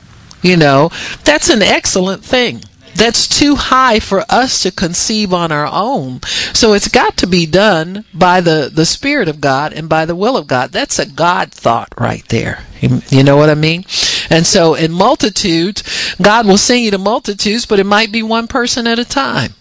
You 0.41 0.57
know, 0.57 0.89
that's 1.23 1.49
an 1.49 1.61
excellent 1.61 2.23
thing. 2.23 2.63
That's 2.95 3.27
too 3.27 3.55
high 3.55 3.99
for 3.99 4.23
us 4.29 4.61
to 4.63 4.71
conceive 4.71 5.33
on 5.33 5.51
our 5.51 5.65
own. 5.65 6.21
So 6.53 6.73
it's 6.73 6.87
got 6.89 7.17
to 7.17 7.27
be 7.27 7.45
done 7.45 8.05
by 8.13 8.41
the, 8.41 8.69
the 8.71 8.85
Spirit 8.85 9.27
of 9.27 9.41
God 9.41 9.73
and 9.73 9.89
by 9.89 10.05
the 10.05 10.15
will 10.15 10.37
of 10.37 10.45
God. 10.45 10.71
That's 10.71 10.99
a 10.99 11.09
God 11.09 11.51
thought 11.51 11.89
right 11.97 12.27
there. 12.29 12.65
You 12.81 13.23
know 13.23 13.37
what 13.37 13.49
I 13.49 13.55
mean? 13.55 13.85
And 14.33 14.47
so 14.47 14.73
in 14.73 14.91
multitudes, 14.91 15.83
God 16.19 16.47
will 16.47 16.57
sing 16.57 16.85
you 16.85 16.89
to 16.89 16.97
multitudes, 16.97 17.67
but 17.67 17.79
it 17.79 17.85
might 17.85 18.11
be 18.11 18.23
one 18.23 18.47
person 18.47 18.87
at 18.87 18.97
a 18.97 19.05
time. 19.05 19.53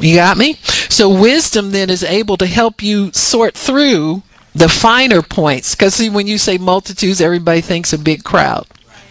You 0.00 0.16
got 0.16 0.36
me? 0.36 0.54
So 0.88 1.08
wisdom 1.08 1.70
then 1.70 1.88
is 1.88 2.02
able 2.02 2.36
to 2.38 2.46
help 2.46 2.82
you 2.82 3.12
sort 3.12 3.54
through 3.54 4.24
the 4.56 4.68
finer 4.68 5.22
points. 5.22 5.76
Because 5.76 5.94
see, 5.94 6.10
when 6.10 6.26
you 6.26 6.36
say 6.36 6.58
multitudes, 6.58 7.20
everybody 7.20 7.60
thinks 7.60 7.92
a 7.92 7.98
big 7.98 8.24
crowd. 8.24 8.66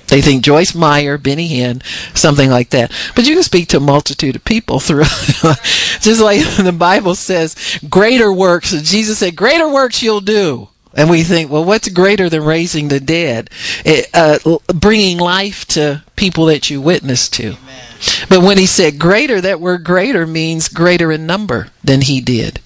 They 0.07 0.19
think 0.19 0.43
Joyce 0.43 0.75
Meyer, 0.75 1.17
Benny 1.17 1.47
Hinn, 1.47 1.81
something 2.13 2.49
like 2.49 2.71
that. 2.71 2.91
But 3.15 3.25
you 3.25 3.35
can 3.35 3.43
speak 3.43 3.69
to 3.69 3.77
a 3.77 3.79
multitude 3.79 4.35
of 4.35 4.43
people 4.43 4.81
through, 4.81 5.03
just 6.01 6.19
like 6.19 6.41
the 6.57 6.75
Bible 6.77 7.15
says, 7.15 7.79
greater 7.89 8.33
works. 8.33 8.71
Jesus 8.71 9.19
said, 9.19 9.37
greater 9.37 9.69
works 9.69 10.03
you'll 10.03 10.19
do. 10.19 10.67
And 10.93 11.09
we 11.09 11.23
think, 11.23 11.49
well, 11.49 11.63
what's 11.63 11.87
greater 11.89 12.29
than 12.29 12.43
raising 12.43 12.89
the 12.89 12.99
dead? 12.99 13.49
It, 13.85 14.09
uh, 14.13 14.39
bringing 14.73 15.19
life 15.19 15.65
to 15.67 16.03
people 16.15 16.45
that 16.47 16.69
you 16.69 16.81
witness 16.81 17.29
to. 17.29 17.53
Amen. 17.53 17.85
But 18.29 18.41
when 18.41 18.57
he 18.57 18.65
said 18.65 18.99
greater, 18.99 19.39
that 19.41 19.61
word 19.61 19.83
greater 19.83 20.27
means 20.27 20.67
greater 20.67 21.11
in 21.11 21.25
number 21.25 21.67
than 21.83 22.01
he 22.01 22.19
did. 22.19 22.59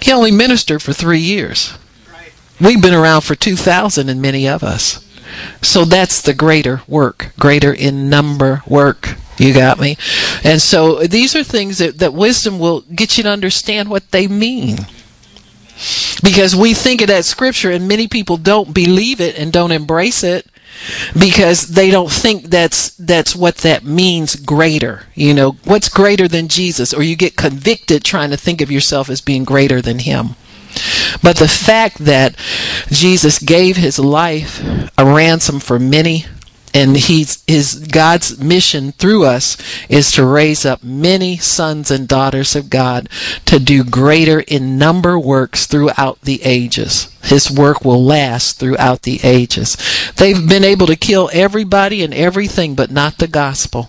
He 0.00 0.12
only 0.12 0.30
ministered 0.30 0.82
for 0.82 0.92
three 0.92 1.20
years. 1.20 1.74
We've 2.60 2.80
been 2.80 2.94
around 2.94 3.20
for 3.20 3.34
2,000 3.34 4.08
and 4.08 4.22
many 4.22 4.48
of 4.48 4.62
us. 4.62 5.04
So 5.62 5.84
that's 5.84 6.22
the 6.22 6.32
greater 6.32 6.82
work, 6.88 7.32
greater 7.38 7.72
in 7.72 8.08
number 8.08 8.62
work. 8.66 9.16
You 9.38 9.52
got 9.52 9.78
me? 9.78 9.98
And 10.42 10.62
so 10.62 11.00
these 11.00 11.36
are 11.36 11.44
things 11.44 11.78
that, 11.78 11.98
that 11.98 12.14
wisdom 12.14 12.58
will 12.58 12.80
get 12.80 13.18
you 13.18 13.24
to 13.24 13.28
understand 13.28 13.90
what 13.90 14.10
they 14.10 14.26
mean. 14.26 14.78
Because 16.22 16.56
we 16.56 16.74
think 16.74 17.02
of 17.02 17.08
that 17.08 17.24
scripture 17.24 17.70
and 17.70 17.88
many 17.88 18.08
people 18.08 18.36
don't 18.36 18.72
believe 18.72 19.20
it 19.20 19.38
and 19.38 19.52
don't 19.52 19.72
embrace 19.72 20.24
it 20.24 20.46
because 21.18 21.68
they 21.68 21.90
don't 21.90 22.10
think 22.10 22.44
that's 22.44 22.90
that's 22.96 23.34
what 23.34 23.58
that 23.58 23.84
means 23.84 24.36
greater 24.36 25.04
you 25.14 25.32
know. 25.32 25.52
What's 25.64 25.88
greater 25.88 26.28
than 26.28 26.48
jesus? 26.48 26.92
Or 26.92 27.02
you 27.02 27.16
get 27.16 27.36
convicted 27.36 28.04
trying 28.04 28.30
to 28.30 28.36
think 28.36 28.60
of 28.60 28.70
yourself 28.70 29.08
as 29.08 29.20
being 29.20 29.44
greater 29.44 29.80
than 29.80 30.00
him. 30.00 30.36
But 31.22 31.36
the 31.36 31.48
fact 31.48 31.98
that 31.98 32.36
Jesus 32.88 33.38
gave 33.38 33.76
his 33.76 33.98
life 33.98 34.62
a 34.98 35.06
ransom 35.06 35.60
for 35.60 35.78
many 35.78 36.26
and 36.76 36.94
he's 36.94 37.42
his 37.46 37.74
God's 37.74 38.38
mission 38.38 38.92
through 38.92 39.24
us 39.24 39.56
is 39.88 40.12
to 40.12 40.26
raise 40.26 40.66
up 40.66 40.84
many 40.84 41.38
sons 41.38 41.90
and 41.90 42.06
daughters 42.06 42.54
of 42.54 42.68
God 42.68 43.08
to 43.46 43.58
do 43.58 43.82
greater 43.82 44.40
in 44.40 44.76
number 44.76 45.18
works 45.18 45.64
throughout 45.66 46.20
the 46.20 46.42
ages. 46.42 47.08
His 47.22 47.50
work 47.50 47.82
will 47.82 48.04
last 48.04 48.58
throughout 48.58 49.02
the 49.02 49.20
ages. 49.22 49.76
They've 50.16 50.46
been 50.46 50.64
able 50.64 50.86
to 50.88 50.96
kill 50.96 51.30
everybody 51.32 52.04
and 52.04 52.12
everything 52.12 52.74
but 52.74 52.90
not 52.90 53.16
the 53.16 53.26
gospel. 53.26 53.88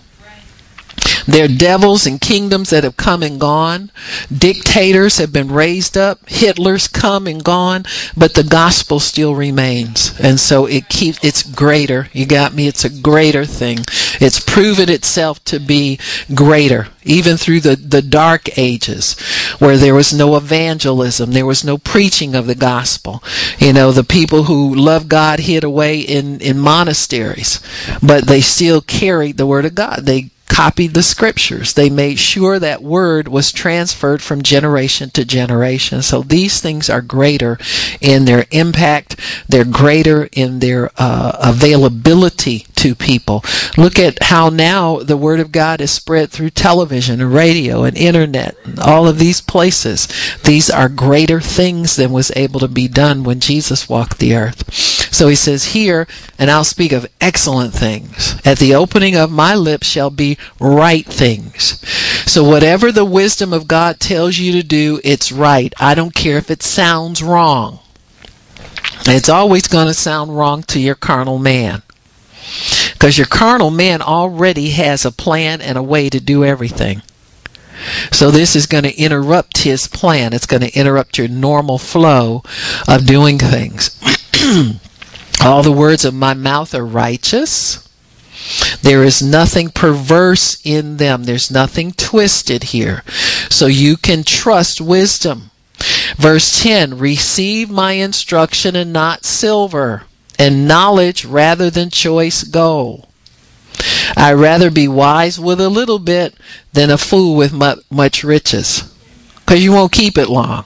There 1.28 1.44
are 1.44 1.48
devils 1.48 2.06
and 2.06 2.18
kingdoms 2.18 2.70
that 2.70 2.84
have 2.84 2.96
come 2.96 3.22
and 3.22 3.38
gone. 3.38 3.90
Dictators 4.34 5.18
have 5.18 5.30
been 5.30 5.52
raised 5.52 5.94
up. 5.94 6.26
Hitler's 6.26 6.88
come 6.88 7.26
and 7.26 7.44
gone, 7.44 7.84
but 8.16 8.32
the 8.32 8.42
gospel 8.42 8.98
still 8.98 9.34
remains. 9.34 10.18
And 10.18 10.40
so 10.40 10.64
it 10.64 10.88
keeps, 10.88 11.22
it's 11.22 11.42
greater. 11.42 12.08
You 12.14 12.24
got 12.24 12.54
me? 12.54 12.66
It's 12.66 12.86
a 12.86 12.88
greater 13.02 13.44
thing. 13.44 13.80
It's 14.20 14.40
proven 14.40 14.88
itself 14.88 15.44
to 15.44 15.60
be 15.60 15.98
greater, 16.34 16.88
even 17.04 17.36
through 17.36 17.60
the, 17.60 17.76
the 17.76 18.00
dark 18.00 18.58
ages 18.58 19.20
where 19.58 19.76
there 19.76 19.94
was 19.94 20.14
no 20.14 20.34
evangelism. 20.34 21.32
There 21.32 21.44
was 21.44 21.62
no 21.62 21.76
preaching 21.76 22.34
of 22.34 22.46
the 22.46 22.54
gospel. 22.54 23.22
You 23.58 23.74
know, 23.74 23.92
the 23.92 24.02
people 24.02 24.44
who 24.44 24.74
loved 24.74 25.10
God 25.10 25.40
hid 25.40 25.62
away 25.62 26.00
in, 26.00 26.40
in 26.40 26.58
monasteries, 26.58 27.60
but 28.02 28.26
they 28.26 28.40
still 28.40 28.80
carried 28.80 29.36
the 29.36 29.46
word 29.46 29.66
of 29.66 29.74
God. 29.74 30.06
They 30.06 30.30
copied 30.58 30.92
the 30.92 31.04
scriptures. 31.04 31.74
They 31.74 31.88
made 31.88 32.18
sure 32.18 32.58
that 32.58 32.82
word 32.82 33.28
was 33.28 33.52
transferred 33.52 34.20
from 34.20 34.42
generation 34.42 35.08
to 35.10 35.24
generation. 35.24 36.02
So 36.02 36.22
these 36.22 36.60
things 36.60 36.90
are 36.90 37.00
greater 37.00 37.58
in 38.00 38.24
their 38.24 38.44
impact. 38.50 39.20
They're 39.48 39.64
greater 39.64 40.28
in 40.32 40.58
their 40.58 40.90
uh, 40.96 41.38
availability 41.38 42.66
to 42.74 42.96
people. 42.96 43.44
Look 43.76 44.00
at 44.00 44.20
how 44.24 44.48
now 44.48 44.98
the 44.98 45.16
word 45.16 45.38
of 45.38 45.52
God 45.52 45.80
is 45.80 45.92
spread 45.92 46.30
through 46.30 46.50
television 46.50 47.20
and 47.20 47.32
radio 47.32 47.84
and 47.84 47.96
internet 47.96 48.56
and 48.64 48.80
all 48.80 49.06
of 49.06 49.20
these 49.20 49.40
places. 49.40 50.08
These 50.42 50.70
are 50.70 50.88
greater 50.88 51.40
things 51.40 51.94
than 51.94 52.10
was 52.10 52.32
able 52.34 52.58
to 52.60 52.68
be 52.68 52.88
done 52.88 53.22
when 53.22 53.38
Jesus 53.38 53.88
walked 53.88 54.18
the 54.18 54.34
earth. 54.34 54.72
So 55.12 55.28
he 55.28 55.36
says 55.36 55.66
here, 55.66 56.06
and 56.38 56.50
I'll 56.50 56.64
speak 56.64 56.92
of 56.92 57.08
excellent 57.20 57.74
things. 57.74 58.40
At 58.44 58.58
the 58.58 58.74
opening 58.74 59.16
of 59.16 59.30
my 59.30 59.54
lips 59.54 59.88
shall 59.88 60.10
be 60.10 60.38
right 60.60 61.06
things. 61.06 61.80
So 62.30 62.44
whatever 62.44 62.92
the 62.92 63.04
wisdom 63.04 63.52
of 63.52 63.68
God 63.68 64.00
tells 64.00 64.38
you 64.38 64.52
to 64.52 64.62
do, 64.62 65.00
it's 65.04 65.32
right. 65.32 65.72
I 65.78 65.94
don't 65.94 66.14
care 66.14 66.38
if 66.38 66.50
it 66.50 66.62
sounds 66.62 67.22
wrong. 67.22 67.80
It's 69.06 69.28
always 69.28 69.68
going 69.68 69.86
to 69.86 69.94
sound 69.94 70.36
wrong 70.36 70.62
to 70.64 70.80
your 70.80 70.94
carnal 70.94 71.38
man. 71.38 71.82
Because 72.92 73.16
your 73.16 73.26
carnal 73.26 73.70
man 73.70 74.02
already 74.02 74.70
has 74.70 75.04
a 75.04 75.12
plan 75.12 75.60
and 75.60 75.78
a 75.78 75.82
way 75.82 76.10
to 76.10 76.20
do 76.20 76.44
everything. 76.44 77.02
So 78.10 78.30
this 78.30 78.56
is 78.56 78.66
going 78.66 78.84
to 78.84 79.00
interrupt 79.00 79.58
his 79.58 79.86
plan. 79.86 80.32
It's 80.32 80.46
going 80.46 80.62
to 80.62 80.78
interrupt 80.78 81.16
your 81.16 81.28
normal 81.28 81.78
flow 81.78 82.42
of 82.88 83.06
doing 83.06 83.38
things. 83.38 83.98
All 85.42 85.62
the 85.62 85.72
words 85.72 86.04
of 86.04 86.14
my 86.14 86.34
mouth 86.34 86.74
are 86.74 86.84
righteous. 86.84 87.87
There 88.82 89.02
is 89.04 89.22
nothing 89.22 89.70
perverse 89.70 90.58
in 90.64 90.96
them. 90.96 91.24
There's 91.24 91.50
nothing 91.50 91.92
twisted 91.92 92.64
here. 92.64 93.02
So 93.50 93.66
you 93.66 93.96
can 93.96 94.24
trust 94.24 94.80
wisdom. 94.80 95.50
Verse 96.16 96.62
10 96.62 96.98
Receive 96.98 97.70
my 97.70 97.92
instruction 97.92 98.76
and 98.76 98.92
not 98.92 99.24
silver, 99.24 100.04
and 100.38 100.68
knowledge 100.68 101.24
rather 101.24 101.70
than 101.70 101.90
choice 101.90 102.44
gold. 102.44 103.06
I'd 104.16 104.32
rather 104.32 104.70
be 104.70 104.88
wise 104.88 105.38
with 105.38 105.60
a 105.60 105.68
little 105.68 105.98
bit 105.98 106.34
than 106.72 106.90
a 106.90 106.98
fool 106.98 107.36
with 107.36 107.52
much 107.52 108.24
riches. 108.24 108.92
Because 109.36 109.62
you 109.62 109.72
won't 109.72 109.92
keep 109.92 110.18
it 110.18 110.28
long. 110.28 110.64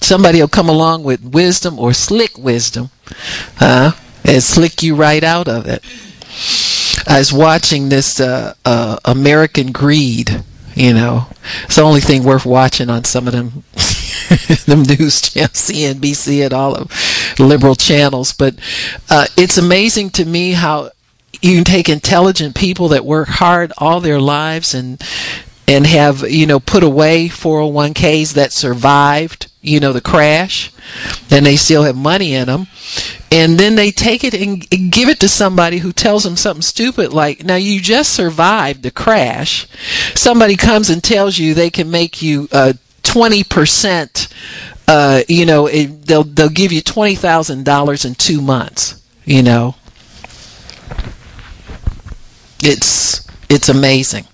Somebody 0.00 0.40
will 0.40 0.48
come 0.48 0.68
along 0.68 1.02
with 1.02 1.22
wisdom 1.22 1.78
or 1.78 1.92
slick 1.94 2.36
wisdom 2.36 2.90
huh, 3.56 3.92
and 4.24 4.42
slick 4.42 4.82
you 4.82 4.94
right 4.94 5.24
out 5.24 5.48
of 5.48 5.66
it. 5.66 5.82
I 7.06 7.18
was 7.18 7.32
watching 7.32 7.88
this 7.88 8.20
uh, 8.20 8.54
uh, 8.64 8.98
American 9.04 9.72
Greed. 9.72 10.42
You 10.74 10.92
know, 10.92 11.26
it's 11.64 11.76
the 11.76 11.82
only 11.82 12.00
thing 12.00 12.24
worth 12.24 12.44
watching 12.44 12.90
on 12.90 13.04
some 13.04 13.28
of 13.28 13.32
them, 13.32 13.62
them 14.66 14.82
news 14.82 15.20
channels, 15.20 15.52
CNBC 15.52 16.44
and 16.44 16.52
all 16.52 16.74
of 16.74 17.38
liberal 17.38 17.76
channels. 17.76 18.32
But 18.32 18.56
uh, 19.08 19.26
it's 19.36 19.56
amazing 19.56 20.10
to 20.10 20.24
me 20.24 20.52
how 20.52 20.90
you 21.40 21.54
can 21.56 21.64
take 21.64 21.88
intelligent 21.88 22.56
people 22.56 22.88
that 22.88 23.04
work 23.04 23.28
hard 23.28 23.72
all 23.78 24.00
their 24.00 24.20
lives 24.20 24.74
and 24.74 25.00
and 25.66 25.86
have 25.86 26.28
you 26.30 26.46
know 26.46 26.60
put 26.60 26.82
away 26.82 27.28
401ks 27.28 28.34
that 28.34 28.52
survived 28.52 29.50
you 29.62 29.80
know 29.80 29.92
the 29.92 30.00
crash 30.00 30.70
and 31.30 31.46
they 31.46 31.56
still 31.56 31.84
have 31.84 31.96
money 31.96 32.34
in 32.34 32.46
them 32.46 32.66
and 33.34 33.58
then 33.58 33.74
they 33.74 33.90
take 33.90 34.22
it 34.22 34.32
and 34.32 34.92
give 34.92 35.08
it 35.08 35.18
to 35.18 35.28
somebody 35.28 35.78
who 35.78 35.92
tells 35.92 36.22
them 36.22 36.36
something 36.36 36.62
stupid 36.62 37.12
like 37.12 37.42
now 37.42 37.56
you 37.56 37.80
just 37.80 38.12
survived 38.12 38.84
the 38.84 38.92
crash. 38.92 39.66
Somebody 40.14 40.54
comes 40.54 40.88
and 40.88 41.02
tells 41.02 41.36
you 41.36 41.52
they 41.52 41.70
can 41.70 41.90
make 41.90 42.22
you 42.22 42.48
uh, 42.52 42.74
20% 43.02 44.32
uh, 44.86 45.22
you 45.28 45.46
know 45.46 45.66
it, 45.66 46.06
they'll 46.06 46.22
they'll 46.22 46.48
give 46.48 46.70
you 46.70 46.80
$20,000 46.80 48.04
in 48.04 48.14
2 48.14 48.40
months 48.40 49.02
you 49.24 49.42
know. 49.42 49.74
It's 52.62 53.26
it's 53.50 53.68
amazing 53.68 54.26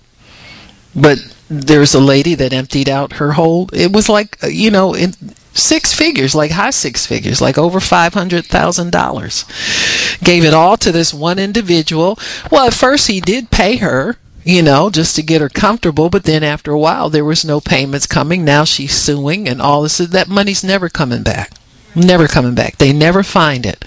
but 0.95 1.19
there's 1.49 1.93
a 1.93 1.99
lady 1.99 2.33
that 2.35 2.53
emptied 2.53 2.87
out 2.87 3.11
her 3.13 3.33
whole 3.33 3.67
it 3.73 3.91
was 3.91 4.07
like 4.07 4.41
uh, 4.43 4.47
you 4.47 4.71
know 4.71 4.93
in 4.93 5.13
six 5.53 5.93
figures 5.93 6.33
like 6.33 6.51
high 6.51 6.69
six 6.69 7.05
figures 7.05 7.41
like 7.41 7.57
over 7.57 7.79
$500,000 7.79 10.23
gave 10.23 10.45
it 10.45 10.53
all 10.53 10.77
to 10.77 10.93
this 10.93 11.13
one 11.13 11.39
individual. 11.39 12.17
Well 12.49 12.67
at 12.67 12.73
first 12.73 13.07
he 13.07 13.19
did 13.19 13.51
pay 13.51 13.75
her 13.77 14.15
you 14.45 14.61
know 14.61 14.89
just 14.89 15.17
to 15.17 15.21
get 15.21 15.41
her 15.41 15.49
comfortable 15.49 16.09
but 16.09 16.23
then 16.23 16.41
after 16.43 16.71
a 16.71 16.79
while 16.79 17.09
there 17.09 17.25
was 17.25 17.43
no 17.43 17.59
payments 17.59 18.07
coming. 18.07 18.45
Now 18.45 18.63
she's 18.63 18.93
suing 18.93 19.49
and 19.49 19.61
all 19.61 19.81
this 19.81 19.97
that 19.97 20.29
money's 20.29 20.63
never 20.63 20.87
coming 20.87 21.21
back 21.21 21.51
Never 21.95 22.27
coming 22.27 22.55
back. 22.55 22.77
They 22.77 22.93
never 22.93 23.23
find 23.23 23.65
it 23.65 23.83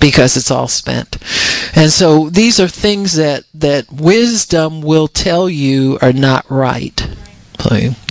because 0.00 0.36
it's 0.36 0.50
all 0.50 0.68
spent. 0.68 1.18
And 1.74 1.90
so 1.90 2.30
these 2.30 2.58
are 2.58 2.68
things 2.68 3.14
that, 3.14 3.44
that 3.54 3.92
wisdom 3.92 4.80
will 4.80 5.08
tell 5.08 5.48
you 5.48 5.98
are 6.00 6.12
not 6.12 6.50
right. 6.50 7.06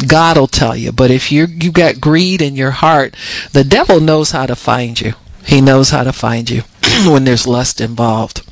God 0.08 0.38
will 0.38 0.48
tell 0.48 0.76
you. 0.76 0.92
But 0.92 1.12
if 1.12 1.32
you 1.32 1.46
you've 1.46 1.74
got 1.74 2.00
greed 2.00 2.42
in 2.42 2.56
your 2.56 2.72
heart, 2.72 3.16
the 3.52 3.64
devil 3.64 4.00
knows 4.00 4.32
how 4.32 4.46
to 4.46 4.56
find 4.56 5.00
you. 5.00 5.14
He 5.44 5.60
knows 5.60 5.90
how 5.90 6.04
to 6.04 6.14
find 6.14 6.50
you 6.50 6.62
when 7.06 7.26
there's 7.26 7.48
lust 7.48 7.82
involved. 7.82 8.44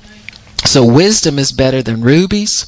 So 0.70 0.86
wisdom 0.86 1.39
is 1.39 1.51
better 1.51 1.82
than 1.82 2.01
rubies, 2.01 2.67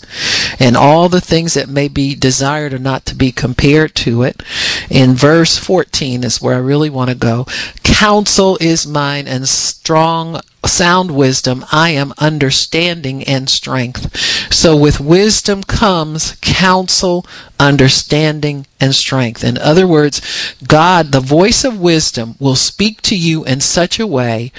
and 0.60 0.76
all 0.76 1.08
the 1.08 1.22
things 1.22 1.54
that 1.54 1.70
may 1.70 1.88
be 1.88 2.16
desired 2.16 2.74
are 2.74 2.80
not 2.80 3.06
to 3.06 3.14
be 3.14 3.32
compared 3.32 3.94
to 3.98 4.24
it. 4.24 4.42
In 4.90 5.14
verse 5.14 5.60
14 5.60 6.24
is 6.24 6.42
where 6.42 6.56
I 6.56 6.58
really 6.58 6.90
want 6.90 7.12
to 7.12 7.16
go. 7.16 7.46
Counsel 7.84 8.58
is 8.60 8.88
mine 8.88 9.28
and 9.28 9.48
strong 9.48 10.42
sound 10.66 11.12
wisdom, 11.12 11.64
I 11.72 11.92
am 11.92 12.16
understanding 12.18 13.24
and 13.26 13.48
strength. 13.48 14.52
So 14.52 14.76
with 14.76 15.00
wisdom 15.00 15.62
comes 15.62 16.38
counsel, 16.42 17.24
understanding, 17.60 18.66
and 18.80 18.96
strength. 18.96 19.44
In 19.44 19.60
other 19.60 19.86
words, 19.86 20.22
God, 20.68 21.12
the 21.12 21.20
voice 21.20 21.64
of 21.64 21.80
wisdom, 21.80 22.36
will 22.40 22.56
speak 22.56 23.04
to 23.04 23.16
you 23.16 23.46
in 23.46 23.62
such 23.62 24.00
a 24.00 24.08
way 24.08 24.52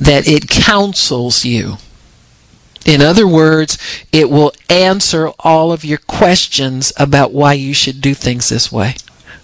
that 0.00 0.26
it 0.26 0.48
counsels 0.48 1.44
you. 1.44 1.78
In 2.88 3.02
other 3.02 3.28
words, 3.28 3.76
it 4.12 4.30
will 4.30 4.54
answer 4.70 5.28
all 5.40 5.72
of 5.72 5.84
your 5.84 5.98
questions 5.98 6.90
about 6.96 7.34
why 7.34 7.52
you 7.52 7.74
should 7.74 8.00
do 8.00 8.14
things 8.14 8.48
this 8.48 8.72
way. 8.72 8.94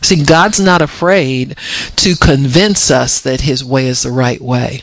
See, 0.01 0.25
God's 0.25 0.59
not 0.59 0.81
afraid 0.81 1.55
to 1.97 2.17
convince 2.17 2.91
us 2.91 3.21
that 3.21 3.43
His 3.43 3.63
way 3.63 3.87
is 3.87 4.03
the 4.03 4.11
right 4.11 4.41
way. 4.41 4.83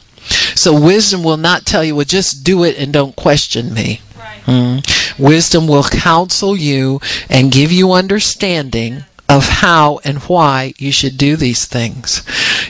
So 0.54 0.80
wisdom 0.80 1.24
will 1.24 1.38
not 1.38 1.66
tell 1.66 1.84
you, 1.84 1.96
well, 1.96 2.06
just 2.06 2.44
do 2.44 2.64
it 2.64 2.78
and 2.78 2.94
don't 2.94 3.16
question 3.16 3.74
me. 3.74 4.02
Right. 4.16 4.42
Mm. 4.46 5.20
Wisdom 5.20 5.68
will 5.68 5.84
counsel 5.84 6.56
you 6.56 7.02
and 7.32 7.52
give 7.52 7.72
you 7.72 7.92
understanding 7.94 9.06
of 9.32 9.48
how 9.48 9.98
and 10.04 10.18
why 10.24 10.74
you 10.78 10.92
should 10.92 11.18
do 11.18 11.38
these 11.38 11.64
things. 11.64 12.22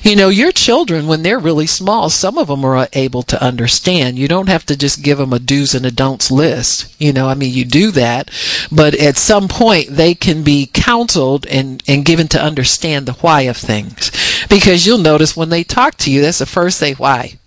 You 0.03 0.15
know, 0.15 0.29
your 0.29 0.51
children, 0.51 1.07
when 1.07 1.23
they're 1.23 1.39
really 1.39 1.65
small, 1.65 2.11
some 2.11 2.37
of 2.37 2.49
them 2.49 2.63
are 2.63 2.87
able 2.93 3.23
to 3.23 3.43
understand. 3.43 4.19
You 4.19 4.27
don't 4.27 4.47
have 4.47 4.63
to 4.67 4.77
just 4.77 5.01
give 5.01 5.17
them 5.17 5.33
a 5.33 5.39
do's 5.39 5.73
and 5.73 5.87
a 5.87 5.91
don'ts 5.91 6.29
list. 6.29 6.93
You 7.01 7.13
know, 7.13 7.27
I 7.27 7.33
mean, 7.33 7.51
you 7.51 7.65
do 7.65 7.89
that, 7.91 8.29
but 8.71 8.93
at 8.93 9.17
some 9.17 9.47
point 9.47 9.87
they 9.89 10.13
can 10.13 10.43
be 10.43 10.69
counseled 10.71 11.47
and, 11.47 11.81
and 11.87 12.05
given 12.05 12.27
to 12.27 12.41
understand 12.41 13.07
the 13.07 13.13
why 13.13 13.41
of 13.41 13.57
things. 13.57 14.11
Because 14.47 14.85
you'll 14.85 14.99
notice 14.99 15.35
when 15.35 15.49
they 15.49 15.63
talk 15.63 15.95
to 15.97 16.11
you, 16.11 16.21
that's 16.21 16.39
the 16.39 16.45
first 16.45 16.79
thing, 16.79 16.93
why? 16.95 17.39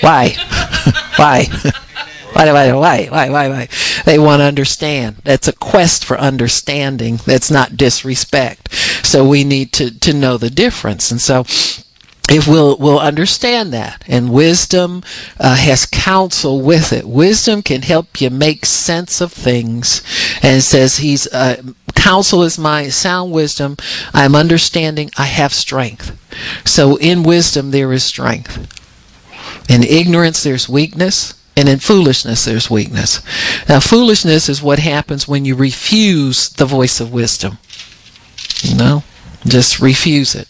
Why? 0.00 0.30
why? 1.16 1.46
Why, 2.36 2.52
why, 2.52 2.70
why, 2.74 3.06
why, 3.06 3.30
why, 3.30 3.48
why? 3.48 3.68
They 4.04 4.18
want 4.18 4.40
to 4.40 4.44
understand. 4.44 5.16
That's 5.24 5.48
a 5.48 5.54
quest 5.54 6.04
for 6.04 6.18
understanding. 6.18 7.16
That's 7.24 7.50
not 7.50 7.78
disrespect. 7.78 8.74
So 8.74 9.26
we 9.26 9.42
need 9.42 9.72
to, 9.72 9.98
to 10.00 10.12
know 10.12 10.36
the 10.36 10.50
difference. 10.50 11.10
And 11.10 11.18
so 11.18 11.44
if 12.28 12.46
we'll 12.46 12.76
we'll 12.76 12.98
understand 12.98 13.72
that 13.72 14.04
and 14.06 14.32
wisdom 14.32 15.02
uh, 15.40 15.56
has 15.56 15.86
counsel 15.86 16.60
with 16.60 16.92
it 16.92 17.06
wisdom 17.06 17.62
can 17.62 17.82
help 17.82 18.20
you 18.20 18.28
make 18.28 18.66
sense 18.66 19.20
of 19.20 19.32
things 19.32 20.02
and 20.42 20.60
says 20.60 20.96
he's 20.96 21.28
uh, 21.28 21.62
counsel 21.94 22.42
is 22.42 22.58
my 22.58 22.88
sound 22.88 23.30
wisdom 23.30 23.76
i'm 24.12 24.34
understanding 24.34 25.08
i 25.16 25.24
have 25.24 25.52
strength 25.54 26.18
so 26.66 26.96
in 26.96 27.22
wisdom 27.22 27.70
there 27.70 27.92
is 27.92 28.02
strength 28.02 28.58
in 29.70 29.84
ignorance 29.84 30.42
there's 30.42 30.68
weakness 30.68 31.35
and 31.56 31.68
in 31.70 31.78
foolishness, 31.78 32.44
there's 32.44 32.70
weakness. 32.70 33.20
Now, 33.66 33.80
foolishness 33.80 34.48
is 34.48 34.62
what 34.62 34.78
happens 34.78 35.26
when 35.26 35.46
you 35.46 35.56
refuse 35.56 36.50
the 36.50 36.66
voice 36.66 37.00
of 37.00 37.12
wisdom. 37.12 37.58
You 38.60 38.76
know, 38.76 39.04
just 39.46 39.80
refuse 39.80 40.34
it. 40.34 40.48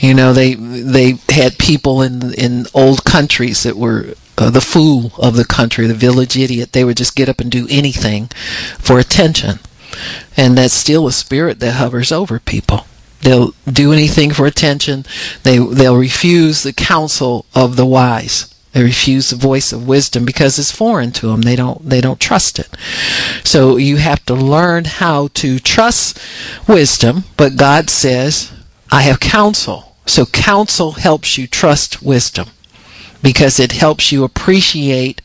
You 0.00 0.12
know, 0.12 0.32
they 0.32 0.54
they 0.54 1.18
had 1.30 1.56
people 1.58 2.02
in 2.02 2.34
in 2.34 2.66
old 2.74 3.04
countries 3.04 3.62
that 3.62 3.76
were 3.76 4.14
uh, 4.36 4.50
the 4.50 4.60
fool 4.60 5.12
of 5.18 5.36
the 5.36 5.44
country, 5.44 5.86
the 5.86 5.94
village 5.94 6.36
idiot. 6.36 6.72
They 6.72 6.84
would 6.84 6.96
just 6.96 7.14
get 7.16 7.28
up 7.28 7.40
and 7.40 7.50
do 7.50 7.66
anything 7.70 8.28
for 8.78 8.98
attention, 8.98 9.60
and 10.36 10.58
that's 10.58 10.74
still 10.74 11.06
a 11.06 11.12
spirit 11.12 11.60
that 11.60 11.74
hovers 11.74 12.10
over 12.10 12.38
people. 12.40 12.86
They'll 13.20 13.54
do 13.66 13.92
anything 13.92 14.32
for 14.32 14.46
attention. 14.46 15.06
They 15.44 15.58
they'll 15.58 15.96
refuse 15.96 16.62
the 16.62 16.72
counsel 16.72 17.46
of 17.54 17.76
the 17.76 17.86
wise. 17.86 18.53
They 18.74 18.82
refuse 18.82 19.30
the 19.30 19.36
voice 19.36 19.72
of 19.72 19.86
wisdom 19.86 20.24
because 20.24 20.58
it's 20.58 20.72
foreign 20.72 21.12
to 21.12 21.28
them. 21.28 21.42
They 21.42 21.54
don't 21.54 21.88
they 21.88 22.00
don't 22.00 22.18
trust 22.18 22.58
it. 22.58 22.68
So 23.44 23.76
you 23.76 23.98
have 23.98 24.26
to 24.26 24.34
learn 24.34 24.84
how 24.84 25.28
to 25.34 25.60
trust 25.60 26.18
wisdom, 26.66 27.22
but 27.36 27.56
God 27.56 27.88
says, 27.88 28.52
I 28.90 29.02
have 29.02 29.20
counsel. 29.20 29.94
So 30.06 30.26
counsel 30.26 30.92
helps 30.92 31.38
you 31.38 31.46
trust 31.46 32.02
wisdom 32.02 32.48
because 33.22 33.60
it 33.60 33.70
helps 33.70 34.10
you 34.10 34.24
appreciate 34.24 35.22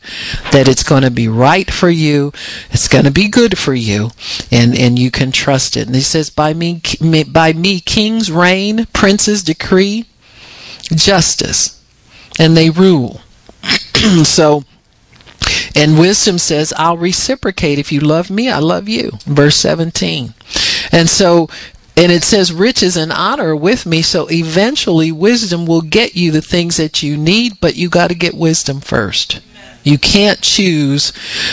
that 0.52 0.68
it's 0.68 0.84
going 0.84 1.02
to 1.02 1.10
be 1.10 1.26
right 1.26 1.70
for 1.72 1.90
you, 1.90 2.32
it's 2.70 2.86
going 2.86 3.04
to 3.04 3.10
be 3.10 3.28
good 3.28 3.58
for 3.58 3.74
you, 3.74 4.10
and 4.52 4.78
and 4.78 4.96
you 4.96 5.10
can 5.10 5.32
trust 5.32 5.76
it. 5.76 5.86
And 5.86 5.96
he 5.96 6.02
says, 6.02 6.30
by 6.30 6.54
me, 6.54 6.80
by 7.32 7.52
me, 7.52 7.80
kings 7.80 8.30
reign, 8.30 8.86
princes 8.92 9.42
decree 9.42 10.06
justice, 10.94 11.82
and 12.38 12.56
they 12.56 12.70
rule. 12.70 13.20
so, 14.24 14.64
and 15.74 15.98
wisdom 15.98 16.38
says, 16.38 16.72
I'll 16.76 16.96
reciprocate. 16.96 17.78
If 17.78 17.92
you 17.92 18.00
love 18.00 18.30
me, 18.30 18.48
I 18.48 18.58
love 18.58 18.88
you. 18.88 19.12
Verse 19.24 19.56
17. 19.56 20.34
And 20.90 21.08
so, 21.08 21.48
and 21.96 22.10
it 22.10 22.22
says, 22.22 22.52
riches 22.52 22.96
and 22.96 23.12
honor 23.12 23.50
are 23.50 23.56
with 23.56 23.84
me. 23.84 24.00
So 24.00 24.26
eventually, 24.30 25.12
wisdom 25.12 25.66
will 25.66 25.82
get 25.82 26.14
you 26.16 26.30
the 26.30 26.40
things 26.40 26.78
that 26.78 27.02
you 27.02 27.16
need, 27.16 27.60
but 27.60 27.76
you 27.76 27.88
got 27.90 28.08
to 28.08 28.14
get 28.14 28.34
wisdom 28.34 28.80
first. 28.80 29.40
You 29.82 29.98
can't 29.98 30.40
choose 30.40 31.12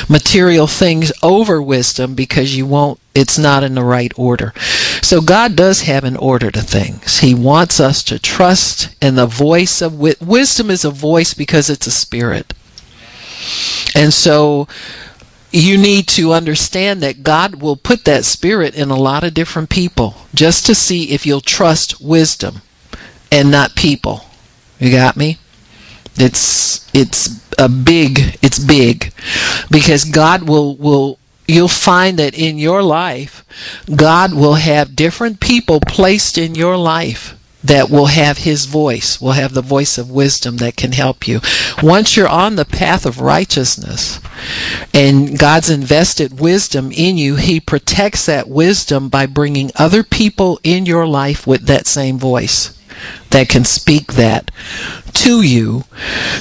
material 0.09 0.67
things 0.67 1.11
over 1.23 1.61
wisdom 1.61 2.13
because 2.13 2.57
you 2.57 2.65
won't, 2.65 2.99
it's 3.15 3.37
not 3.37 3.63
in 3.63 3.75
the 3.75 3.83
right 3.83 4.11
order. 4.17 4.53
So 5.01 5.21
God 5.21 5.55
does 5.55 5.81
have 5.81 6.03
an 6.03 6.17
order 6.17 6.51
to 6.51 6.61
things. 6.61 7.19
He 7.19 7.33
wants 7.33 7.79
us 7.79 8.03
to 8.03 8.19
trust 8.19 8.89
in 9.01 9.15
the 9.15 9.25
voice 9.25 9.81
of 9.81 9.97
wisdom 9.99 10.69
is 10.69 10.83
a 10.83 10.91
voice 10.91 11.33
because 11.33 11.69
it's 11.69 11.87
a 11.87 11.91
spirit. 11.91 12.53
And 13.95 14.13
so 14.13 14.67
you 15.51 15.77
need 15.77 16.07
to 16.09 16.33
understand 16.33 17.01
that 17.01 17.23
God 17.23 17.61
will 17.61 17.77
put 17.77 18.03
that 18.05 18.25
spirit 18.25 18.75
in 18.75 18.89
a 18.89 18.95
lot 18.95 19.23
of 19.23 19.33
different 19.33 19.69
people 19.69 20.15
just 20.33 20.65
to 20.65 20.75
see 20.75 21.11
if 21.11 21.25
you'll 21.25 21.41
trust 21.41 22.01
wisdom 22.01 22.61
and 23.31 23.49
not 23.49 23.75
people. 23.75 24.25
You 24.79 24.91
got 24.91 25.15
me? 25.17 25.37
It's 26.17 26.87
it's 26.93 27.46
a 27.57 27.69
big 27.69 28.37
it's 28.41 28.59
big 28.59 29.11
because 29.71 30.03
God 30.03 30.43
will 30.43 30.75
will 30.77 31.19
you'll 31.47 31.67
find 31.67 32.19
that 32.19 32.37
in 32.37 32.57
your 32.57 32.83
life 32.83 33.43
God 33.93 34.33
will 34.33 34.55
have 34.55 34.95
different 34.95 35.39
people 35.39 35.79
placed 35.79 36.37
in 36.37 36.55
your 36.55 36.77
life 36.77 37.33
that 37.63 37.89
will 37.89 38.05
have 38.05 38.39
his 38.39 38.65
voice, 38.65 39.19
will 39.19 39.33
have 39.33 39.53
the 39.53 39.61
voice 39.61 39.97
of 39.97 40.09
wisdom 40.09 40.57
that 40.57 40.77
can 40.77 40.91
help 40.93 41.27
you. 41.27 41.41
Once 41.81 42.15
you're 42.15 42.27
on 42.27 42.55
the 42.55 42.65
path 42.65 43.05
of 43.05 43.19
righteousness 43.19 44.19
and 44.93 45.37
God's 45.37 45.69
invested 45.69 46.39
wisdom 46.39 46.91
in 46.91 47.17
you, 47.17 47.35
he 47.35 47.59
protects 47.59 48.25
that 48.27 48.47
wisdom 48.47 49.09
by 49.09 49.25
bringing 49.25 49.71
other 49.75 50.03
people 50.03 50.59
in 50.63 50.85
your 50.85 51.07
life 51.07 51.45
with 51.45 51.65
that 51.65 51.87
same 51.87 52.17
voice 52.17 52.76
that 53.29 53.49
can 53.49 53.65
speak 53.65 54.13
that 54.13 54.51
to 55.13 55.41
you 55.41 55.83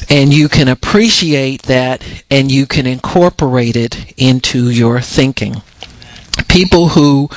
and 0.09 0.33
you 0.33 0.49
can 0.49 0.69
appreciate 0.69 1.63
that 1.63 2.03
and 2.31 2.51
you 2.51 2.67
can 2.67 2.87
incorporate 2.87 3.77
it 3.77 4.13
into 4.17 4.71
your 4.71 5.01
thinking. 5.01 5.63
People 6.49 6.89
who 6.91 7.29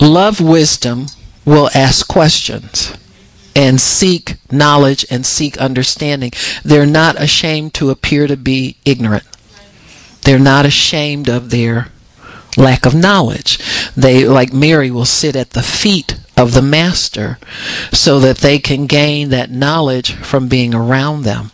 love 0.00 0.40
wisdom 0.40 1.06
will 1.44 1.70
ask 1.74 2.06
questions 2.06 2.92
and 3.54 3.80
seek 3.80 4.36
knowledge 4.52 5.04
and 5.10 5.26
seek 5.26 5.58
understanding. 5.58 6.30
They're 6.62 6.86
not 6.86 7.20
ashamed 7.20 7.74
to 7.74 7.90
appear 7.90 8.26
to 8.26 8.36
be 8.36 8.76
ignorant. 8.84 9.24
They're 10.22 10.38
not 10.38 10.66
ashamed 10.66 11.28
of 11.28 11.50
their 11.50 11.88
lack 12.56 12.86
of 12.86 12.94
knowledge. 12.94 13.58
They, 13.96 14.26
like 14.26 14.52
Mary, 14.52 14.90
will 14.90 15.04
sit 15.04 15.34
at 15.36 15.50
the 15.50 15.62
feet 15.62 16.18
of 16.38 16.54
the 16.54 16.62
Master 16.62 17.38
so 17.92 18.18
that 18.20 18.38
they 18.38 18.58
can 18.58 18.86
gain 18.86 19.28
that 19.30 19.50
knowledge 19.50 20.14
from 20.14 20.48
being 20.48 20.72
around 20.74 21.22
them. 21.22 21.50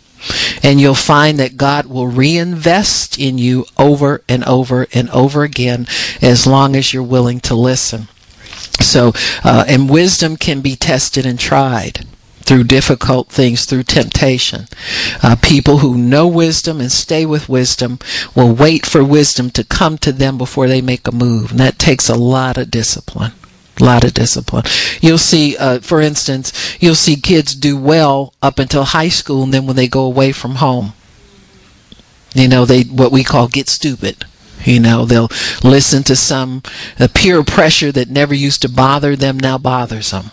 And 0.62 0.80
you'll 0.80 0.94
find 0.94 1.38
that 1.38 1.56
God 1.56 1.86
will 1.86 2.06
reinvest 2.06 3.18
in 3.18 3.36
you 3.38 3.66
over 3.76 4.22
and 4.28 4.44
over 4.44 4.86
and 4.94 5.10
over 5.10 5.42
again 5.42 5.86
as 6.22 6.46
long 6.46 6.76
as 6.76 6.92
you're 6.94 7.02
willing 7.02 7.40
to 7.40 7.54
listen. 7.54 8.08
So, 8.80 9.12
uh, 9.44 9.64
and 9.68 9.90
wisdom 9.90 10.36
can 10.36 10.60
be 10.60 10.76
tested 10.76 11.26
and 11.26 11.38
tried. 11.38 12.06
through 12.44 12.64
difficult 12.64 13.30
things, 13.30 13.64
through 13.64 13.82
temptation. 13.84 14.66
Uh, 15.22 15.36
people 15.40 15.78
who 15.78 15.96
know 15.96 16.28
wisdom 16.28 16.80
and 16.80 16.92
stay 16.92 17.24
with 17.24 17.48
wisdom 17.48 17.98
will 18.34 18.52
wait 18.54 18.84
for 18.84 19.02
wisdom 19.02 19.50
to 19.50 19.64
come 19.64 19.96
to 19.98 20.12
them 20.12 20.36
before 20.36 20.68
they 20.68 20.82
make 20.82 21.08
a 21.08 21.12
move. 21.12 21.50
And 21.52 21.60
that 21.60 21.78
takes 21.78 22.08
a 22.08 22.14
lot 22.14 22.58
of 22.58 22.70
discipline. 22.70 23.32
A 23.84 23.92
lot 23.92 24.04
of 24.04 24.14
discipline. 24.14 24.64
You'll 25.02 25.18
see, 25.18 25.58
uh, 25.58 25.80
for 25.80 26.00
instance, 26.00 26.54
you'll 26.80 26.94
see 26.94 27.16
kids 27.16 27.54
do 27.54 27.76
well 27.76 28.32
up 28.40 28.58
until 28.58 28.84
high 28.84 29.10
school, 29.10 29.42
and 29.42 29.52
then 29.52 29.66
when 29.66 29.76
they 29.76 29.88
go 29.88 30.04
away 30.04 30.32
from 30.32 30.54
home, 30.54 30.94
you 32.34 32.48
know, 32.48 32.64
they 32.64 32.84
what 32.84 33.12
we 33.12 33.22
call 33.24 33.46
get 33.46 33.68
stupid. 33.68 34.24
You 34.64 34.80
know, 34.80 35.04
they'll 35.04 35.28
listen 35.62 36.02
to 36.04 36.16
some 36.16 36.62
uh, 36.98 37.08
peer 37.12 37.44
pressure 37.44 37.92
that 37.92 38.08
never 38.08 38.32
used 38.32 38.62
to 38.62 38.70
bother 38.70 39.16
them 39.16 39.36
now 39.38 39.58
bothers 39.58 40.12
them. 40.12 40.30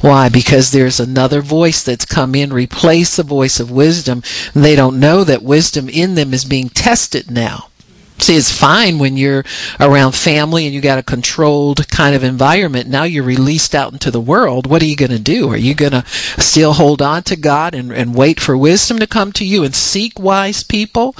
Why? 0.00 0.30
Because 0.30 0.70
there's 0.70 0.98
another 0.98 1.42
voice 1.42 1.82
that's 1.82 2.06
come 2.06 2.34
in, 2.34 2.54
replace 2.54 3.16
the 3.16 3.22
voice 3.22 3.60
of 3.60 3.70
wisdom. 3.70 4.22
They 4.54 4.74
don't 4.76 4.98
know 4.98 5.24
that 5.24 5.42
wisdom 5.42 5.90
in 5.90 6.14
them 6.14 6.32
is 6.32 6.46
being 6.46 6.70
tested 6.70 7.30
now. 7.30 7.68
It's 8.16 8.50
fine 8.50 8.98
when 8.98 9.16
you're 9.16 9.44
around 9.80 10.12
family 10.12 10.66
and 10.66 10.74
you 10.74 10.80
got 10.80 10.98
a 10.98 11.02
controlled 11.02 11.86
kind 11.88 12.14
of 12.14 12.22
environment. 12.22 12.88
Now 12.88 13.02
you're 13.02 13.24
released 13.24 13.74
out 13.74 13.92
into 13.92 14.10
the 14.10 14.20
world. 14.20 14.66
What 14.66 14.82
are 14.82 14.86
you 14.86 14.96
going 14.96 15.10
to 15.10 15.18
do? 15.18 15.50
Are 15.50 15.56
you 15.56 15.74
going 15.74 15.92
to 15.92 16.04
still 16.06 16.74
hold 16.74 17.02
on 17.02 17.24
to 17.24 17.36
God 17.36 17.74
and, 17.74 17.92
and 17.92 18.14
wait 18.14 18.40
for 18.40 18.56
wisdom 18.56 18.98
to 19.00 19.06
come 19.06 19.32
to 19.32 19.44
you 19.44 19.64
and 19.64 19.74
seek 19.74 20.18
wise 20.18 20.62
people? 20.62 21.14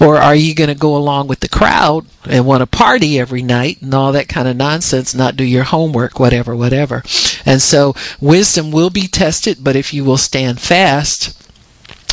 Or 0.00 0.16
are 0.16 0.34
you 0.34 0.54
going 0.54 0.68
to 0.68 0.74
go 0.74 0.96
along 0.96 1.28
with 1.28 1.40
the 1.40 1.48
crowd 1.48 2.06
and 2.24 2.44
want 2.44 2.60
to 2.60 2.66
party 2.66 3.18
every 3.18 3.42
night 3.42 3.80
and 3.80 3.94
all 3.94 4.12
that 4.12 4.28
kind 4.28 4.48
of 4.48 4.56
nonsense, 4.56 5.14
not 5.14 5.36
do 5.36 5.44
your 5.44 5.64
homework, 5.64 6.18
whatever, 6.18 6.54
whatever? 6.54 7.04
And 7.46 7.62
so 7.62 7.94
wisdom 8.20 8.70
will 8.70 8.90
be 8.90 9.06
tested, 9.06 9.58
but 9.62 9.76
if 9.76 9.94
you 9.94 10.04
will 10.04 10.18
stand 10.18 10.60
fast 10.60 11.36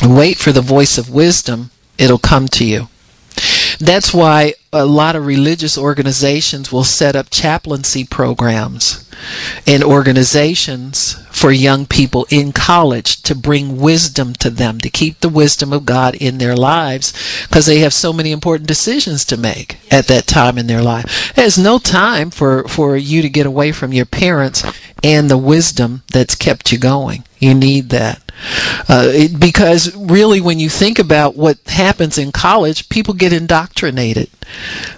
and 0.00 0.16
wait 0.16 0.38
for 0.38 0.52
the 0.52 0.62
voice 0.62 0.96
of 0.96 1.10
wisdom, 1.10 1.70
it'll 1.98 2.18
come 2.18 2.46
to 2.48 2.64
you. 2.64 2.88
That's 3.80 4.12
why 4.12 4.54
a 4.72 4.84
lot 4.84 5.16
of 5.16 5.26
religious 5.26 5.78
organizations 5.78 6.72
will 6.72 6.84
set 6.84 7.14
up 7.14 7.30
chaplaincy 7.30 8.04
programs 8.04 9.08
and 9.66 9.82
organizations 9.82 11.14
for 11.30 11.50
young 11.50 11.86
people 11.86 12.26
in 12.30 12.52
college 12.52 13.22
to 13.22 13.34
bring 13.34 13.80
wisdom 13.80 14.32
to 14.34 14.50
them, 14.50 14.78
to 14.80 14.90
keep 14.90 15.20
the 15.20 15.28
wisdom 15.28 15.72
of 15.72 15.86
God 15.86 16.14
in 16.16 16.38
their 16.38 16.56
lives, 16.56 17.12
because 17.46 17.66
they 17.66 17.78
have 17.78 17.92
so 17.92 18.12
many 18.12 18.32
important 18.32 18.66
decisions 18.66 19.24
to 19.26 19.36
make 19.36 19.78
at 19.92 20.06
that 20.08 20.26
time 20.26 20.58
in 20.58 20.66
their 20.66 20.82
life. 20.82 21.32
There's 21.34 21.58
no 21.58 21.78
time 21.78 22.30
for, 22.30 22.66
for 22.68 22.96
you 22.96 23.22
to 23.22 23.28
get 23.28 23.46
away 23.46 23.72
from 23.72 23.92
your 23.92 24.06
parents 24.06 24.64
and 25.02 25.30
the 25.30 25.38
wisdom 25.38 26.02
that's 26.12 26.34
kept 26.34 26.72
you 26.72 26.78
going. 26.78 27.24
You 27.38 27.54
need 27.54 27.90
that. 27.90 28.22
Uh, 28.88 29.10
it, 29.12 29.40
because 29.40 29.94
really, 29.96 30.40
when 30.40 30.58
you 30.58 30.68
think 30.68 30.98
about 30.98 31.36
what 31.36 31.58
happens 31.66 32.18
in 32.18 32.32
college, 32.32 32.88
people 32.88 33.14
get 33.14 33.32
indoctrinated 33.32 34.30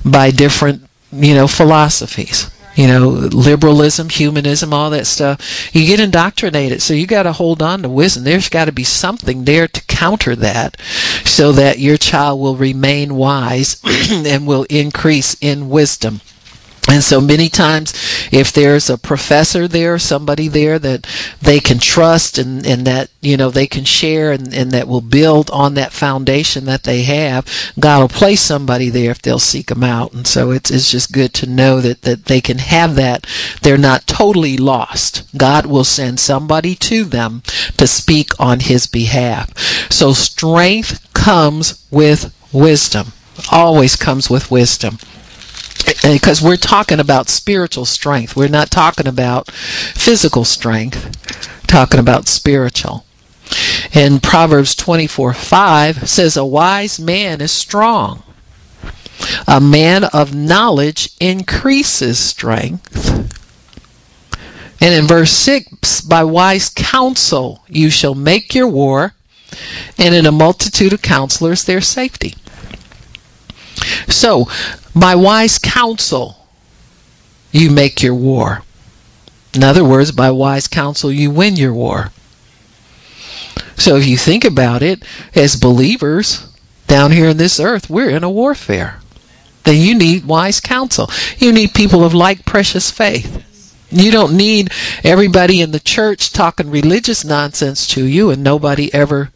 by 0.04 0.30
different, 0.30 0.84
you 1.12 1.34
know, 1.34 1.46
philosophies. 1.46 2.50
You 2.76 2.86
know, 2.86 3.08
liberalism, 3.08 4.08
humanism, 4.08 4.72
all 4.72 4.90
that 4.90 5.06
stuff. 5.06 5.74
You 5.74 5.84
get 5.86 6.00
indoctrinated, 6.00 6.80
so 6.80 6.94
you 6.94 7.06
got 7.06 7.24
to 7.24 7.32
hold 7.32 7.60
on 7.60 7.82
to 7.82 7.88
wisdom. 7.88 8.24
There's 8.24 8.48
got 8.48 8.66
to 8.66 8.72
be 8.72 8.84
something 8.84 9.44
there 9.44 9.68
to 9.68 9.84
counter 9.86 10.34
that, 10.36 10.80
so 11.24 11.52
that 11.52 11.78
your 11.78 11.98
child 11.98 12.40
will 12.40 12.56
remain 12.56 13.16
wise 13.16 13.80
and 14.10 14.46
will 14.46 14.66
increase 14.70 15.36
in 15.42 15.68
wisdom. 15.68 16.20
And 16.88 17.04
so 17.04 17.20
many 17.20 17.48
times, 17.48 17.92
if 18.32 18.52
there's 18.52 18.88
a 18.88 18.96
professor 18.96 19.68
there, 19.68 19.98
somebody 19.98 20.48
there 20.48 20.78
that 20.78 21.06
they 21.40 21.60
can 21.60 21.78
trust 21.78 22.38
and, 22.38 22.66
and 22.66 22.86
that, 22.86 23.10
you 23.20 23.36
know, 23.36 23.50
they 23.50 23.66
can 23.66 23.84
share 23.84 24.32
and, 24.32 24.52
and 24.54 24.72
that 24.72 24.88
will 24.88 25.02
build 25.02 25.50
on 25.50 25.74
that 25.74 25.92
foundation 25.92 26.64
that 26.64 26.84
they 26.84 27.02
have, 27.02 27.46
God 27.78 28.00
will 28.00 28.08
place 28.08 28.40
somebody 28.40 28.88
there 28.88 29.10
if 29.10 29.20
they'll 29.20 29.38
seek 29.38 29.66
them 29.66 29.84
out. 29.84 30.14
And 30.14 30.26
so 30.26 30.50
it's, 30.50 30.70
it's 30.70 30.90
just 30.90 31.12
good 31.12 31.34
to 31.34 31.46
know 31.46 31.80
that, 31.80 32.02
that 32.02 32.24
they 32.24 32.40
can 32.40 32.58
have 32.58 32.94
that. 32.96 33.26
They're 33.62 33.78
not 33.78 34.06
totally 34.06 34.56
lost. 34.56 35.22
God 35.36 35.66
will 35.66 35.84
send 35.84 36.18
somebody 36.18 36.74
to 36.76 37.04
them 37.04 37.42
to 37.76 37.86
speak 37.86 38.30
on 38.40 38.60
his 38.60 38.86
behalf. 38.86 39.56
So 39.92 40.12
strength 40.12 41.12
comes 41.12 41.86
with 41.90 42.34
wisdom. 42.52 43.12
Always 43.52 43.96
comes 43.96 44.28
with 44.30 44.50
wisdom 44.50 44.98
because 46.02 46.42
we're 46.42 46.56
talking 46.56 47.00
about 47.00 47.28
spiritual 47.28 47.84
strength. 47.84 48.36
We're 48.36 48.48
not 48.48 48.70
talking 48.70 49.06
about 49.06 49.50
physical 49.50 50.44
strength, 50.44 51.66
talking 51.66 52.00
about 52.00 52.28
spiritual. 52.28 53.04
And 53.92 54.22
Proverbs 54.22 54.74
24 54.74 55.34
5 55.34 56.08
says, 56.08 56.36
A 56.36 56.44
wise 56.44 57.00
man 57.00 57.40
is 57.40 57.52
strong. 57.52 58.22
A 59.46 59.60
man 59.60 60.04
of 60.04 60.34
knowledge 60.34 61.10
increases 61.20 62.18
strength. 62.18 63.08
And 64.80 64.94
in 64.94 65.06
verse 65.06 65.32
6, 65.32 66.00
by 66.02 66.24
wise 66.24 66.70
counsel 66.70 67.64
you 67.68 67.90
shall 67.90 68.14
make 68.14 68.54
your 68.54 68.68
war, 68.68 69.14
and 69.98 70.14
in 70.14 70.24
a 70.24 70.32
multitude 70.32 70.92
of 70.92 71.02
counselors 71.02 71.64
there's 71.64 71.86
safety. 71.86 72.34
So, 74.08 74.48
by 74.94 75.14
wise 75.14 75.58
counsel, 75.58 76.48
you 77.52 77.70
make 77.70 78.02
your 78.02 78.14
war. 78.14 78.62
In 79.52 79.64
other 79.64 79.84
words, 79.84 80.12
by 80.12 80.30
wise 80.30 80.68
counsel, 80.68 81.10
you 81.10 81.30
win 81.30 81.56
your 81.56 81.72
war. 81.72 82.10
So, 83.76 83.96
if 83.96 84.06
you 84.06 84.16
think 84.16 84.44
about 84.44 84.82
it, 84.82 85.02
as 85.34 85.56
believers 85.56 86.46
down 86.86 87.12
here 87.12 87.28
in 87.28 87.36
this 87.36 87.58
earth, 87.60 87.88
we're 87.88 88.10
in 88.10 88.24
a 88.24 88.30
warfare. 88.30 89.00
Then 89.64 89.76
you 89.76 89.94
need 89.94 90.24
wise 90.24 90.60
counsel. 90.60 91.10
You 91.38 91.52
need 91.52 91.74
people 91.74 92.04
of 92.04 92.14
like 92.14 92.44
precious 92.44 92.90
faith. 92.90 93.44
You 93.90 94.10
don't 94.10 94.36
need 94.36 94.70
everybody 95.02 95.60
in 95.60 95.72
the 95.72 95.80
church 95.80 96.32
talking 96.32 96.70
religious 96.70 97.24
nonsense 97.24 97.86
to 97.88 98.04
you 98.04 98.30
and 98.30 98.42
nobody 98.42 98.92
ever 98.94 99.30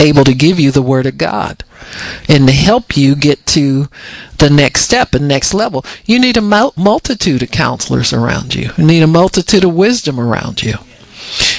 able 0.00 0.24
to 0.24 0.34
give 0.34 0.60
you 0.60 0.70
the 0.70 0.82
word 0.82 1.06
of 1.06 1.18
God 1.18 1.64
and 2.28 2.46
to 2.46 2.52
help 2.52 2.96
you 2.96 3.14
get 3.14 3.46
to 3.46 3.88
the 4.38 4.50
next 4.50 4.82
step 4.82 5.14
and 5.14 5.26
next 5.26 5.54
level. 5.54 5.84
You 6.04 6.18
need 6.18 6.36
a 6.36 6.72
multitude 6.76 7.42
of 7.42 7.50
counselors 7.50 8.12
around 8.12 8.54
you. 8.54 8.70
You 8.76 8.86
need 8.86 9.02
a 9.02 9.08
multitude 9.08 9.64
of 9.64 9.74
wisdom 9.74 10.20
around 10.20 10.62
you. 10.62 10.74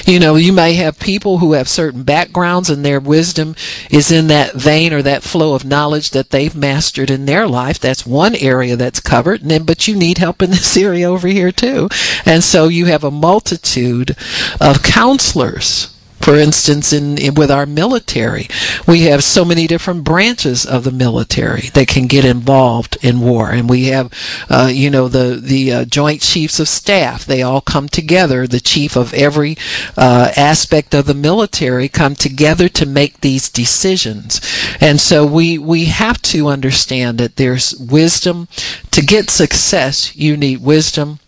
You 0.04 0.18
know, 0.18 0.34
you 0.34 0.52
may 0.52 0.74
have 0.74 0.98
people 0.98 1.38
who 1.38 1.52
have 1.52 1.68
certain 1.68 2.02
backgrounds 2.02 2.70
and 2.70 2.84
their 2.84 2.98
wisdom 2.98 3.54
is 3.90 4.10
in 4.10 4.26
that 4.26 4.54
vein 4.54 4.92
or 4.92 5.02
that 5.02 5.22
flow 5.22 5.54
of 5.54 5.64
knowledge 5.64 6.10
that 6.10 6.30
they've 6.30 6.54
mastered 6.54 7.10
in 7.10 7.26
their 7.26 7.46
life. 7.46 7.78
That's 7.78 8.04
one 8.04 8.34
area 8.34 8.74
that's 8.76 9.00
covered. 9.00 9.42
And 9.42 9.50
then, 9.50 9.64
but 9.64 9.86
you 9.86 9.94
need 9.94 10.18
help 10.18 10.42
in 10.42 10.50
this 10.50 10.76
area 10.76 11.08
over 11.08 11.28
here 11.28 11.52
too. 11.52 11.88
And 12.24 12.42
so 12.42 12.68
you 12.68 12.86
have 12.86 13.04
a 13.04 13.10
multitude 13.10 14.16
of 14.60 14.82
counselors 14.82 15.94
for 16.20 16.36
instance, 16.36 16.92
in, 16.92 17.16
in, 17.16 17.34
with 17.34 17.50
our 17.50 17.64
military, 17.66 18.46
we 18.86 19.02
have 19.02 19.24
so 19.24 19.44
many 19.44 19.66
different 19.66 20.04
branches 20.04 20.66
of 20.66 20.84
the 20.84 20.92
military 20.92 21.68
that 21.72 21.88
can 21.88 22.06
get 22.06 22.24
involved 22.26 22.98
in 23.02 23.20
war, 23.20 23.50
and 23.50 23.70
we 23.70 23.86
have, 23.86 24.12
uh, 24.50 24.70
you 24.72 24.90
know, 24.90 25.08
the 25.08 25.40
the 25.42 25.72
uh, 25.72 25.84
Joint 25.86 26.20
Chiefs 26.20 26.60
of 26.60 26.68
Staff. 26.68 27.24
They 27.24 27.42
all 27.42 27.62
come 27.62 27.88
together. 27.88 28.46
The 28.46 28.60
chief 28.60 28.96
of 28.96 29.14
every 29.14 29.56
uh, 29.96 30.30
aspect 30.36 30.94
of 30.94 31.06
the 31.06 31.14
military 31.14 31.88
come 31.88 32.14
together 32.14 32.68
to 32.68 32.86
make 32.86 33.20
these 33.20 33.48
decisions, 33.48 34.40
and 34.80 35.00
so 35.00 35.24
we 35.24 35.56
we 35.56 35.86
have 35.86 36.20
to 36.22 36.48
understand 36.48 37.18
that 37.18 37.36
there's 37.36 37.74
wisdom 37.76 38.46
to 38.90 39.00
get 39.00 39.30
success. 39.30 40.14
You 40.14 40.36
need 40.36 40.60
wisdom, 40.60 41.18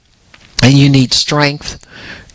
and 0.62 0.74
you 0.74 0.90
need 0.90 1.14
strength 1.14 1.78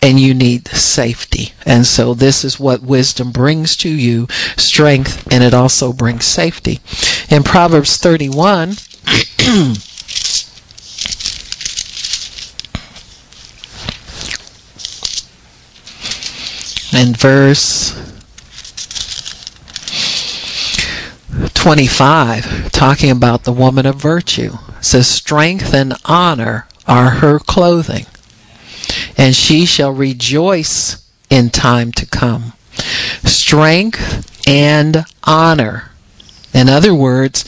and 0.01 0.19
you 0.19 0.33
need 0.33 0.67
safety. 0.67 1.53
And 1.65 1.85
so 1.85 2.13
this 2.13 2.43
is 2.43 2.59
what 2.59 2.81
wisdom 2.81 3.31
brings 3.31 3.75
to 3.77 3.89
you 3.89 4.27
strength, 4.57 5.27
and 5.31 5.43
it 5.43 5.53
also 5.53 5.93
brings 5.93 6.25
safety. 6.25 6.79
In 7.29 7.43
Proverbs 7.43 7.97
31, 7.97 8.75
and 16.93 17.17
verse 17.17 17.93
25, 21.53 22.71
talking 22.71 23.11
about 23.11 23.43
the 23.43 23.51
woman 23.51 23.85
of 23.85 23.95
virtue, 23.95 24.53
says, 24.79 25.07
Strength 25.07 25.73
and 25.73 25.95
honor 26.05 26.67
are 26.87 27.09
her 27.09 27.39
clothing 27.39 28.05
and 29.17 29.35
she 29.35 29.65
shall 29.65 29.91
rejoice 29.91 31.03
in 31.29 31.49
time 31.49 31.91
to 31.93 32.05
come. 32.05 32.53
Strength 33.23 34.47
and 34.47 35.05
honor. 35.23 35.91
In 36.53 36.69
other 36.69 36.93
words, 36.93 37.43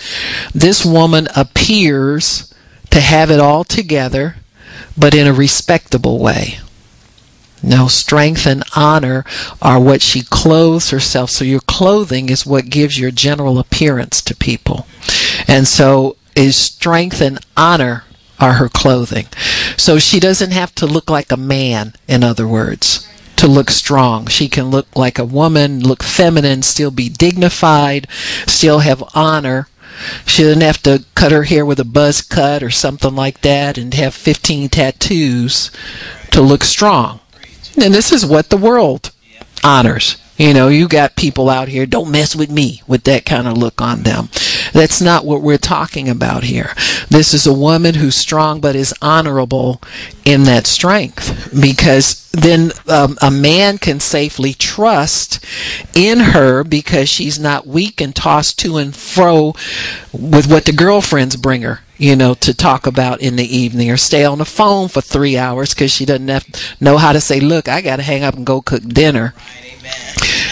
this 0.53 0.86
woman 0.86 1.28
appears 1.36 2.53
to 2.89 2.99
have 2.99 3.32
it 3.32 3.39
all 3.39 3.63
together, 3.63 4.38
but 4.97 5.13
in 5.13 5.28
a 5.28 5.34
respectable 5.34 6.20
way. 6.20 6.59
Now, 7.61 7.88
strength 7.88 8.45
and 8.45 8.63
honor 8.76 9.26
are 9.61 9.80
what 9.80 10.01
she 10.01 10.22
clothes 10.22 10.91
herself. 10.91 11.30
So 11.30 11.43
your 11.43 11.59
clothing 11.61 12.30
is 12.30 12.45
what 12.45 12.70
gives 12.70 12.99
your 12.99 13.11
general 13.11 13.59
appearance 13.59 14.22
to 14.24 14.36
people. 14.36 14.88
And 15.47 15.67
so 15.67 16.15
is 16.36 16.55
strength 16.55 17.22
and 17.22 17.39
honor 17.57 18.05
are 18.39 18.53
her 18.53 18.69
clothing. 18.69 19.27
So 19.77 19.99
she 19.99 20.19
doesn't 20.19 20.51
have 20.51 20.73
to 20.75 20.85
look 20.85 21.09
like 21.09 21.31
a 21.31 21.37
man, 21.37 21.93
in 22.07 22.23
other 22.23 22.47
words, 22.47 23.07
to 23.37 23.47
look 23.47 23.69
strong. 23.69 24.27
She 24.27 24.49
can 24.49 24.69
look 24.69 24.87
like 24.95 25.19
a 25.19 25.25
woman, 25.25 25.81
look 25.81 26.03
feminine, 26.03 26.61
still 26.61 26.91
be 26.91 27.09
dignified, 27.09 28.07
still 28.47 28.79
have 28.79 29.03
honor. 29.13 29.67
She 30.25 30.43
doesn't 30.43 30.61
have 30.61 30.81
to 30.83 31.03
cut 31.15 31.31
her 31.31 31.43
hair 31.43 31.65
with 31.65 31.79
a 31.79 31.85
buzz 31.85 32.21
cut 32.21 32.63
or 32.63 32.69
something 32.69 33.15
like 33.15 33.41
that 33.41 33.77
and 33.77 33.93
have 33.93 34.13
15 34.13 34.69
tattoos 34.69 35.71
to 36.31 36.41
look 36.41 36.63
strong. 36.63 37.19
And 37.81 37.93
this 37.93 38.11
is 38.11 38.25
what 38.25 38.49
the 38.49 38.57
world 38.57 39.11
honors. 39.63 40.17
You 40.39 40.53
know, 40.53 40.69
you 40.69 40.87
got 40.87 41.17
people 41.17 41.49
out 41.49 41.67
here, 41.67 41.85
don't 41.85 42.09
mess 42.09 42.33
with 42.33 42.49
me 42.49 42.81
with 42.87 43.03
that 43.03 43.25
kind 43.25 43.45
of 43.45 43.57
look 43.57 43.81
on 43.81 44.03
them. 44.03 44.29
That's 44.71 45.01
not 45.01 45.25
what 45.25 45.41
we're 45.41 45.57
talking 45.57 46.07
about 46.07 46.43
here. 46.43 46.73
This 47.09 47.33
is 47.33 47.45
a 47.45 47.53
woman 47.53 47.95
who's 47.95 48.15
strong 48.15 48.61
but 48.61 48.73
is 48.73 48.95
honorable 49.01 49.81
in 50.23 50.43
that 50.43 50.65
strength 50.65 51.51
because 51.59 52.29
then 52.31 52.71
um, 52.87 53.17
a 53.21 53.29
man 53.29 53.79
can 53.79 53.99
safely 53.99 54.53
trust 54.53 55.43
in 55.93 56.19
her 56.19 56.63
because 56.63 57.09
she's 57.09 57.37
not 57.37 57.67
weak 57.67 57.99
and 57.99 58.15
tossed 58.15 58.57
to 58.59 58.77
and 58.77 58.95
fro 58.95 59.53
with 60.13 60.49
what 60.49 60.63
the 60.63 60.71
girlfriends 60.71 61.35
bring 61.35 61.63
her 61.63 61.81
you 61.97 62.15
know, 62.15 62.33
to 62.33 62.53
talk 62.53 62.87
about 62.87 63.19
in 63.19 63.35
the 63.35 63.57
evening 63.57 63.91
or 63.91 63.97
stay 63.97 64.23
on 64.23 64.37
the 64.37 64.45
phone 64.45 64.87
for 64.87 65.01
three 65.01 65.37
hours 65.37 65.73
because 65.73 65.91
she 65.91 66.05
doesn't 66.05 66.29
have, 66.29 66.47
know 66.79 66.97
how 66.97 67.11
to 67.11 67.19
say, 67.19 67.41
look, 67.41 67.67
I 67.67 67.81
got 67.81 67.97
to 67.97 68.03
hang 68.03 68.23
up 68.23 68.35
and 68.35 68.45
go 68.45 68.61
cook 68.61 68.83
dinner. 68.83 69.33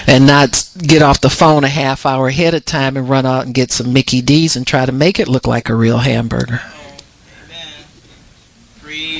And 0.07 0.25
not 0.25 0.69
get 0.77 1.01
off 1.01 1.19
the 1.19 1.29
phone 1.29 1.65
a 1.65 1.67
half 1.67 2.05
hour 2.05 2.29
ahead 2.29 2.53
of 2.53 2.63
time 2.63 2.95
and 2.95 3.09
run 3.09 3.25
out 3.25 3.45
and 3.45 3.53
get 3.53 3.73
some 3.73 3.91
Mickey 3.91 4.21
D's 4.21 4.55
and 4.55 4.65
try 4.65 4.85
to 4.85 4.91
make 4.93 5.19
it 5.19 5.27
look 5.27 5.45
like 5.45 5.67
a 5.67 5.75
real 5.75 5.97
hamburger. 5.97 6.61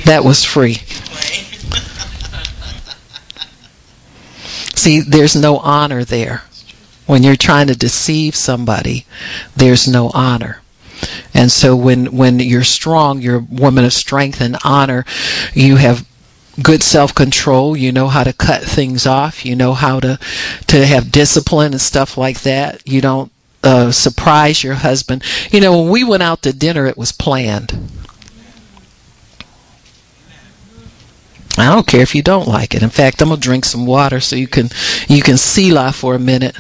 That 0.06 0.24
was 0.24 0.46
free. 0.46 0.76
See, 4.76 5.02
there's 5.02 5.36
no 5.36 5.58
honor 5.58 6.06
there. 6.06 6.44
When 7.06 7.24
you're 7.24 7.36
trying 7.36 7.68
to 7.68 7.76
deceive 7.76 8.36
somebody, 8.36 9.06
there's 9.56 9.88
no 9.88 10.12
honor. 10.14 10.62
And 11.34 11.52
so 11.52 11.76
when 11.76 12.16
when 12.16 12.40
you're 12.40 12.64
strong, 12.64 13.22
you're 13.22 13.38
a 13.38 13.40
woman 13.40 13.86
of 13.86 13.94
strength 13.94 14.40
and 14.42 14.58
honor, 14.64 15.06
you 15.54 15.76
have 15.76 16.06
good 16.62 16.84
self-control, 16.84 17.78
you 17.78 17.92
know 17.92 18.08
how 18.08 18.24
to 18.24 18.34
cut 18.34 18.64
things 18.64 19.06
off, 19.06 19.46
you 19.46 19.56
know 19.56 19.74
how 19.74 20.00
to 20.00 20.20
to 20.68 20.86
have 20.86 21.12
discipline 21.12 21.74
and 21.74 21.82
stuff 21.82 22.18
like 22.18 22.42
that. 22.42 22.82
You 22.88 23.02
don't 23.02 23.32
uh, 23.64 23.92
surprise 23.92 24.64
your 24.64 24.76
husband. 24.76 25.24
You 25.52 25.62
know, 25.62 25.80
when 25.80 25.92
we 25.92 26.04
went 26.04 26.24
out 26.24 26.42
to 26.44 26.54
dinner, 26.54 26.86
it 26.86 26.98
was 26.98 27.12
planned. 27.12 27.78
I 31.58 31.74
don't 31.74 31.88
care 31.88 32.02
if 32.02 32.14
you 32.14 32.22
don't 32.22 32.48
like 32.48 32.76
it. 32.76 32.84
In 32.84 32.90
fact, 32.90 33.22
I'm 33.22 33.30
gonna 33.30 33.42
drink 33.42 33.66
some 33.66 33.86
water 33.86 34.20
so 34.20 34.36
you 34.36 34.48
can 34.48 34.70
you 35.08 35.22
can 35.22 35.38
selah 35.38 35.92
for 35.92 36.14
a 36.14 36.20
minute. 36.20 36.56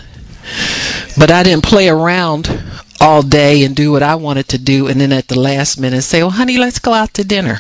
But 1.17 1.29
I 1.29 1.43
didn't 1.43 1.63
play 1.63 1.87
around 1.87 2.63
all 2.99 3.21
day 3.21 3.63
and 3.63 3.75
do 3.75 3.91
what 3.91 4.01
I 4.01 4.15
wanted 4.15 4.47
to 4.49 4.57
do, 4.57 4.87
and 4.87 4.99
then 4.99 5.11
at 5.11 5.27
the 5.27 5.39
last 5.39 5.79
minute 5.79 6.01
say, 6.01 6.21
"Oh, 6.21 6.29
honey, 6.29 6.57
let's 6.57 6.79
go 6.79 6.93
out 6.93 7.13
to 7.15 7.23
dinner." 7.23 7.59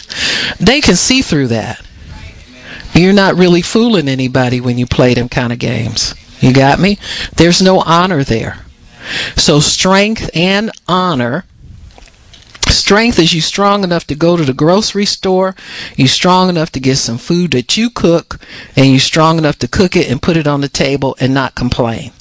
They 0.59 0.81
can 0.81 0.95
see 0.95 1.21
through 1.21 1.47
that. 1.49 1.79
You're 2.97 3.13
not 3.13 3.35
really 3.35 3.61
fooling 3.61 4.09
anybody 4.09 4.59
when 4.59 4.79
you 4.79 4.87
play 4.87 5.13
them 5.13 5.29
kind 5.29 5.53
of 5.53 5.59
games. 5.59 6.15
You 6.39 6.51
got 6.51 6.79
me? 6.79 6.97
There's 7.35 7.61
no 7.61 7.81
honor 7.81 8.23
there. 8.23 8.65
So 9.35 9.59
strength 9.59 10.31
and 10.33 10.71
honor. 10.87 11.45
Strength 12.67 13.19
is 13.19 13.33
you 13.33 13.41
strong 13.41 13.83
enough 13.83 14.07
to 14.07 14.15
go 14.15 14.35
to 14.35 14.43
the 14.43 14.53
grocery 14.53 15.05
store, 15.05 15.55
you 15.95 16.07
strong 16.07 16.49
enough 16.49 16.71
to 16.71 16.79
get 16.79 16.97
some 16.97 17.19
food 17.19 17.51
that 17.51 17.77
you 17.77 17.91
cook, 17.91 18.39
and 18.75 18.87
you 18.87 18.97
strong 18.97 19.37
enough 19.37 19.59
to 19.59 19.67
cook 19.67 19.95
it 19.95 20.09
and 20.09 20.21
put 20.21 20.35
it 20.35 20.47
on 20.47 20.61
the 20.61 20.67
table 20.67 21.15
and 21.19 21.33
not 21.33 21.53
complain. 21.53 22.11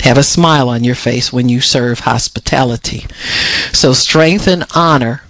Have 0.00 0.16
a 0.16 0.22
smile 0.22 0.70
on 0.70 0.84
your 0.84 0.94
face 0.94 1.32
when 1.32 1.50
you 1.50 1.60
serve 1.60 2.00
hospitality. 2.00 3.06
So, 3.72 3.92
strength 3.92 4.48
and 4.48 4.64
honor 4.74 5.22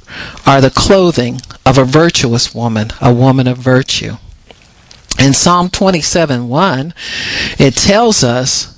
are 0.47 0.61
the 0.61 0.71
clothing 0.71 1.41
of 1.67 1.79
a 1.79 1.85
virtuous 1.85 2.55
woman, 2.55 2.93
a 3.01 3.13
woman 3.13 3.49
of 3.49 3.59
virtue. 3.59 4.17
In 5.19 5.33
Psalm 5.33 5.71
27 5.71 6.49
1, 6.49 6.95
it 7.59 7.75
tells 7.75 8.25
us 8.25 8.75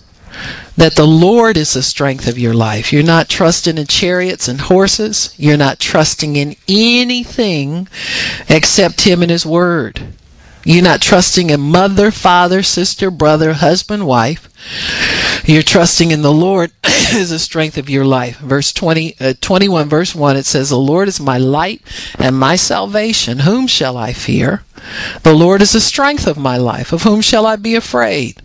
that 0.77 0.95
the 0.97 1.07
Lord 1.07 1.57
is 1.57 1.73
the 1.73 1.83
strength 1.83 2.29
of 2.29 2.39
your 2.39 2.53
life. 2.53 2.93
You're 2.93 3.03
not 3.03 3.29
trusting 3.29 3.79
in 3.79 3.87
chariots 3.87 4.47
and 4.47 4.61
horses. 4.61 5.35
You're 5.39 5.57
not 5.57 5.81
trusting 5.81 6.37
in 6.37 6.57
anything 6.69 7.89
except 8.49 9.03
Him 9.03 9.23
and 9.23 9.31
His 9.31 9.47
Word. 9.47 10.13
You're 10.67 10.83
not 10.83 11.01
trusting 11.01 11.51
in 11.51 11.61
mother, 11.61 12.11
father, 12.11 12.61
sister, 12.65 13.09
brother, 13.09 13.53
husband, 13.53 14.05
wife. 14.05 14.49
You're 15.45 15.63
trusting 15.63 16.11
in 16.11 16.23
the 16.23 16.33
Lord 16.33 16.73
is 16.85 17.31
the 17.31 17.39
strength 17.39 17.79
of 17.79 17.89
your 17.89 18.05
life. 18.05 18.39
Verse 18.41 18.73
20, 18.73 19.15
uh, 19.21 19.35
21, 19.41 19.89
verse 19.89 20.13
1, 20.13 20.37
it 20.37 20.45
says, 20.45 20.71
The 20.71 20.77
Lord 20.77 21.07
is 21.07 21.21
my 21.21 21.39
light 21.39 21.83
and 22.19 22.37
my 22.37 22.57
salvation. 22.57 23.39
Whom 23.39 23.69
shall 23.69 23.97
I 23.97 24.13
fear? 24.13 24.65
The 25.23 25.35
Lord 25.35 25.63
is 25.63 25.71
the 25.71 25.81
strength 25.81 26.27
of 26.27 26.37
my 26.37 26.57
life. 26.57 26.93
Of 26.93 27.05
whom 27.05 27.21
shall 27.21 27.47
I 27.47 27.55
be 27.55 27.77
afraid? 27.77 28.43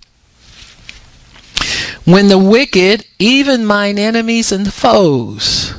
When 2.06 2.28
the 2.28 2.38
wicked, 2.38 3.04
even 3.18 3.66
mine 3.66 3.98
enemies 3.98 4.52
and 4.52 4.72
foes, 4.72 5.74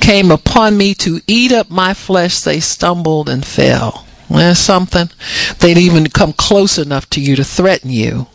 came 0.00 0.30
upon 0.30 0.76
me 0.76 0.94
to 0.94 1.20
eat 1.26 1.50
up 1.50 1.68
my 1.68 1.94
flesh, 1.94 2.38
they 2.42 2.60
stumbled 2.60 3.28
and 3.28 3.44
fell. 3.44 4.06
There's 4.30 4.58
something. 4.58 5.10
They'd 5.58 5.78
even 5.78 6.06
come 6.08 6.32
close 6.32 6.78
enough 6.78 7.10
to 7.10 7.20
you 7.20 7.36
to 7.36 7.44
threaten 7.44 7.90
you 7.90 8.28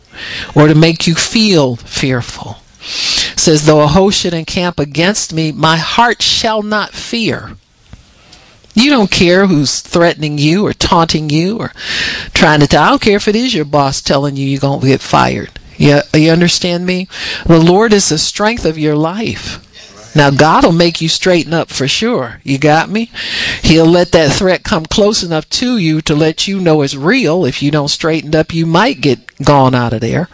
or 0.54 0.68
to 0.68 0.74
make 0.74 1.06
you 1.06 1.14
feel 1.14 1.76
fearful. 1.76 2.58
It 3.32 3.40
says, 3.40 3.66
Though 3.66 3.82
a 3.82 3.86
host 3.86 4.20
should 4.20 4.34
encamp 4.34 4.78
against 4.78 5.32
me, 5.32 5.52
my 5.52 5.76
heart 5.76 6.22
shall 6.22 6.62
not 6.62 6.90
fear. 6.90 7.56
You 8.74 8.90
don't 8.90 9.10
care 9.10 9.46
who's 9.46 9.80
threatening 9.80 10.36
you 10.36 10.66
or 10.66 10.74
taunting 10.74 11.30
you 11.30 11.58
or 11.58 11.72
trying 12.34 12.60
to. 12.60 12.66
T- 12.66 12.76
I 12.76 12.90
don't 12.90 13.00
care 13.00 13.16
if 13.16 13.26
it 13.26 13.34
is 13.34 13.54
your 13.54 13.64
boss 13.64 14.02
telling 14.02 14.36
you 14.36 14.46
you're 14.46 14.60
going 14.60 14.80
to 14.80 14.86
get 14.86 15.00
fired. 15.00 15.58
You, 15.78 16.00
you 16.12 16.30
understand 16.30 16.84
me? 16.84 17.08
The 17.46 17.58
Lord 17.58 17.94
is 17.94 18.10
the 18.10 18.18
strength 18.18 18.66
of 18.66 18.78
your 18.78 18.94
life. 18.94 19.65
Now, 20.16 20.30
God 20.30 20.64
will 20.64 20.72
make 20.72 21.02
you 21.02 21.10
straighten 21.10 21.52
up 21.52 21.68
for 21.68 21.86
sure. 21.86 22.40
You 22.42 22.56
got 22.56 22.88
me? 22.88 23.10
He'll 23.62 23.84
let 23.84 24.12
that 24.12 24.32
threat 24.32 24.64
come 24.64 24.86
close 24.86 25.22
enough 25.22 25.46
to 25.50 25.76
you 25.76 26.00
to 26.00 26.14
let 26.14 26.48
you 26.48 26.58
know 26.58 26.80
it's 26.80 26.94
real. 26.94 27.44
If 27.44 27.62
you 27.62 27.70
don't 27.70 27.88
straighten 27.88 28.34
up, 28.34 28.54
you 28.54 28.64
might 28.64 29.02
get 29.02 29.36
gone 29.44 29.74
out 29.74 29.92
of 29.92 30.00
there. 30.00 30.30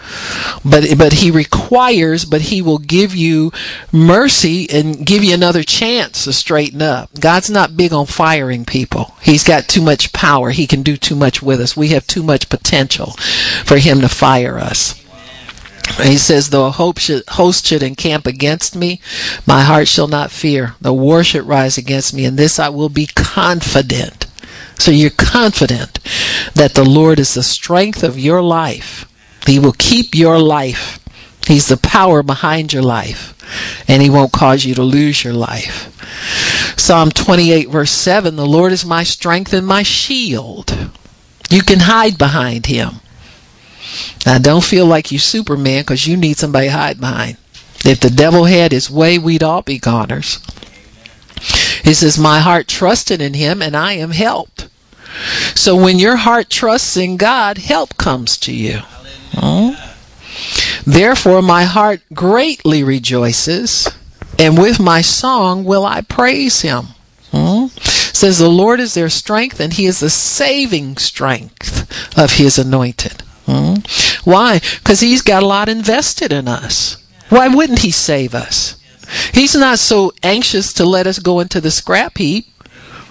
But, 0.64 0.84
but 0.96 1.14
He 1.14 1.32
requires, 1.32 2.24
but 2.24 2.42
He 2.42 2.62
will 2.62 2.78
give 2.78 3.16
you 3.16 3.50
mercy 3.90 4.70
and 4.70 5.04
give 5.04 5.24
you 5.24 5.34
another 5.34 5.64
chance 5.64 6.24
to 6.24 6.32
straighten 6.32 6.80
up. 6.80 7.10
God's 7.18 7.50
not 7.50 7.76
big 7.76 7.92
on 7.92 8.06
firing 8.06 8.64
people. 8.64 9.16
He's 9.20 9.42
got 9.42 9.66
too 9.66 9.82
much 9.82 10.12
power. 10.12 10.50
He 10.50 10.68
can 10.68 10.84
do 10.84 10.96
too 10.96 11.16
much 11.16 11.42
with 11.42 11.60
us. 11.60 11.76
We 11.76 11.88
have 11.88 12.06
too 12.06 12.22
much 12.22 12.48
potential 12.48 13.14
for 13.64 13.78
Him 13.78 14.00
to 14.02 14.08
fire 14.08 14.60
us. 14.60 15.01
He 16.02 16.16
says, 16.16 16.50
Though 16.50 16.66
a 16.66 16.70
host 16.70 17.66
should 17.66 17.82
encamp 17.82 18.26
against 18.26 18.74
me, 18.76 19.00
my 19.46 19.62
heart 19.62 19.88
shall 19.88 20.08
not 20.08 20.30
fear. 20.30 20.74
The 20.80 20.92
war 20.92 21.22
should 21.22 21.44
rise 21.44 21.76
against 21.78 22.14
me, 22.14 22.24
and 22.24 22.38
this 22.38 22.58
I 22.58 22.68
will 22.68 22.88
be 22.88 23.06
confident. 23.06 24.26
So 24.78 24.90
you're 24.90 25.10
confident 25.10 25.98
that 26.54 26.74
the 26.74 26.84
Lord 26.84 27.18
is 27.18 27.34
the 27.34 27.42
strength 27.42 28.02
of 28.02 28.18
your 28.18 28.42
life. 28.42 29.08
He 29.46 29.58
will 29.58 29.74
keep 29.78 30.14
your 30.14 30.38
life. 30.38 30.98
He's 31.46 31.68
the 31.68 31.76
power 31.76 32.22
behind 32.22 32.72
your 32.72 32.82
life, 32.82 33.34
and 33.88 34.00
He 34.02 34.10
won't 34.10 34.32
cause 34.32 34.64
you 34.64 34.74
to 34.74 34.82
lose 34.82 35.24
your 35.24 35.34
life. 35.34 35.88
Psalm 36.78 37.10
28, 37.10 37.68
verse 37.68 37.90
7 37.90 38.36
The 38.36 38.46
Lord 38.46 38.72
is 38.72 38.84
my 38.84 39.02
strength 39.02 39.52
and 39.52 39.66
my 39.66 39.82
shield. 39.82 40.90
You 41.50 41.62
can 41.62 41.80
hide 41.80 42.16
behind 42.16 42.66
Him. 42.66 43.00
Now, 44.24 44.38
don't 44.38 44.64
feel 44.64 44.86
like 44.86 45.10
you're 45.10 45.18
Superman 45.18 45.82
because 45.82 46.06
you 46.06 46.16
need 46.16 46.36
somebody 46.36 46.68
to 46.68 46.72
hide 46.72 47.00
behind. 47.00 47.36
If 47.84 48.00
the 48.00 48.10
devil 48.10 48.44
had 48.44 48.72
his 48.72 48.90
way, 48.90 49.18
we'd 49.18 49.42
all 49.42 49.62
be 49.62 49.78
goners. 49.78 50.38
He 51.82 51.94
says, 51.94 52.18
My 52.18 52.40
heart 52.40 52.68
trusted 52.68 53.20
in 53.20 53.34
him 53.34 53.60
and 53.60 53.76
I 53.76 53.94
am 53.94 54.12
helped. 54.12 54.68
So 55.54 55.76
when 55.76 55.98
your 55.98 56.16
heart 56.16 56.48
trusts 56.48 56.96
in 56.96 57.16
God, 57.16 57.58
help 57.58 57.96
comes 57.96 58.36
to 58.38 58.54
you. 58.54 58.80
Oh. 59.36 59.76
Therefore, 60.86 61.42
my 61.42 61.64
heart 61.64 62.00
greatly 62.12 62.82
rejoices, 62.82 63.88
and 64.38 64.58
with 64.58 64.80
my 64.80 65.00
song 65.00 65.64
will 65.64 65.84
I 65.84 66.00
praise 66.00 66.62
him. 66.62 66.88
Hmm? 67.30 67.66
Says 67.78 68.38
the 68.38 68.48
Lord 68.48 68.80
is 68.80 68.94
their 68.94 69.08
strength, 69.08 69.60
and 69.60 69.72
he 69.72 69.86
is 69.86 70.00
the 70.00 70.10
saving 70.10 70.96
strength 70.96 72.18
of 72.18 72.32
his 72.32 72.58
anointed. 72.58 73.21
Hmm? 73.46 73.74
Why? 74.24 74.60
Because 74.78 75.00
He's 75.00 75.22
got 75.22 75.42
a 75.42 75.46
lot 75.46 75.68
invested 75.68 76.32
in 76.32 76.48
us. 76.48 76.96
Why 77.28 77.48
wouldn't 77.48 77.80
He 77.80 77.90
save 77.90 78.34
us? 78.34 78.76
He's 79.32 79.54
not 79.54 79.78
so 79.78 80.12
anxious 80.22 80.72
to 80.74 80.84
let 80.84 81.06
us 81.06 81.18
go 81.18 81.40
into 81.40 81.60
the 81.60 81.70
scrap 81.70 82.18
heap. 82.18 82.46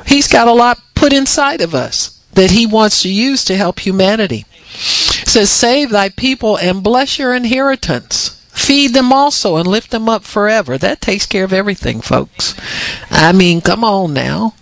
He's 0.05 0.27
got 0.27 0.47
a 0.47 0.53
lot 0.53 0.79
put 0.95 1.13
inside 1.13 1.61
of 1.61 1.75
us 1.75 2.19
that 2.33 2.51
He 2.51 2.65
wants 2.65 3.01
to 3.03 3.09
use 3.09 3.43
to 3.45 3.57
help 3.57 3.79
humanity. 3.79 4.45
It 4.73 5.27
says, 5.27 5.49
Save 5.49 5.89
thy 5.89 6.09
people 6.09 6.57
and 6.57 6.83
bless 6.83 7.19
your 7.19 7.35
inheritance. 7.35 8.37
Feed 8.51 8.93
them 8.93 9.11
also 9.11 9.57
and 9.57 9.67
lift 9.67 9.91
them 9.91 10.07
up 10.07 10.23
forever. 10.23 10.77
That 10.77 11.01
takes 11.01 11.25
care 11.25 11.43
of 11.43 11.53
everything, 11.53 12.01
folks. 12.01 12.55
I 13.09 13.31
mean, 13.31 13.61
come 13.61 13.83
on 13.83 14.13
now. 14.13 14.55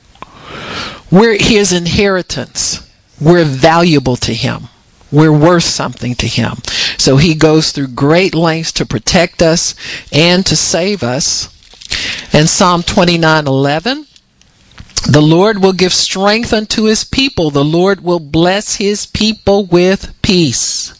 We're 1.11 1.37
his 1.37 1.73
inheritance. 1.73 2.87
We're 3.19 3.45
valuable 3.45 4.15
to 4.17 4.33
him. 4.33 4.69
We're 5.11 5.31
worth 5.31 5.63
something 5.63 6.15
to 6.15 6.27
him. 6.27 6.57
So 6.97 7.17
he 7.17 7.33
goes 7.33 7.71
through 7.71 7.89
great 7.89 8.35
lengths 8.35 8.71
to 8.73 8.85
protect 8.85 9.41
us 9.41 9.75
and 10.11 10.45
to 10.45 10.55
save 10.55 11.03
us. 11.03 11.49
And 12.31 12.49
Psalm 12.49 12.83
29:11 12.83 14.05
The 15.07 15.21
Lord 15.21 15.63
will 15.63 15.73
give 15.73 15.93
strength 15.93 16.53
unto 16.53 16.83
his 16.83 17.03
people. 17.03 17.49
The 17.49 17.65
Lord 17.65 18.01
will 18.01 18.19
bless 18.19 18.75
his 18.75 19.05
people 19.05 19.65
with 19.65 20.13
peace. 20.21 20.93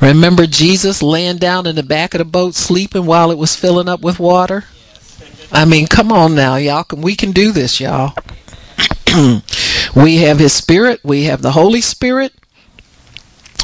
Remember 0.00 0.46
Jesus 0.46 1.02
laying 1.02 1.36
down 1.36 1.66
in 1.66 1.76
the 1.76 1.82
back 1.82 2.14
of 2.14 2.18
the 2.20 2.24
boat 2.24 2.54
sleeping 2.54 3.04
while 3.04 3.30
it 3.30 3.36
was 3.36 3.54
filling 3.54 3.88
up 3.88 4.00
with 4.00 4.18
water? 4.18 4.64
I 5.52 5.66
mean, 5.66 5.86
come 5.86 6.10
on 6.10 6.34
now, 6.34 6.56
y'all. 6.56 6.84
Can, 6.84 7.02
we 7.02 7.14
can 7.14 7.32
do 7.32 7.52
this, 7.52 7.80
y'all. 7.80 8.14
we 9.94 10.16
have 10.18 10.38
His 10.38 10.52
Spirit, 10.52 11.00
we 11.04 11.24
have 11.24 11.42
the 11.42 11.52
Holy 11.52 11.80
Spirit, 11.80 12.32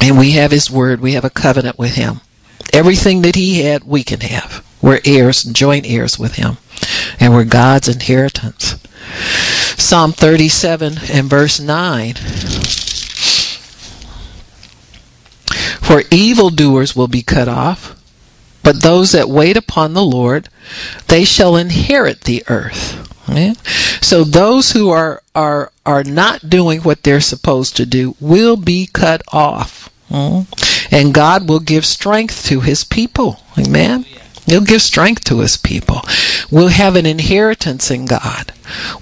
and 0.01 0.17
we 0.17 0.31
have 0.31 0.51
His 0.51 0.69
Word. 0.69 1.01
We 1.01 1.13
have 1.13 1.25
a 1.25 1.29
covenant 1.29 1.77
with 1.77 1.95
Him. 1.95 2.21
Everything 2.73 3.21
that 3.21 3.35
He 3.35 3.61
had, 3.61 3.83
we 3.83 4.03
can 4.03 4.21
have. 4.21 4.65
We're 4.81 5.01
heirs, 5.05 5.43
joint 5.43 5.85
heirs 5.87 6.19
with 6.19 6.35
Him, 6.35 6.57
and 7.19 7.33
we're 7.33 7.45
God's 7.45 7.87
inheritance. 7.87 8.75
Psalm 9.77 10.11
37 10.11 10.99
and 11.11 11.29
verse 11.29 11.59
9. 11.59 12.15
For 15.81 16.03
evildoers 16.11 16.95
will 16.95 17.07
be 17.07 17.21
cut 17.21 17.47
off, 17.47 17.95
but 18.61 18.81
those 18.81 19.13
that 19.13 19.29
wait 19.29 19.55
upon 19.55 19.93
the 19.93 20.03
Lord, 20.03 20.49
they 21.07 21.23
shall 21.23 21.55
inherit 21.55 22.21
the 22.21 22.43
earth. 22.49 23.06
Yeah? 23.29 23.53
So 24.01 24.23
those 24.23 24.71
who 24.71 24.89
are 24.89 25.21
are 25.35 25.71
are 25.85 26.03
not 26.03 26.49
doing 26.49 26.81
what 26.81 27.03
they're 27.03 27.21
supposed 27.21 27.75
to 27.77 27.85
do 27.85 28.15
will 28.19 28.55
be 28.55 28.89
cut 28.91 29.21
off. 29.31 29.89
Mm? 30.09 30.47
And 30.91 31.13
God 31.13 31.49
will 31.49 31.59
give 31.59 31.85
strength 31.85 32.45
to 32.45 32.61
his 32.61 32.83
people. 32.83 33.41
Amen. 33.57 34.05
He'll 34.45 34.61
give 34.61 34.81
strength 34.81 35.25
to 35.25 35.39
his 35.39 35.57
people. 35.57 36.01
We'll 36.49 36.69
have 36.69 36.95
an 36.95 37.05
inheritance 37.05 37.91
in 37.91 38.05
God. 38.05 38.53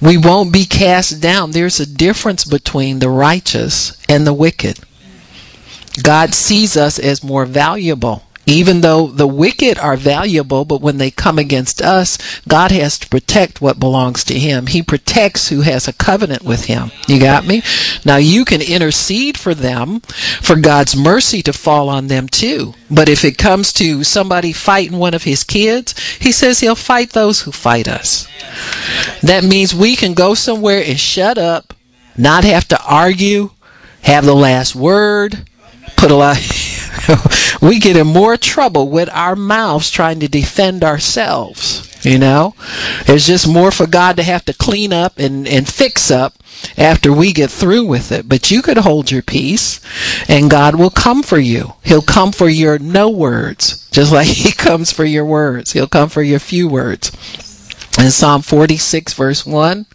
We 0.01 0.17
won't 0.17 0.51
be 0.51 0.65
cast 0.65 1.21
down. 1.21 1.51
There's 1.51 1.79
a 1.79 1.85
difference 1.85 2.45
between 2.45 2.97
the 2.97 3.09
righteous 3.09 3.95
and 4.09 4.25
the 4.25 4.33
wicked. 4.33 4.79
God 6.01 6.33
sees 6.33 6.75
us 6.75 6.97
as 6.97 7.23
more 7.23 7.45
valuable 7.45 8.24
even 8.45 8.81
though 8.81 9.07
the 9.07 9.27
wicked 9.27 9.77
are 9.79 9.97
valuable, 9.97 10.65
but 10.65 10.81
when 10.81 10.97
they 10.97 11.11
come 11.11 11.39
against 11.39 11.81
us, 11.81 12.17
God 12.47 12.71
has 12.71 12.99
to 12.99 13.09
protect 13.09 13.61
what 13.61 13.79
belongs 13.79 14.23
to 14.25 14.37
Him. 14.37 14.67
He 14.67 14.83
protects 14.83 15.49
who 15.49 15.61
has 15.61 15.87
a 15.87 15.93
covenant 15.93 16.43
with 16.43 16.65
Him. 16.65 16.91
You 17.07 17.19
got 17.19 17.45
me? 17.45 17.63
Now 18.03 18.17
you 18.17 18.45
can 18.45 18.61
intercede 18.61 19.37
for 19.37 19.53
them, 19.53 20.01
for 20.41 20.55
God's 20.55 20.95
mercy 20.95 21.41
to 21.43 21.53
fall 21.53 21.89
on 21.89 22.07
them 22.07 22.27
too. 22.27 22.73
But 22.89 23.09
if 23.09 23.25
it 23.25 23.37
comes 23.37 23.73
to 23.73 24.03
somebody 24.03 24.53
fighting 24.53 24.97
one 24.97 25.13
of 25.13 25.23
His 25.23 25.43
kids, 25.43 25.97
He 26.17 26.31
says 26.31 26.59
He'll 26.59 26.75
fight 26.75 27.11
those 27.11 27.41
who 27.41 27.51
fight 27.51 27.87
us. 27.87 28.27
That 29.21 29.43
means 29.43 29.73
we 29.73 29.95
can 29.95 30.13
go 30.13 30.33
somewhere 30.35 30.83
and 30.85 30.99
shut 30.99 31.37
up, 31.37 31.73
not 32.15 32.43
have 32.43 32.67
to 32.69 32.83
argue, 32.83 33.51
have 34.01 34.25
the 34.25 34.35
last 34.35 34.75
word, 34.75 35.47
put 35.97 36.11
a 36.11 36.15
lot. 36.15 36.37
we 37.61 37.79
get 37.79 37.97
in 37.97 38.07
more 38.07 38.37
trouble 38.37 38.89
with 38.89 39.09
our 39.11 39.35
mouths 39.35 39.89
trying 39.89 40.19
to 40.19 40.27
defend 40.27 40.83
ourselves. 40.83 41.91
You 42.05 42.19
know, 42.19 42.53
it's 43.07 43.25
just 43.25 43.47
more 43.47 43.71
for 43.71 43.87
God 43.87 44.17
to 44.17 44.23
have 44.23 44.45
to 44.45 44.53
clean 44.53 44.93
up 44.93 45.17
and, 45.17 45.47
and 45.47 45.67
fix 45.67 46.11
up 46.11 46.35
after 46.77 47.11
we 47.11 47.33
get 47.33 47.49
through 47.49 47.85
with 47.85 48.11
it. 48.11 48.29
But 48.29 48.51
you 48.51 48.61
could 48.61 48.77
hold 48.77 49.09
your 49.09 49.23
peace 49.23 49.81
and 50.29 50.51
God 50.51 50.75
will 50.75 50.91
come 50.91 51.23
for 51.23 51.39
you. 51.39 51.73
He'll 51.83 52.03
come 52.03 52.31
for 52.31 52.47
your 52.47 52.77
no 52.77 53.09
words, 53.09 53.89
just 53.89 54.11
like 54.11 54.27
He 54.45 54.51
comes 54.51 54.91
for 54.91 55.03
your 55.03 55.25
words. 55.25 55.71
He'll 55.71 55.87
come 55.87 56.09
for 56.09 56.21
your 56.21 56.39
few 56.39 56.67
words. 56.67 57.11
In 57.97 58.11
Psalm 58.11 58.43
46, 58.43 59.13
verse 59.13 59.45
1, 59.45 59.85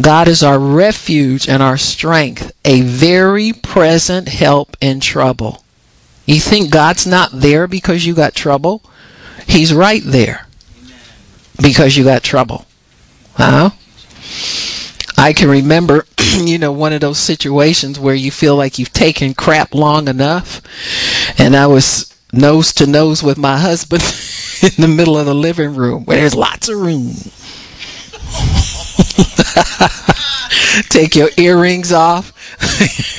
God 0.00 0.26
is 0.26 0.42
our 0.42 0.58
refuge 0.58 1.48
and 1.48 1.62
our 1.62 1.76
strength, 1.76 2.52
a 2.64 2.80
very 2.80 3.52
present 3.52 4.28
help 4.28 4.76
in 4.80 5.00
trouble. 5.00 5.62
You 6.24 6.40
think 6.40 6.70
God's 6.70 7.06
not 7.06 7.30
there 7.32 7.66
because 7.66 8.06
you 8.06 8.14
got 8.14 8.34
trouble? 8.34 8.82
He's 9.46 9.74
right 9.74 10.02
there 10.04 10.46
because 11.60 11.96
you 11.96 12.04
got 12.04 12.22
trouble. 12.22 12.64
Huh? 13.34 13.70
I 15.18 15.32
can 15.32 15.48
remember, 15.48 16.06
you 16.38 16.58
know, 16.58 16.72
one 16.72 16.92
of 16.92 17.00
those 17.00 17.18
situations 17.18 17.98
where 17.98 18.14
you 18.14 18.30
feel 18.30 18.56
like 18.56 18.78
you've 18.78 18.92
taken 18.92 19.34
crap 19.34 19.74
long 19.74 20.08
enough. 20.08 20.62
And 21.38 21.54
I 21.54 21.66
was 21.66 22.14
nose 22.32 22.72
to 22.74 22.86
nose 22.86 23.22
with 23.22 23.36
my 23.36 23.58
husband 23.58 24.02
in 24.62 24.80
the 24.80 24.88
middle 24.88 25.18
of 25.18 25.26
the 25.26 25.34
living 25.34 25.74
room 25.74 26.04
where 26.06 26.16
there's 26.16 26.34
lots 26.34 26.68
of 26.68 26.78
room. 26.78 27.12
Take 30.88 31.14
your 31.14 31.28
earrings 31.36 31.92
off. 31.92 32.32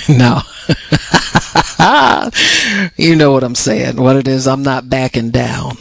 no. 0.09 0.41
you 2.97 3.15
know 3.15 3.31
what 3.31 3.43
I'm 3.43 3.55
saying. 3.55 3.97
What 3.97 4.15
it 4.15 4.27
is, 4.27 4.47
I'm 4.47 4.63
not 4.63 4.89
backing 4.89 5.31
down. 5.31 5.75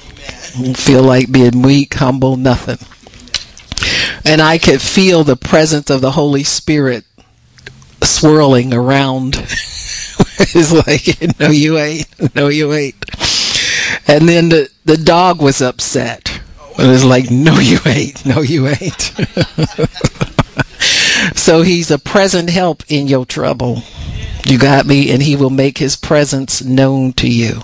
Feel 0.74 1.02
like 1.02 1.32
being 1.32 1.62
weak, 1.62 1.94
humble, 1.94 2.36
nothing. 2.36 2.78
And 4.24 4.40
I 4.40 4.58
could 4.58 4.82
feel 4.82 5.24
the 5.24 5.36
presence 5.36 5.90
of 5.90 6.00
the 6.00 6.12
Holy 6.12 6.44
Spirit 6.44 7.04
swirling 8.02 8.74
around. 8.74 9.36
it's 9.36 10.72
like, 10.72 11.40
no, 11.40 11.50
you 11.50 11.78
ain't. 11.78 12.34
No, 12.34 12.48
you 12.48 12.72
ain't. 12.72 12.96
And 14.06 14.28
then 14.28 14.48
the, 14.48 14.70
the 14.84 14.96
dog 14.96 15.40
was 15.40 15.60
upset. 15.60 16.31
It 16.78 16.86
was 16.86 17.04
like, 17.04 17.30
no, 17.30 17.58
you 17.58 17.78
ain't. 17.86 18.24
No, 18.24 18.40
you 18.40 18.68
ain't. 18.68 19.12
so 21.36 21.62
he's 21.62 21.90
a 21.90 21.98
present 21.98 22.50
help 22.50 22.82
in 22.88 23.06
your 23.06 23.26
trouble. 23.26 23.82
You 24.46 24.58
got 24.58 24.86
me? 24.86 25.10
And 25.10 25.22
he 25.22 25.36
will 25.36 25.50
make 25.50 25.78
his 25.78 25.96
presence 25.96 26.62
known 26.62 27.12
to 27.14 27.28
you. 27.28 27.62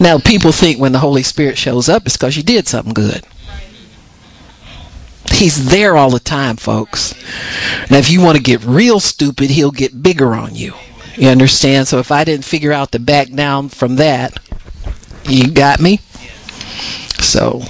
Now, 0.00 0.18
people 0.18 0.52
think 0.52 0.78
when 0.78 0.92
the 0.92 0.98
Holy 0.98 1.22
Spirit 1.22 1.58
shows 1.58 1.88
up, 1.88 2.06
it's 2.06 2.16
because 2.16 2.36
you 2.36 2.42
did 2.42 2.68
something 2.68 2.94
good. 2.94 3.24
He's 5.32 5.70
there 5.70 5.96
all 5.96 6.10
the 6.10 6.20
time, 6.20 6.56
folks. 6.56 7.14
Now, 7.90 7.98
if 7.98 8.10
you 8.10 8.20
want 8.20 8.36
to 8.36 8.42
get 8.42 8.64
real 8.64 9.00
stupid, 9.00 9.50
he'll 9.50 9.70
get 9.70 10.02
bigger 10.02 10.34
on 10.34 10.54
you. 10.54 10.74
You 11.16 11.28
understand? 11.28 11.88
So 11.88 11.98
if 11.98 12.10
I 12.10 12.24
didn't 12.24 12.44
figure 12.44 12.72
out 12.72 12.92
to 12.92 12.98
back 12.98 13.30
down 13.30 13.68
from 13.68 13.96
that, 13.96 14.38
you 15.24 15.50
got 15.50 15.80
me? 15.80 16.00
So 17.20 17.62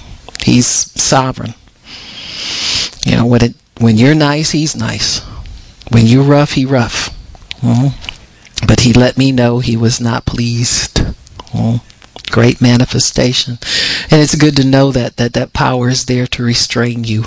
he's 0.43 0.67
sovereign. 0.67 1.55
You 3.07 3.17
know, 3.17 3.27
when 3.27 3.43
it 3.43 3.55
when 3.79 3.99
you're 3.99 4.15
nice, 4.15 4.51
he's 4.51 4.77
nice. 4.77 5.21
When 5.91 6.07
you're 6.07 6.23
rough, 6.23 6.53
he 6.53 6.65
rough. 6.65 7.11
Mm-hmm. 7.61 8.67
But 8.67 8.81
he 8.81 8.93
let 8.93 9.19
me 9.19 9.33
know 9.33 9.59
he 9.59 9.77
was 9.77 10.01
not 10.01 10.25
pleased. 10.25 10.95
Mm-hmm. 11.53 11.77
Great 12.31 12.63
manifestation, 12.63 13.59
and 14.11 14.23
it's 14.23 14.35
good 14.35 14.57
to 14.57 14.67
know 14.67 14.91
that 14.93 15.17
that 15.19 15.35
that 15.35 15.53
power 15.53 15.91
is 15.91 16.07
there 16.07 16.27
to 16.29 16.43
restrain 16.43 17.05
you. 17.05 17.27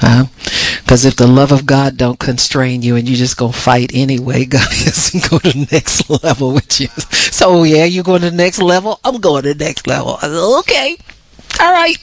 Because 0.00 1.04
if 1.04 1.16
the 1.16 1.26
love 1.26 1.52
of 1.52 1.66
God 1.66 1.96
don't 1.96 2.18
constrain 2.18 2.82
you 2.82 2.96
and 2.96 3.08
you 3.08 3.16
just 3.16 3.36
go 3.36 3.50
fight 3.50 3.90
anyway, 3.94 4.44
God 4.44 4.68
to 4.70 5.28
go 5.28 5.38
to 5.38 5.52
the 5.52 5.68
next 5.72 6.08
level 6.22 6.52
with 6.52 6.80
you. 6.80 6.88
So 7.32 7.62
yeah, 7.64 7.84
you're 7.84 8.04
going 8.04 8.22
to 8.22 8.30
the 8.30 8.36
next 8.36 8.60
level. 8.60 9.00
I'm 9.04 9.20
going 9.20 9.42
to 9.44 9.54
the 9.54 9.64
next 9.64 9.86
level. 9.86 10.18
Okay, 10.60 10.96
all 11.60 11.72
right. 11.72 11.96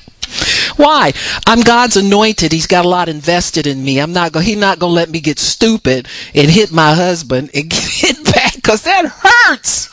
Why? 0.75 1.13
I'm 1.45 1.61
God's 1.61 1.97
anointed. 1.97 2.51
He's 2.51 2.67
got 2.67 2.85
a 2.85 2.89
lot 2.89 3.09
invested 3.09 3.67
in 3.67 3.83
me. 3.83 3.99
I'm 3.99 4.13
not 4.13 4.31
going. 4.31 4.45
He's 4.45 4.57
not 4.57 4.79
going 4.79 4.91
to 4.91 4.95
let 4.95 5.09
me 5.09 5.19
get 5.19 5.39
stupid 5.39 6.07
and 6.33 6.49
hit 6.49 6.71
my 6.71 6.93
husband 6.93 7.51
and 7.53 7.69
get 7.69 7.83
hit 7.83 8.25
back 8.25 8.55
because 8.55 8.83
that 8.83 9.05
hurts. 9.05 9.89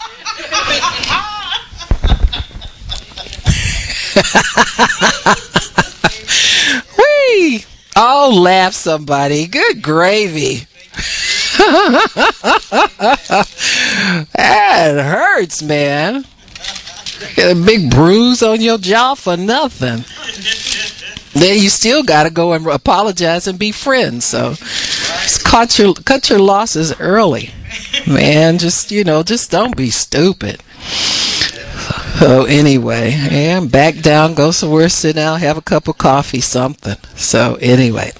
Whee! 6.99 7.65
Oh, 7.97 8.39
laugh 8.41 8.75
somebody. 8.75 9.47
Good 9.47 9.83
gravy. 9.83 10.67
that 14.35 15.05
hurts, 15.05 15.63
man. 15.63 16.25
Get 17.35 17.57
a 17.57 17.61
big 17.61 17.91
bruise 17.91 18.43
on 18.43 18.61
your 18.61 18.79
jaw 18.79 19.15
for 19.15 19.37
nothing. 19.37 20.05
Then 21.33 21.63
you 21.63 21.69
still 21.69 22.03
got 22.03 22.25
to 22.25 22.31
go 22.31 22.53
and 22.53 22.67
apologize 22.67 23.47
and 23.47 23.59
be 23.59 23.73
friends. 23.73 24.25
So 24.25 24.55
cut 25.45 25.79
your 25.79 25.95
cut 25.95 26.31
your 26.31 26.39
losses 26.39 26.99
early, 27.01 27.51
man. 28.07 28.59
Just 28.59 28.91
you 28.91 29.05
know, 29.05 29.23
just 29.23 29.51
don't 29.51 29.77
be 29.77 29.91
stupid. 29.91 30.63
So 32.19 32.45
anyway, 32.47 33.13
and 33.13 33.71
back 33.71 34.01
down, 34.01 34.35
go 34.35 34.51
somewhere, 34.51 34.89
sit 34.89 35.15
down, 35.17 35.39
have 35.41 35.57
a 35.57 35.63
cup 35.63 35.87
of 35.87 35.99
coffee, 35.99 36.41
something. 36.41 36.97
So 37.15 37.57
anyway, 37.61 38.11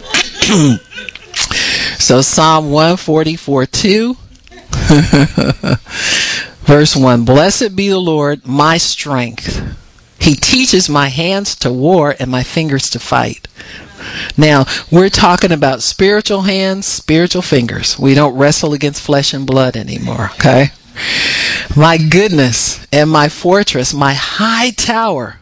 so 1.99 2.21
Psalm 2.21 2.71
one 2.71 2.97
forty 2.97 3.37
four 3.37 3.67
two. 3.67 4.17
Verse 6.69 6.95
1 6.95 7.25
Blessed 7.25 7.75
be 7.75 7.89
the 7.89 7.99
Lord, 7.99 8.47
my 8.47 8.77
strength. 8.77 9.63
He 10.19 10.35
teaches 10.35 10.89
my 10.89 11.09
hands 11.09 11.55
to 11.57 11.73
war 11.73 12.15
and 12.19 12.31
my 12.31 12.43
fingers 12.43 12.91
to 12.91 12.99
fight. 12.99 13.49
Now, 14.37 14.65
we're 14.91 15.09
talking 15.09 15.53
about 15.53 15.83
spiritual 15.83 16.43
hands, 16.43 16.87
spiritual 16.87 17.43
fingers. 17.43 17.99
We 17.99 18.15
don't 18.15 18.37
wrestle 18.37 18.73
against 18.73 19.03
flesh 19.03 19.33
and 19.35 19.47
blood 19.47 19.77
anymore, 19.77 20.31
okay? 20.35 20.71
My 21.77 21.99
goodness, 21.99 22.87
and 22.93 23.11
my 23.11 23.29
fortress, 23.29 23.95
my 23.95 24.15
high 24.15 24.71
tower. 24.71 25.39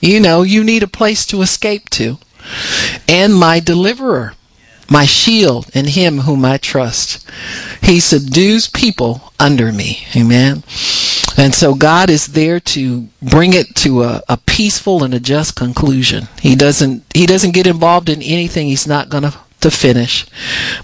You 0.00 0.20
know, 0.20 0.42
you 0.42 0.64
need 0.64 0.82
a 0.82 0.88
place 0.88 1.24
to 1.26 1.42
escape 1.42 1.88
to. 1.90 2.18
And 3.08 3.34
my 3.34 3.60
deliverer, 3.60 4.34
my 4.92 5.06
shield, 5.06 5.70
and 5.74 5.88
him 5.88 6.18
whom 6.18 6.44
I 6.44 6.58
trust. 6.58 7.26
He 7.82 7.98
subdues 7.98 8.68
people 8.68 9.32
under 9.40 9.72
me. 9.72 10.06
Amen. 10.14 10.62
And 11.38 11.54
so 11.54 11.74
God 11.74 12.10
is 12.10 12.28
there 12.28 12.60
to 12.60 13.08
bring 13.22 13.54
it 13.54 13.74
to 13.76 14.02
a, 14.02 14.22
a 14.28 14.36
peaceful 14.36 15.02
and 15.02 15.14
a 15.14 15.20
just 15.20 15.56
conclusion. 15.56 16.28
He 16.40 16.54
doesn't 16.54 17.04
he 17.14 17.24
doesn't 17.26 17.54
get 17.54 17.66
involved 17.66 18.10
in 18.10 18.20
anything 18.20 18.66
he's 18.66 18.86
not 18.86 19.08
gonna 19.08 19.32
to 19.62 19.70
finish. 19.70 20.26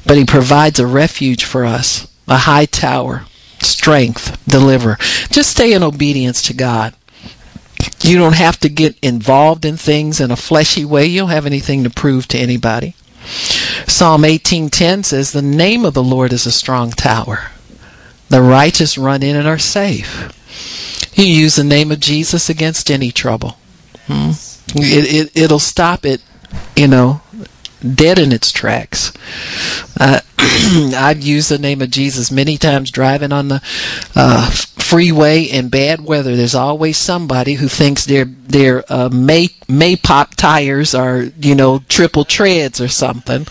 But 0.06 0.16
he 0.16 0.24
provides 0.24 0.78
a 0.78 0.86
refuge 0.86 1.44
for 1.44 1.64
us, 1.66 2.08
a 2.26 2.38
high 2.38 2.64
tower, 2.64 3.26
strength, 3.60 4.42
deliver. 4.48 4.96
Just 5.30 5.50
stay 5.50 5.74
in 5.74 5.82
obedience 5.82 6.40
to 6.42 6.54
God. 6.54 6.94
You 8.00 8.18
don't 8.18 8.34
have 8.34 8.58
to 8.60 8.68
get 8.68 8.98
involved 9.02 9.64
in 9.64 9.76
things 9.76 10.20
in 10.20 10.30
a 10.30 10.36
fleshy 10.36 10.84
way. 10.84 11.06
You 11.06 11.20
don't 11.20 11.30
have 11.30 11.46
anything 11.46 11.84
to 11.84 11.90
prove 11.90 12.26
to 12.28 12.38
anybody. 12.38 12.94
Psalm 13.86 14.24
18:10 14.24 15.04
says, 15.04 15.32
"The 15.32 15.42
name 15.42 15.84
of 15.84 15.94
the 15.94 16.02
Lord 16.02 16.32
is 16.32 16.46
a 16.46 16.52
strong 16.52 16.90
tower. 16.90 17.50
The 18.28 18.42
righteous 18.42 18.98
run 18.98 19.22
in 19.22 19.36
and 19.36 19.46
are 19.46 19.58
safe." 19.58 20.28
You 21.14 21.24
use 21.24 21.56
the 21.56 21.64
name 21.64 21.90
of 21.90 22.00
Jesus 22.00 22.48
against 22.48 22.90
any 22.90 23.10
trouble. 23.10 23.58
Hmm? 24.06 24.30
It, 24.76 25.32
it 25.34 25.42
it'll 25.42 25.58
stop 25.58 26.06
it, 26.06 26.20
you 26.76 26.86
know, 26.86 27.20
dead 27.94 28.18
in 28.18 28.32
its 28.32 28.52
tracks. 28.52 29.12
Uh, 29.98 30.20
I've 30.38 31.20
used 31.20 31.50
the 31.50 31.58
name 31.58 31.82
of 31.82 31.90
Jesus 31.90 32.30
many 32.30 32.56
times 32.56 32.90
driving 32.90 33.32
on 33.32 33.48
the 33.48 33.62
uh, 34.14 34.50
freeway 34.50 35.42
in 35.42 35.68
bad 35.68 36.00
weather. 36.00 36.36
There's 36.36 36.54
always 36.54 36.96
somebody 36.96 37.54
who 37.54 37.68
thinks 37.68 38.04
their 38.04 38.24
their 38.24 38.84
uh, 38.88 39.08
May 39.10 39.48
Maypop 39.68 40.34
tires 40.36 40.94
are 40.94 41.22
you 41.40 41.54
know 41.54 41.80
triple 41.88 42.24
treads 42.24 42.80
or 42.80 42.88
something. 42.88 43.46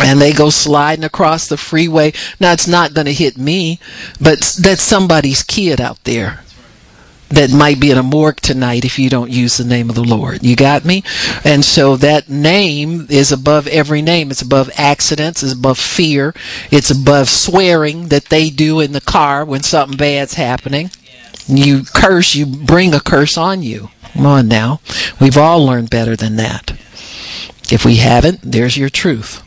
And 0.00 0.20
they 0.20 0.32
go 0.32 0.50
sliding 0.50 1.04
across 1.04 1.46
the 1.46 1.56
freeway. 1.56 2.12
Now 2.40 2.52
it's 2.52 2.66
not 2.66 2.94
going 2.94 3.04
to 3.06 3.12
hit 3.12 3.36
me, 3.36 3.78
but 4.20 4.56
that's 4.58 4.82
somebody's 4.82 5.42
kid 5.42 5.80
out 5.80 6.02
there 6.04 6.40
that 7.32 7.50
might 7.50 7.80
be 7.80 7.90
in 7.90 7.98
a 7.98 8.02
morgue 8.02 8.40
tonight 8.40 8.84
if 8.84 8.98
you 8.98 9.08
don't 9.08 9.30
use 9.30 9.56
the 9.56 9.64
name 9.64 9.88
of 9.88 9.96
the 9.96 10.04
Lord. 10.04 10.42
You 10.42 10.54
got 10.54 10.84
me? 10.84 11.02
And 11.44 11.64
so 11.64 11.96
that 11.96 12.28
name 12.28 13.06
is 13.08 13.32
above 13.32 13.66
every 13.68 14.02
name. 14.02 14.30
It's 14.30 14.42
above 14.42 14.70
accidents, 14.76 15.42
it's 15.42 15.54
above 15.54 15.78
fear, 15.78 16.34
it's 16.70 16.90
above 16.90 17.28
swearing 17.28 18.08
that 18.08 18.26
they 18.26 18.50
do 18.50 18.80
in 18.80 18.92
the 18.92 19.00
car 19.00 19.44
when 19.44 19.62
something 19.62 19.96
bad's 19.96 20.34
happening. 20.34 20.90
You 21.48 21.84
curse, 21.84 22.34
you 22.34 22.46
bring 22.46 22.94
a 22.94 23.00
curse 23.00 23.36
on 23.36 23.62
you. 23.62 23.88
Come 24.12 24.26
on 24.26 24.48
now. 24.48 24.80
We've 25.20 25.38
all 25.38 25.64
learned 25.64 25.90
better 25.90 26.16
than 26.16 26.36
that. 26.36 26.72
If 27.70 27.84
we 27.84 27.96
haven't, 27.96 28.40
there's 28.42 28.76
your 28.76 28.90
truth. 28.90 29.42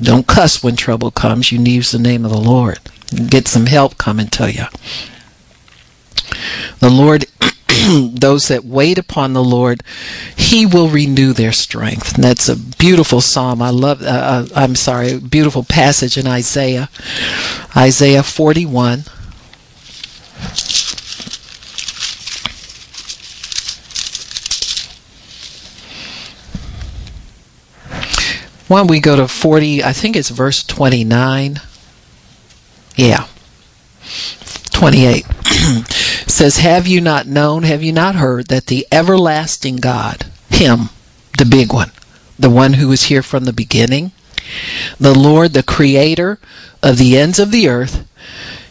Don't 0.00 0.26
cuss 0.26 0.62
when 0.62 0.76
trouble 0.76 1.10
comes. 1.10 1.52
You 1.52 1.58
need 1.58 1.82
the 1.84 1.98
name 1.98 2.24
of 2.24 2.30
the 2.30 2.40
Lord. 2.40 2.78
Get 3.28 3.46
some 3.46 3.66
help 3.66 3.98
coming 3.98 4.28
to 4.28 4.52
you. 4.52 4.64
The 6.78 6.90
Lord, 6.90 7.26
those 8.18 8.48
that 8.48 8.64
wait 8.64 8.98
upon 8.98 9.32
the 9.32 9.44
Lord, 9.44 9.82
He 10.36 10.66
will 10.66 10.88
renew 10.88 11.32
their 11.32 11.52
strength. 11.52 12.14
And 12.14 12.24
that's 12.24 12.48
a 12.48 12.56
beautiful 12.56 13.20
psalm. 13.20 13.62
I 13.62 13.70
love, 13.70 14.02
uh, 14.02 14.04
uh 14.04 14.46
I'm 14.54 14.74
sorry, 14.74 15.18
beautiful 15.18 15.64
passage 15.64 16.16
in 16.16 16.26
Isaiah. 16.26 16.88
Isaiah 17.76 18.22
41. 18.22 19.04
Why 28.68 28.78
don't 28.78 28.88
we 28.88 28.98
go 28.98 29.14
to 29.14 29.28
40, 29.28 29.84
I 29.84 29.92
think 29.92 30.16
it's 30.16 30.30
verse 30.30 30.64
29. 30.64 31.60
Yeah. 32.96 33.26
28 34.72 35.24
says, 36.26 36.58
Have 36.58 36.86
you 36.86 37.00
not 37.00 37.26
known, 37.26 37.62
have 37.62 37.82
you 37.82 37.92
not 37.92 38.16
heard 38.16 38.48
that 38.48 38.66
the 38.66 38.86
everlasting 38.90 39.76
God, 39.76 40.26
Him, 40.50 40.90
the 41.38 41.44
big 41.44 41.72
one, 41.72 41.92
the 42.38 42.50
one 42.50 42.74
who 42.74 42.88
was 42.88 43.04
here 43.04 43.22
from 43.22 43.44
the 43.44 43.52
beginning, 43.52 44.12
the 44.98 45.18
Lord, 45.18 45.52
the 45.52 45.62
creator 45.62 46.38
of 46.82 46.98
the 46.98 47.18
ends 47.18 47.38
of 47.38 47.50
the 47.50 47.68
earth, 47.68 48.06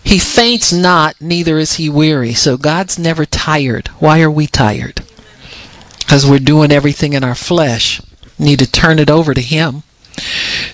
he 0.05 0.19
faints 0.19 0.71
not, 0.71 1.19
neither 1.19 1.57
is 1.57 1.73
he 1.73 1.89
weary. 1.89 2.35
So 2.35 2.57
God's 2.57 2.99
never 2.99 3.25
tired. 3.25 3.87
Why 3.99 4.21
are 4.21 4.29
we 4.29 4.45
tired? 4.45 5.01
Because 5.97 6.27
we're 6.27 6.37
doing 6.37 6.71
everything 6.71 7.13
in 7.13 7.23
our 7.23 7.33
flesh. 7.33 7.99
need 8.37 8.59
to 8.59 8.71
turn 8.71 8.99
it 8.99 9.09
over 9.09 9.33
to 9.33 9.41
him. 9.41 9.81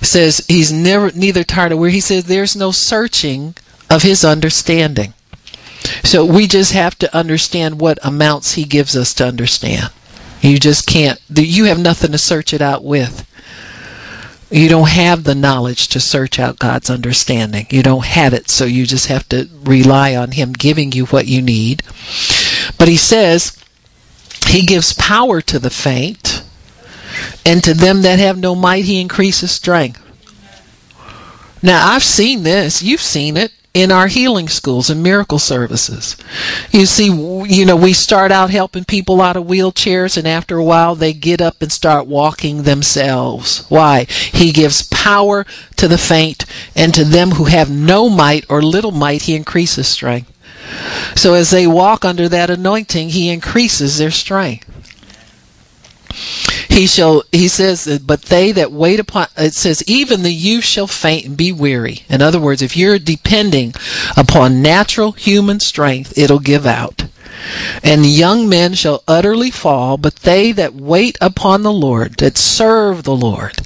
says 0.02 0.44
he's 0.50 0.74
never 0.74 1.12
neither 1.14 1.46
tired 1.46 1.72
or 1.72 1.78
weary. 1.78 1.94
He 1.94 2.02
says 2.02 2.26
there's 2.26 2.58
no 2.58 2.72
searching 2.72 3.56
of 3.90 4.02
his 4.02 4.26
understanding. 4.26 5.14
So 6.04 6.26
we 6.26 6.48
just 6.48 6.74
have 6.74 6.98
to 7.00 7.16
understand 7.16 7.80
what 7.80 8.00
amounts 8.04 8.54
he 8.54 8.64
gives 8.64 8.96
us 8.96 9.14
to 9.16 9.26
understand. 9.26 9.92
You 10.42 10.60
just 10.60 10.88
can't, 10.88 11.20
you 11.30 11.66
have 11.66 11.80
nothing 11.80 12.12
to 12.12 12.18
search 12.18 12.54
it 12.54 12.62
out 12.62 12.84
with. 12.84 13.28
You 14.50 14.68
don't 14.68 14.90
have 14.90 15.24
the 15.24 15.36
knowledge 15.36 15.88
to 15.90 16.00
search 16.02 16.38
out 16.38 16.60
God's 16.60 16.90
understanding. 16.90 17.68
You 17.70 17.84
don't 17.84 18.06
have 18.06 18.34
it, 18.34 18.50
so 18.50 18.66
you 18.66 18.86
just 18.86 19.08
have 19.08 19.28
to 19.30 19.48
rely 19.64 20.16
on 20.16 20.32
Him 20.32 20.52
giving 20.52 20.92
you 20.92 21.06
what 21.06 21.28
you 21.28 21.42
need. 21.42 21.84
But 22.78 22.90
He 22.90 22.98
says, 22.98 23.58
He 24.48 24.66
gives 24.66 24.94
power 24.94 25.40
to 25.42 25.58
the 25.58 25.70
faint, 25.70 26.44
and 27.46 27.64
to 27.64 27.74
them 27.74 28.02
that 28.02 28.20
have 28.20 28.38
no 28.38 28.54
might, 28.54 28.84
He 28.84 29.00
increases 29.00 29.52
strength. 29.52 30.02
Now, 31.64 31.88
I've 31.88 32.04
seen 32.04 32.44
this. 32.44 32.84
You've 32.84 33.02
seen 33.02 33.38
it 33.38 33.54
in 33.74 33.92
our 33.92 34.08
healing 34.08 34.50
schools 34.50 34.90
and 34.90 35.02
miracle 35.02 35.40
services. 35.40 36.18
You 36.72 36.86
see, 36.86 37.08
you 37.08 37.66
know, 37.66 37.76
we 37.76 37.94
start 37.94 38.32
out 38.32 38.50
helping 38.50 38.84
people 38.84 39.22
out 39.22 39.38
of 39.38 39.46
wheelchairs, 39.46 40.18
and 40.18 40.28
after 40.28 40.58
a 40.58 40.64
while, 40.64 40.96
they 40.96 41.14
get 41.14 41.42
up 41.42 41.62
and 41.62 41.72
start 41.72 42.06
walking 42.06 42.64
themselves. 42.64 43.66
Why? 43.70 44.06
He 44.06 44.52
gives 44.52 44.88
power 44.90 45.46
to 45.78 45.88
the 45.88 45.98
faint, 45.98 46.46
and 46.76 46.94
to 46.94 47.06
them 47.06 47.32
who 47.32 47.46
have 47.46 47.70
no 47.70 48.10
might 48.10 48.46
or 48.50 48.62
little 48.62 48.92
might, 48.92 49.24
he 49.24 49.36
increases 49.36 49.88
strength. 49.88 50.32
So 51.16 51.34
as 51.34 51.50
they 51.50 51.66
walk 51.66 52.06
under 52.06 52.28
that 52.30 52.50
anointing, 52.50 53.10
he 53.10 53.30
increases 53.30 53.98
their 53.98 54.12
strength 54.12 54.71
he 56.72 56.88
shall 56.88 57.24
he 57.34 57.50
says 57.50 58.02
but 58.06 58.24
they 58.24 58.54
that 58.54 58.72
wait 58.72 59.00
upon 59.00 59.28
it 59.38 59.54
says 59.54 59.84
even 59.88 60.24
the 60.24 60.34
youth 60.34 60.64
shall 60.64 60.88
faint 60.88 61.26
and 61.26 61.38
be 61.38 61.52
weary. 61.52 62.06
In 62.10 62.22
other 62.22 62.40
words 62.40 62.62
if 62.62 62.78
you're 62.78 62.98
depending 62.98 63.74
upon 64.16 64.62
natural 64.62 65.12
human 65.12 65.60
strength 65.60 66.18
it'll 66.18 66.40
give 66.40 66.66
out. 66.66 67.06
And 67.84 68.06
young 68.06 68.48
men 68.48 68.74
shall 68.74 69.04
utterly 69.06 69.52
fall 69.52 69.98
but 69.98 70.18
they 70.18 70.54
that 70.54 70.74
wait 70.74 71.18
upon 71.20 71.64
the 71.64 71.74
lord 71.74 72.16
that 72.18 72.38
serve 72.38 73.04
the 73.04 73.16
lord 73.16 73.58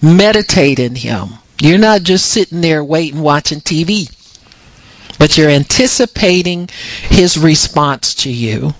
meditate 0.00 0.78
in 0.78 0.94
him. 0.96 1.34
You're 1.60 1.78
not 1.78 2.04
just 2.04 2.26
sitting 2.26 2.62
there 2.62 2.82
waiting 2.82 3.20
watching 3.20 3.60
tv 3.60 4.10
but 5.18 5.36
you're 5.36 5.50
anticipating 5.50 6.68
his 7.02 7.38
response 7.38 8.14
to 8.14 8.30
you. 8.30 8.74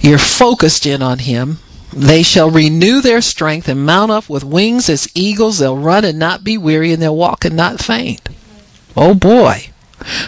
You're 0.00 0.18
focused 0.18 0.86
in 0.86 1.02
on 1.02 1.20
him 1.20 1.58
they 1.96 2.22
shall 2.22 2.50
renew 2.50 3.00
their 3.00 3.22
strength 3.22 3.68
and 3.68 3.86
mount 3.86 4.10
up 4.10 4.28
with 4.28 4.44
wings 4.44 4.88
as 4.90 5.08
eagles. 5.14 5.58
They'll 5.58 5.78
run 5.78 6.04
and 6.04 6.18
not 6.18 6.44
be 6.44 6.58
weary, 6.58 6.92
and 6.92 7.00
they'll 7.00 7.16
walk 7.16 7.44
and 7.44 7.56
not 7.56 7.80
faint. 7.80 8.28
Oh 8.96 9.14
boy. 9.14 9.70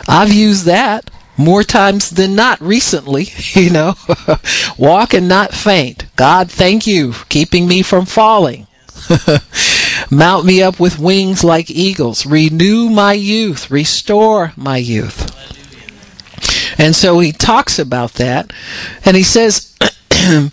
I've 0.09 0.33
used 0.33 0.65
that 0.65 1.11
more 1.37 1.63
times 1.63 2.11
than 2.11 2.35
not 2.35 2.61
recently, 2.61 3.29
you 3.53 3.71
know. 3.71 3.95
Walk 4.79 5.15
and 5.15 5.29
not 5.29 5.55
faint. 5.55 6.07
God, 6.17 6.51
thank 6.51 6.87
you 6.87 7.13
for 7.13 7.27
keeping 7.27 7.69
me 7.69 7.83
from 7.83 8.07
falling. 8.07 8.67
Mount 10.11 10.45
me 10.45 10.63
up 10.63 10.81
with 10.81 10.99
wings 10.99 11.45
like 11.45 11.71
eagles. 11.71 12.27
Renew 12.27 12.91
my 12.91 13.13
youth. 13.13 13.71
Restore 13.71 14.53
my 14.57 14.79
youth. 14.79 15.35
And 16.79 16.95
so 16.95 17.19
he 17.21 17.33
talks 17.33 17.79
about 17.79 18.15
that. 18.15 18.53
And 19.05 19.17
he 19.17 19.23
says, 19.23 19.77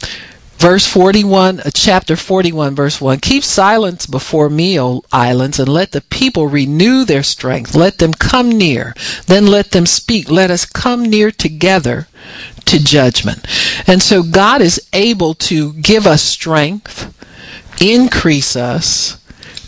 verse 0.57 0.87
41, 0.87 1.59
uh, 1.59 1.69
chapter 1.73 2.15
41, 2.15 2.75
verse 2.75 2.99
1 3.01 3.19
Keep 3.19 3.43
silence 3.43 4.05
before 4.05 4.49
me, 4.49 4.79
O 4.79 5.03
islands, 5.11 5.59
and 5.59 5.69
let 5.69 5.91
the 5.91 6.01
people 6.01 6.47
renew 6.47 7.05
their 7.05 7.23
strength. 7.23 7.75
Let 7.75 7.97
them 7.97 8.13
come 8.13 8.49
near. 8.49 8.93
Then 9.27 9.47
let 9.47 9.71
them 9.71 9.85
speak. 9.85 10.29
Let 10.29 10.51
us 10.51 10.65
come 10.65 11.03
near 11.03 11.31
together 11.31 12.07
to 12.65 12.83
judgment. 12.83 13.45
And 13.87 14.01
so 14.01 14.23
God 14.23 14.61
is 14.61 14.87
able 14.93 15.35
to 15.35 15.73
give 15.73 16.07
us 16.07 16.21
strength, 16.21 17.13
increase 17.81 18.55
us, 18.55 19.17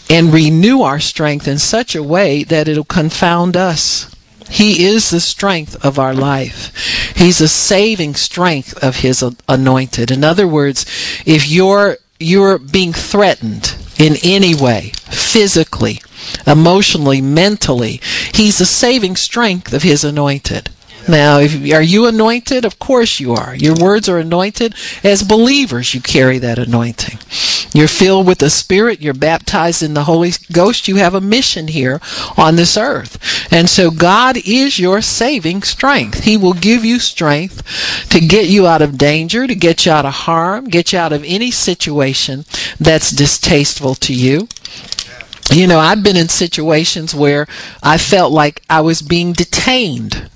and 0.10 0.34
renew 0.34 0.82
our 0.82 1.00
strength 1.00 1.48
in 1.48 1.58
such 1.58 1.96
a 1.96 2.04
way 2.04 2.44
that 2.44 2.68
it'll 2.68 2.86
confound 2.86 3.58
us. 3.58 4.14
He 4.50 4.86
is 4.86 5.10
the 5.10 5.20
strength 5.20 5.84
of 5.86 6.00
our 6.00 6.14
life. 6.14 7.14
He's 7.16 7.40
the 7.40 7.48
saving 7.48 8.16
strength 8.16 8.78
of 8.84 8.98
his 8.98 9.24
anointed. 9.48 10.12
In 10.12 10.24
other 10.24 10.48
words, 10.48 10.86
if 11.26 11.48
you're 11.48 11.98
you're 12.20 12.58
being 12.58 12.94
threatened 12.94 13.76
in 14.00 14.16
any 14.24 14.56
way, 14.56 14.92
physically, 15.10 16.02
emotionally, 16.46 17.22
mentally, 17.22 18.02
he's 18.34 18.58
the 18.58 18.66
saving 18.66 19.16
strength 19.16 19.74
of 19.74 19.84
his 19.84 20.04
anointed. 20.04 20.70
Now, 21.08 21.40
if, 21.40 21.54
are 21.74 21.82
you 21.82 22.06
anointed? 22.06 22.66
Of 22.66 22.80
course 22.80 23.20
you 23.20 23.34
are. 23.34 23.56
Your 23.56 23.76
words 23.76 24.10
are 24.10 24.20
anointed. 24.20 24.76
As 25.04 25.24
believers, 25.24 25.94
you 25.94 26.02
carry 26.02 26.38
that 26.40 26.60
anointing. 26.60 27.20
You're 27.74 27.88
filled 27.88 28.28
with 28.28 28.40
the 28.40 28.50
Spirit. 28.50 29.02
You're 29.02 29.14
baptized 29.14 29.84
in 29.84 29.94
the 29.94 30.04
Holy 30.04 30.32
Ghost. 30.52 30.88
You 30.88 30.98
have 30.98 31.14
a 31.14 31.22
mission 31.22 31.68
here 31.70 32.02
on 32.36 32.56
this 32.56 32.76
earth. 32.76 33.18
And 33.52 33.70
so 33.70 33.92
God 33.92 34.38
is 34.46 34.80
your 34.80 35.02
saving 35.02 35.64
strength. 35.64 36.24
He 36.24 36.38
will 36.38 36.54
give 36.54 36.84
you 36.84 37.00
strength 37.00 38.10
to 38.10 38.20
get 38.20 38.48
you 38.48 38.68
out 38.68 38.82
of 38.82 38.98
danger, 38.98 39.48
to 39.48 39.56
get 39.56 39.86
you 39.86 39.92
out 39.92 40.06
of 40.06 40.14
harm, 40.14 40.66
get 40.66 40.92
you 40.92 41.00
out 41.00 41.14
of 41.14 41.24
any 41.26 41.52
situation 41.52 42.46
that's 42.80 43.12
distasteful 43.12 43.96
to 43.96 44.14
you 44.14 44.48
you 45.50 45.66
know, 45.66 45.80
I've 45.80 46.04
been 46.04 46.18
in 46.18 46.28
situations 46.28 47.16
where 47.16 47.48
I 47.82 47.98
felt 47.98 48.34
like 48.34 48.62
I 48.70 48.82
was 48.82 49.02
being 49.02 49.32
detained 49.32 50.30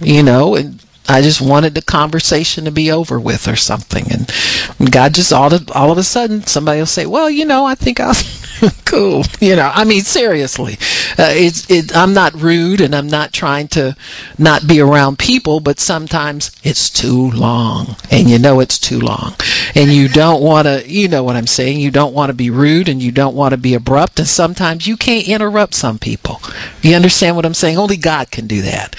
you 0.00 0.22
know, 0.22 0.54
and 0.54 0.84
I 1.08 1.22
just 1.22 1.40
wanted 1.40 1.74
the 1.74 1.82
conversation 1.82 2.64
to 2.64 2.70
be 2.70 2.90
over 2.90 3.18
with 3.18 3.48
or 3.48 3.56
something. 3.56 4.06
And 4.10 4.92
God 4.92 5.14
just 5.14 5.32
all 5.32 5.52
of, 5.52 5.70
all 5.72 5.90
of 5.90 5.98
a 5.98 6.02
sudden 6.02 6.46
somebody 6.46 6.78
will 6.78 6.86
say, 6.86 7.06
"Well, 7.06 7.30
you 7.30 7.44
know, 7.44 7.64
I 7.64 7.74
think 7.74 8.00
I'll 8.00 8.14
cool." 8.84 9.24
You 9.40 9.56
know, 9.56 9.70
I 9.74 9.84
mean, 9.84 10.02
seriously, 10.02 10.74
uh, 11.18 11.32
it's 11.34 11.70
it. 11.70 11.96
I'm 11.96 12.12
not 12.12 12.34
rude, 12.34 12.80
and 12.80 12.94
I'm 12.94 13.08
not 13.08 13.32
trying 13.32 13.68
to 13.68 13.96
not 14.38 14.66
be 14.66 14.80
around 14.80 15.18
people, 15.18 15.60
but 15.60 15.78
sometimes 15.80 16.50
it's 16.62 16.90
too 16.90 17.30
long, 17.30 17.96
and 18.10 18.28
you 18.28 18.38
know 18.38 18.60
it's 18.60 18.78
too 18.78 19.00
long, 19.00 19.34
and 19.74 19.90
you 19.90 20.08
don't 20.08 20.42
want 20.42 20.66
to. 20.66 20.88
You 20.90 21.08
know 21.08 21.22
what 21.22 21.36
I'm 21.36 21.46
saying? 21.46 21.80
You 21.80 21.90
don't 21.90 22.14
want 22.14 22.30
to 22.30 22.34
be 22.34 22.50
rude, 22.50 22.88
and 22.88 23.02
you 23.02 23.12
don't 23.12 23.36
want 23.36 23.52
to 23.52 23.58
be 23.58 23.74
abrupt, 23.74 24.18
and 24.18 24.28
sometimes 24.28 24.86
you 24.86 24.96
can't 24.96 25.28
interrupt 25.28 25.74
some 25.74 25.98
people. 25.98 26.40
You 26.82 26.94
understand 26.94 27.36
what 27.36 27.46
I'm 27.46 27.54
saying? 27.54 27.78
Only 27.78 27.96
God 27.96 28.30
can 28.30 28.46
do 28.46 28.62
that. 28.62 28.96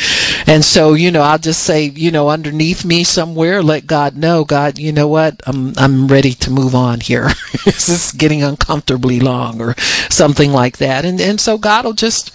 And 0.48 0.64
so, 0.64 0.94
you 0.94 1.12
know, 1.12 1.22
I'll 1.22 1.38
just 1.38 1.64
say, 1.64 1.86
you 1.86 2.12
know, 2.12 2.30
underneath 2.30 2.84
me 2.84 3.04
somewhere, 3.04 3.62
let 3.62 3.88
God 3.88 4.16
know, 4.16 4.44
God, 4.44 4.80
you 4.80 4.92
know 4.92 5.08
what? 5.08 5.42
I'm 5.46 5.74
I'm 5.78 6.08
ready 6.08 6.34
to 6.34 6.52
move 6.52 6.76
on 6.76 7.00
here. 7.00 7.30
this 7.66 7.90
is 7.90 8.12
getting 8.12 8.44
uncomfortably 8.44 9.20
long 9.20 9.51
or 9.60 9.74
something 10.10 10.52
like 10.52 10.78
that. 10.78 11.04
And 11.04 11.20
and 11.20 11.42
so 11.42 11.58
God 11.58 11.86
will 11.86 11.94
just, 11.94 12.32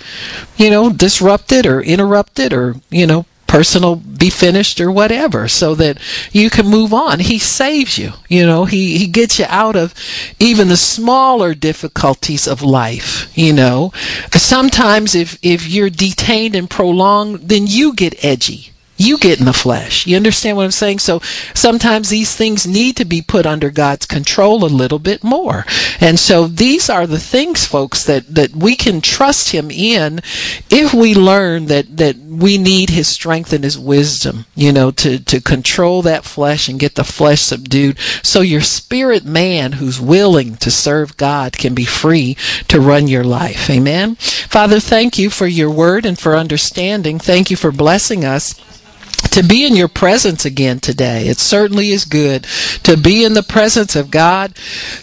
you 0.57 0.71
know, 0.71 0.91
disrupt 0.91 1.53
it 1.53 1.67
or 1.67 1.81
interrupt 1.81 2.41
it 2.41 2.53
or, 2.53 2.75
you 2.91 3.07
know, 3.07 3.27
personal 3.47 3.97
be 3.97 4.29
finished 4.29 4.81
or 4.81 4.91
whatever 4.91 5.47
so 5.47 5.75
that 5.77 5.99
you 6.33 6.51
can 6.51 6.67
move 6.67 6.93
on. 6.93 7.21
He 7.21 7.39
saves 7.39 7.97
you 7.97 8.13
you 8.29 8.45
know. 8.45 8.65
He 8.65 8.99
he 8.99 9.07
gets 9.07 9.39
you 9.39 9.47
out 9.49 9.77
of 9.77 9.95
even 10.39 10.69
the 10.69 10.77
smaller 10.77 11.55
difficulties 11.55 12.47
of 12.49 12.63
life 12.63 13.31
you 13.35 13.53
know. 13.53 13.93
Sometimes 14.33 15.15
if 15.15 15.39
if 15.43 15.69
you're 15.69 15.91
detained 15.91 16.55
and 16.55 16.69
prolonged 16.69 17.49
then 17.49 17.67
you 17.67 17.95
get 17.95 18.25
edgy 18.25 18.73
you 18.97 19.19
get 19.19 19.39
in 19.39 19.45
the 19.45 19.53
flesh. 19.53 20.07
You 20.07 20.17
understand 20.17 20.57
what 20.57 20.65
I'm 20.65 20.71
saying? 20.71 21.01
So 21.01 21.21
sometimes 21.55 22.09
these 22.09 22.35
things 22.35 22.67
need 22.67 22.97
to 22.97 23.05
be 23.05 23.23
put 23.23 23.47
under 23.47 23.71
God's 23.71 24.07
control 24.07 24.65
a 24.65 24.67
little 24.67 24.99
bit 24.99 25.23
more. 25.23 25.65
And 26.01 26.19
so 26.19 26.47
these 26.47 26.89
are 26.89 27.07
the 27.07 27.19
things, 27.19 27.67
folks, 27.67 28.05
that, 28.05 28.35
that 28.35 28.55
we 28.55 28.77
can 28.77 29.01
trust 29.01 29.51
Him 29.51 29.71
in 29.71 30.21
if 30.71 30.95
we 30.95 31.15
learn 31.15 31.67
that, 31.67 31.97
that 31.97 32.17
we 32.17 32.59
need 32.59 32.91
His 32.91 33.09
strength 33.09 33.53
and 33.53 33.65
His 33.65 33.79
wisdom, 33.79 34.47
you 34.55 34.73
know, 34.73 34.91
to, 34.93 35.19
to 35.25 35.41
control 35.41 36.03
that 36.03 36.25
flesh 36.25 36.69
and 36.69 36.81
get 36.81 36.95
the 36.95 37.05
flesh 37.05 37.43
subdued 37.43 37.99
so 38.23 38.41
your 38.41 38.61
spirit 38.61 39.25
man 39.25 39.73
who's 39.73 40.01
willing 40.01 40.57
to 40.57 40.71
serve 40.71 41.17
God 41.17 41.53
can 41.53 41.75
be 41.75 41.85
free 41.85 42.37
to 42.69 42.81
run 42.81 43.09
your 43.09 43.25
life. 43.25 43.69
Amen. 43.71 44.17
Father, 44.17 44.81
thank 44.81 45.19
you 45.19 45.31
for 45.31 45.47
your 45.47 45.71
word 45.71 46.07
and 46.07 46.19
for 46.19 46.37
understanding. 46.37 47.19
Thank 47.19 47.51
you 47.51 47.57
for 47.57 47.73
blessing 47.73 48.25
us 48.25 48.55
to 49.37 49.43
be 49.43 49.67
in 49.67 49.77
your 49.77 49.87
presence 49.87 50.47
again 50.47 50.81
today. 50.81 51.29
It 51.29 51.37
certainly 51.37 51.91
is 51.91 52.07
good 52.07 52.45
to 52.85 52.97
be 52.97 53.23
in 53.23 53.35
the 53.35 53.43
presence 53.43 53.95
of 53.95 54.11
God, 54.11 54.57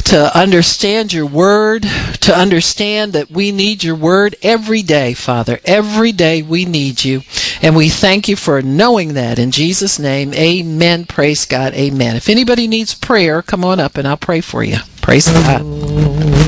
to 0.06 0.36
understand 0.36 1.14
your 1.14 1.28
word, 1.28 1.84
to 2.22 2.36
understand 2.36 3.14
that 3.14 3.30
we 3.30 3.52
need 3.52 3.84
your 3.84 3.96
word 3.96 4.36
every 4.42 4.82
day, 4.82 5.14
Father. 5.14 5.60
Every 5.66 6.12
day 6.12 6.42
we 6.42 6.66
need 6.66 7.06
you. 7.06 7.22
And 7.62 7.76
we 7.76 7.90
thank 7.90 8.28
you 8.28 8.36
for 8.36 8.64
knowing 8.64 9.14
that 9.14 9.38
in 9.38 9.52
Jesus' 9.52 10.00
name. 10.00 10.34
Amen. 10.34 11.06
Praise 11.06 11.46
God. 11.46 11.76
Amen. 11.76 12.16
If 12.16 12.28
anybody 12.28 12.68
needs 12.68 12.96
prayer, 12.96 13.44
come 13.44 13.64
on 13.64 13.80
up 13.80 13.98
and 13.98 14.08
I'll 14.08 14.18
pray 14.18 14.42
for 14.42 14.64
you. 14.64 14.78
Praise 15.04 15.30
God. 15.30 16.43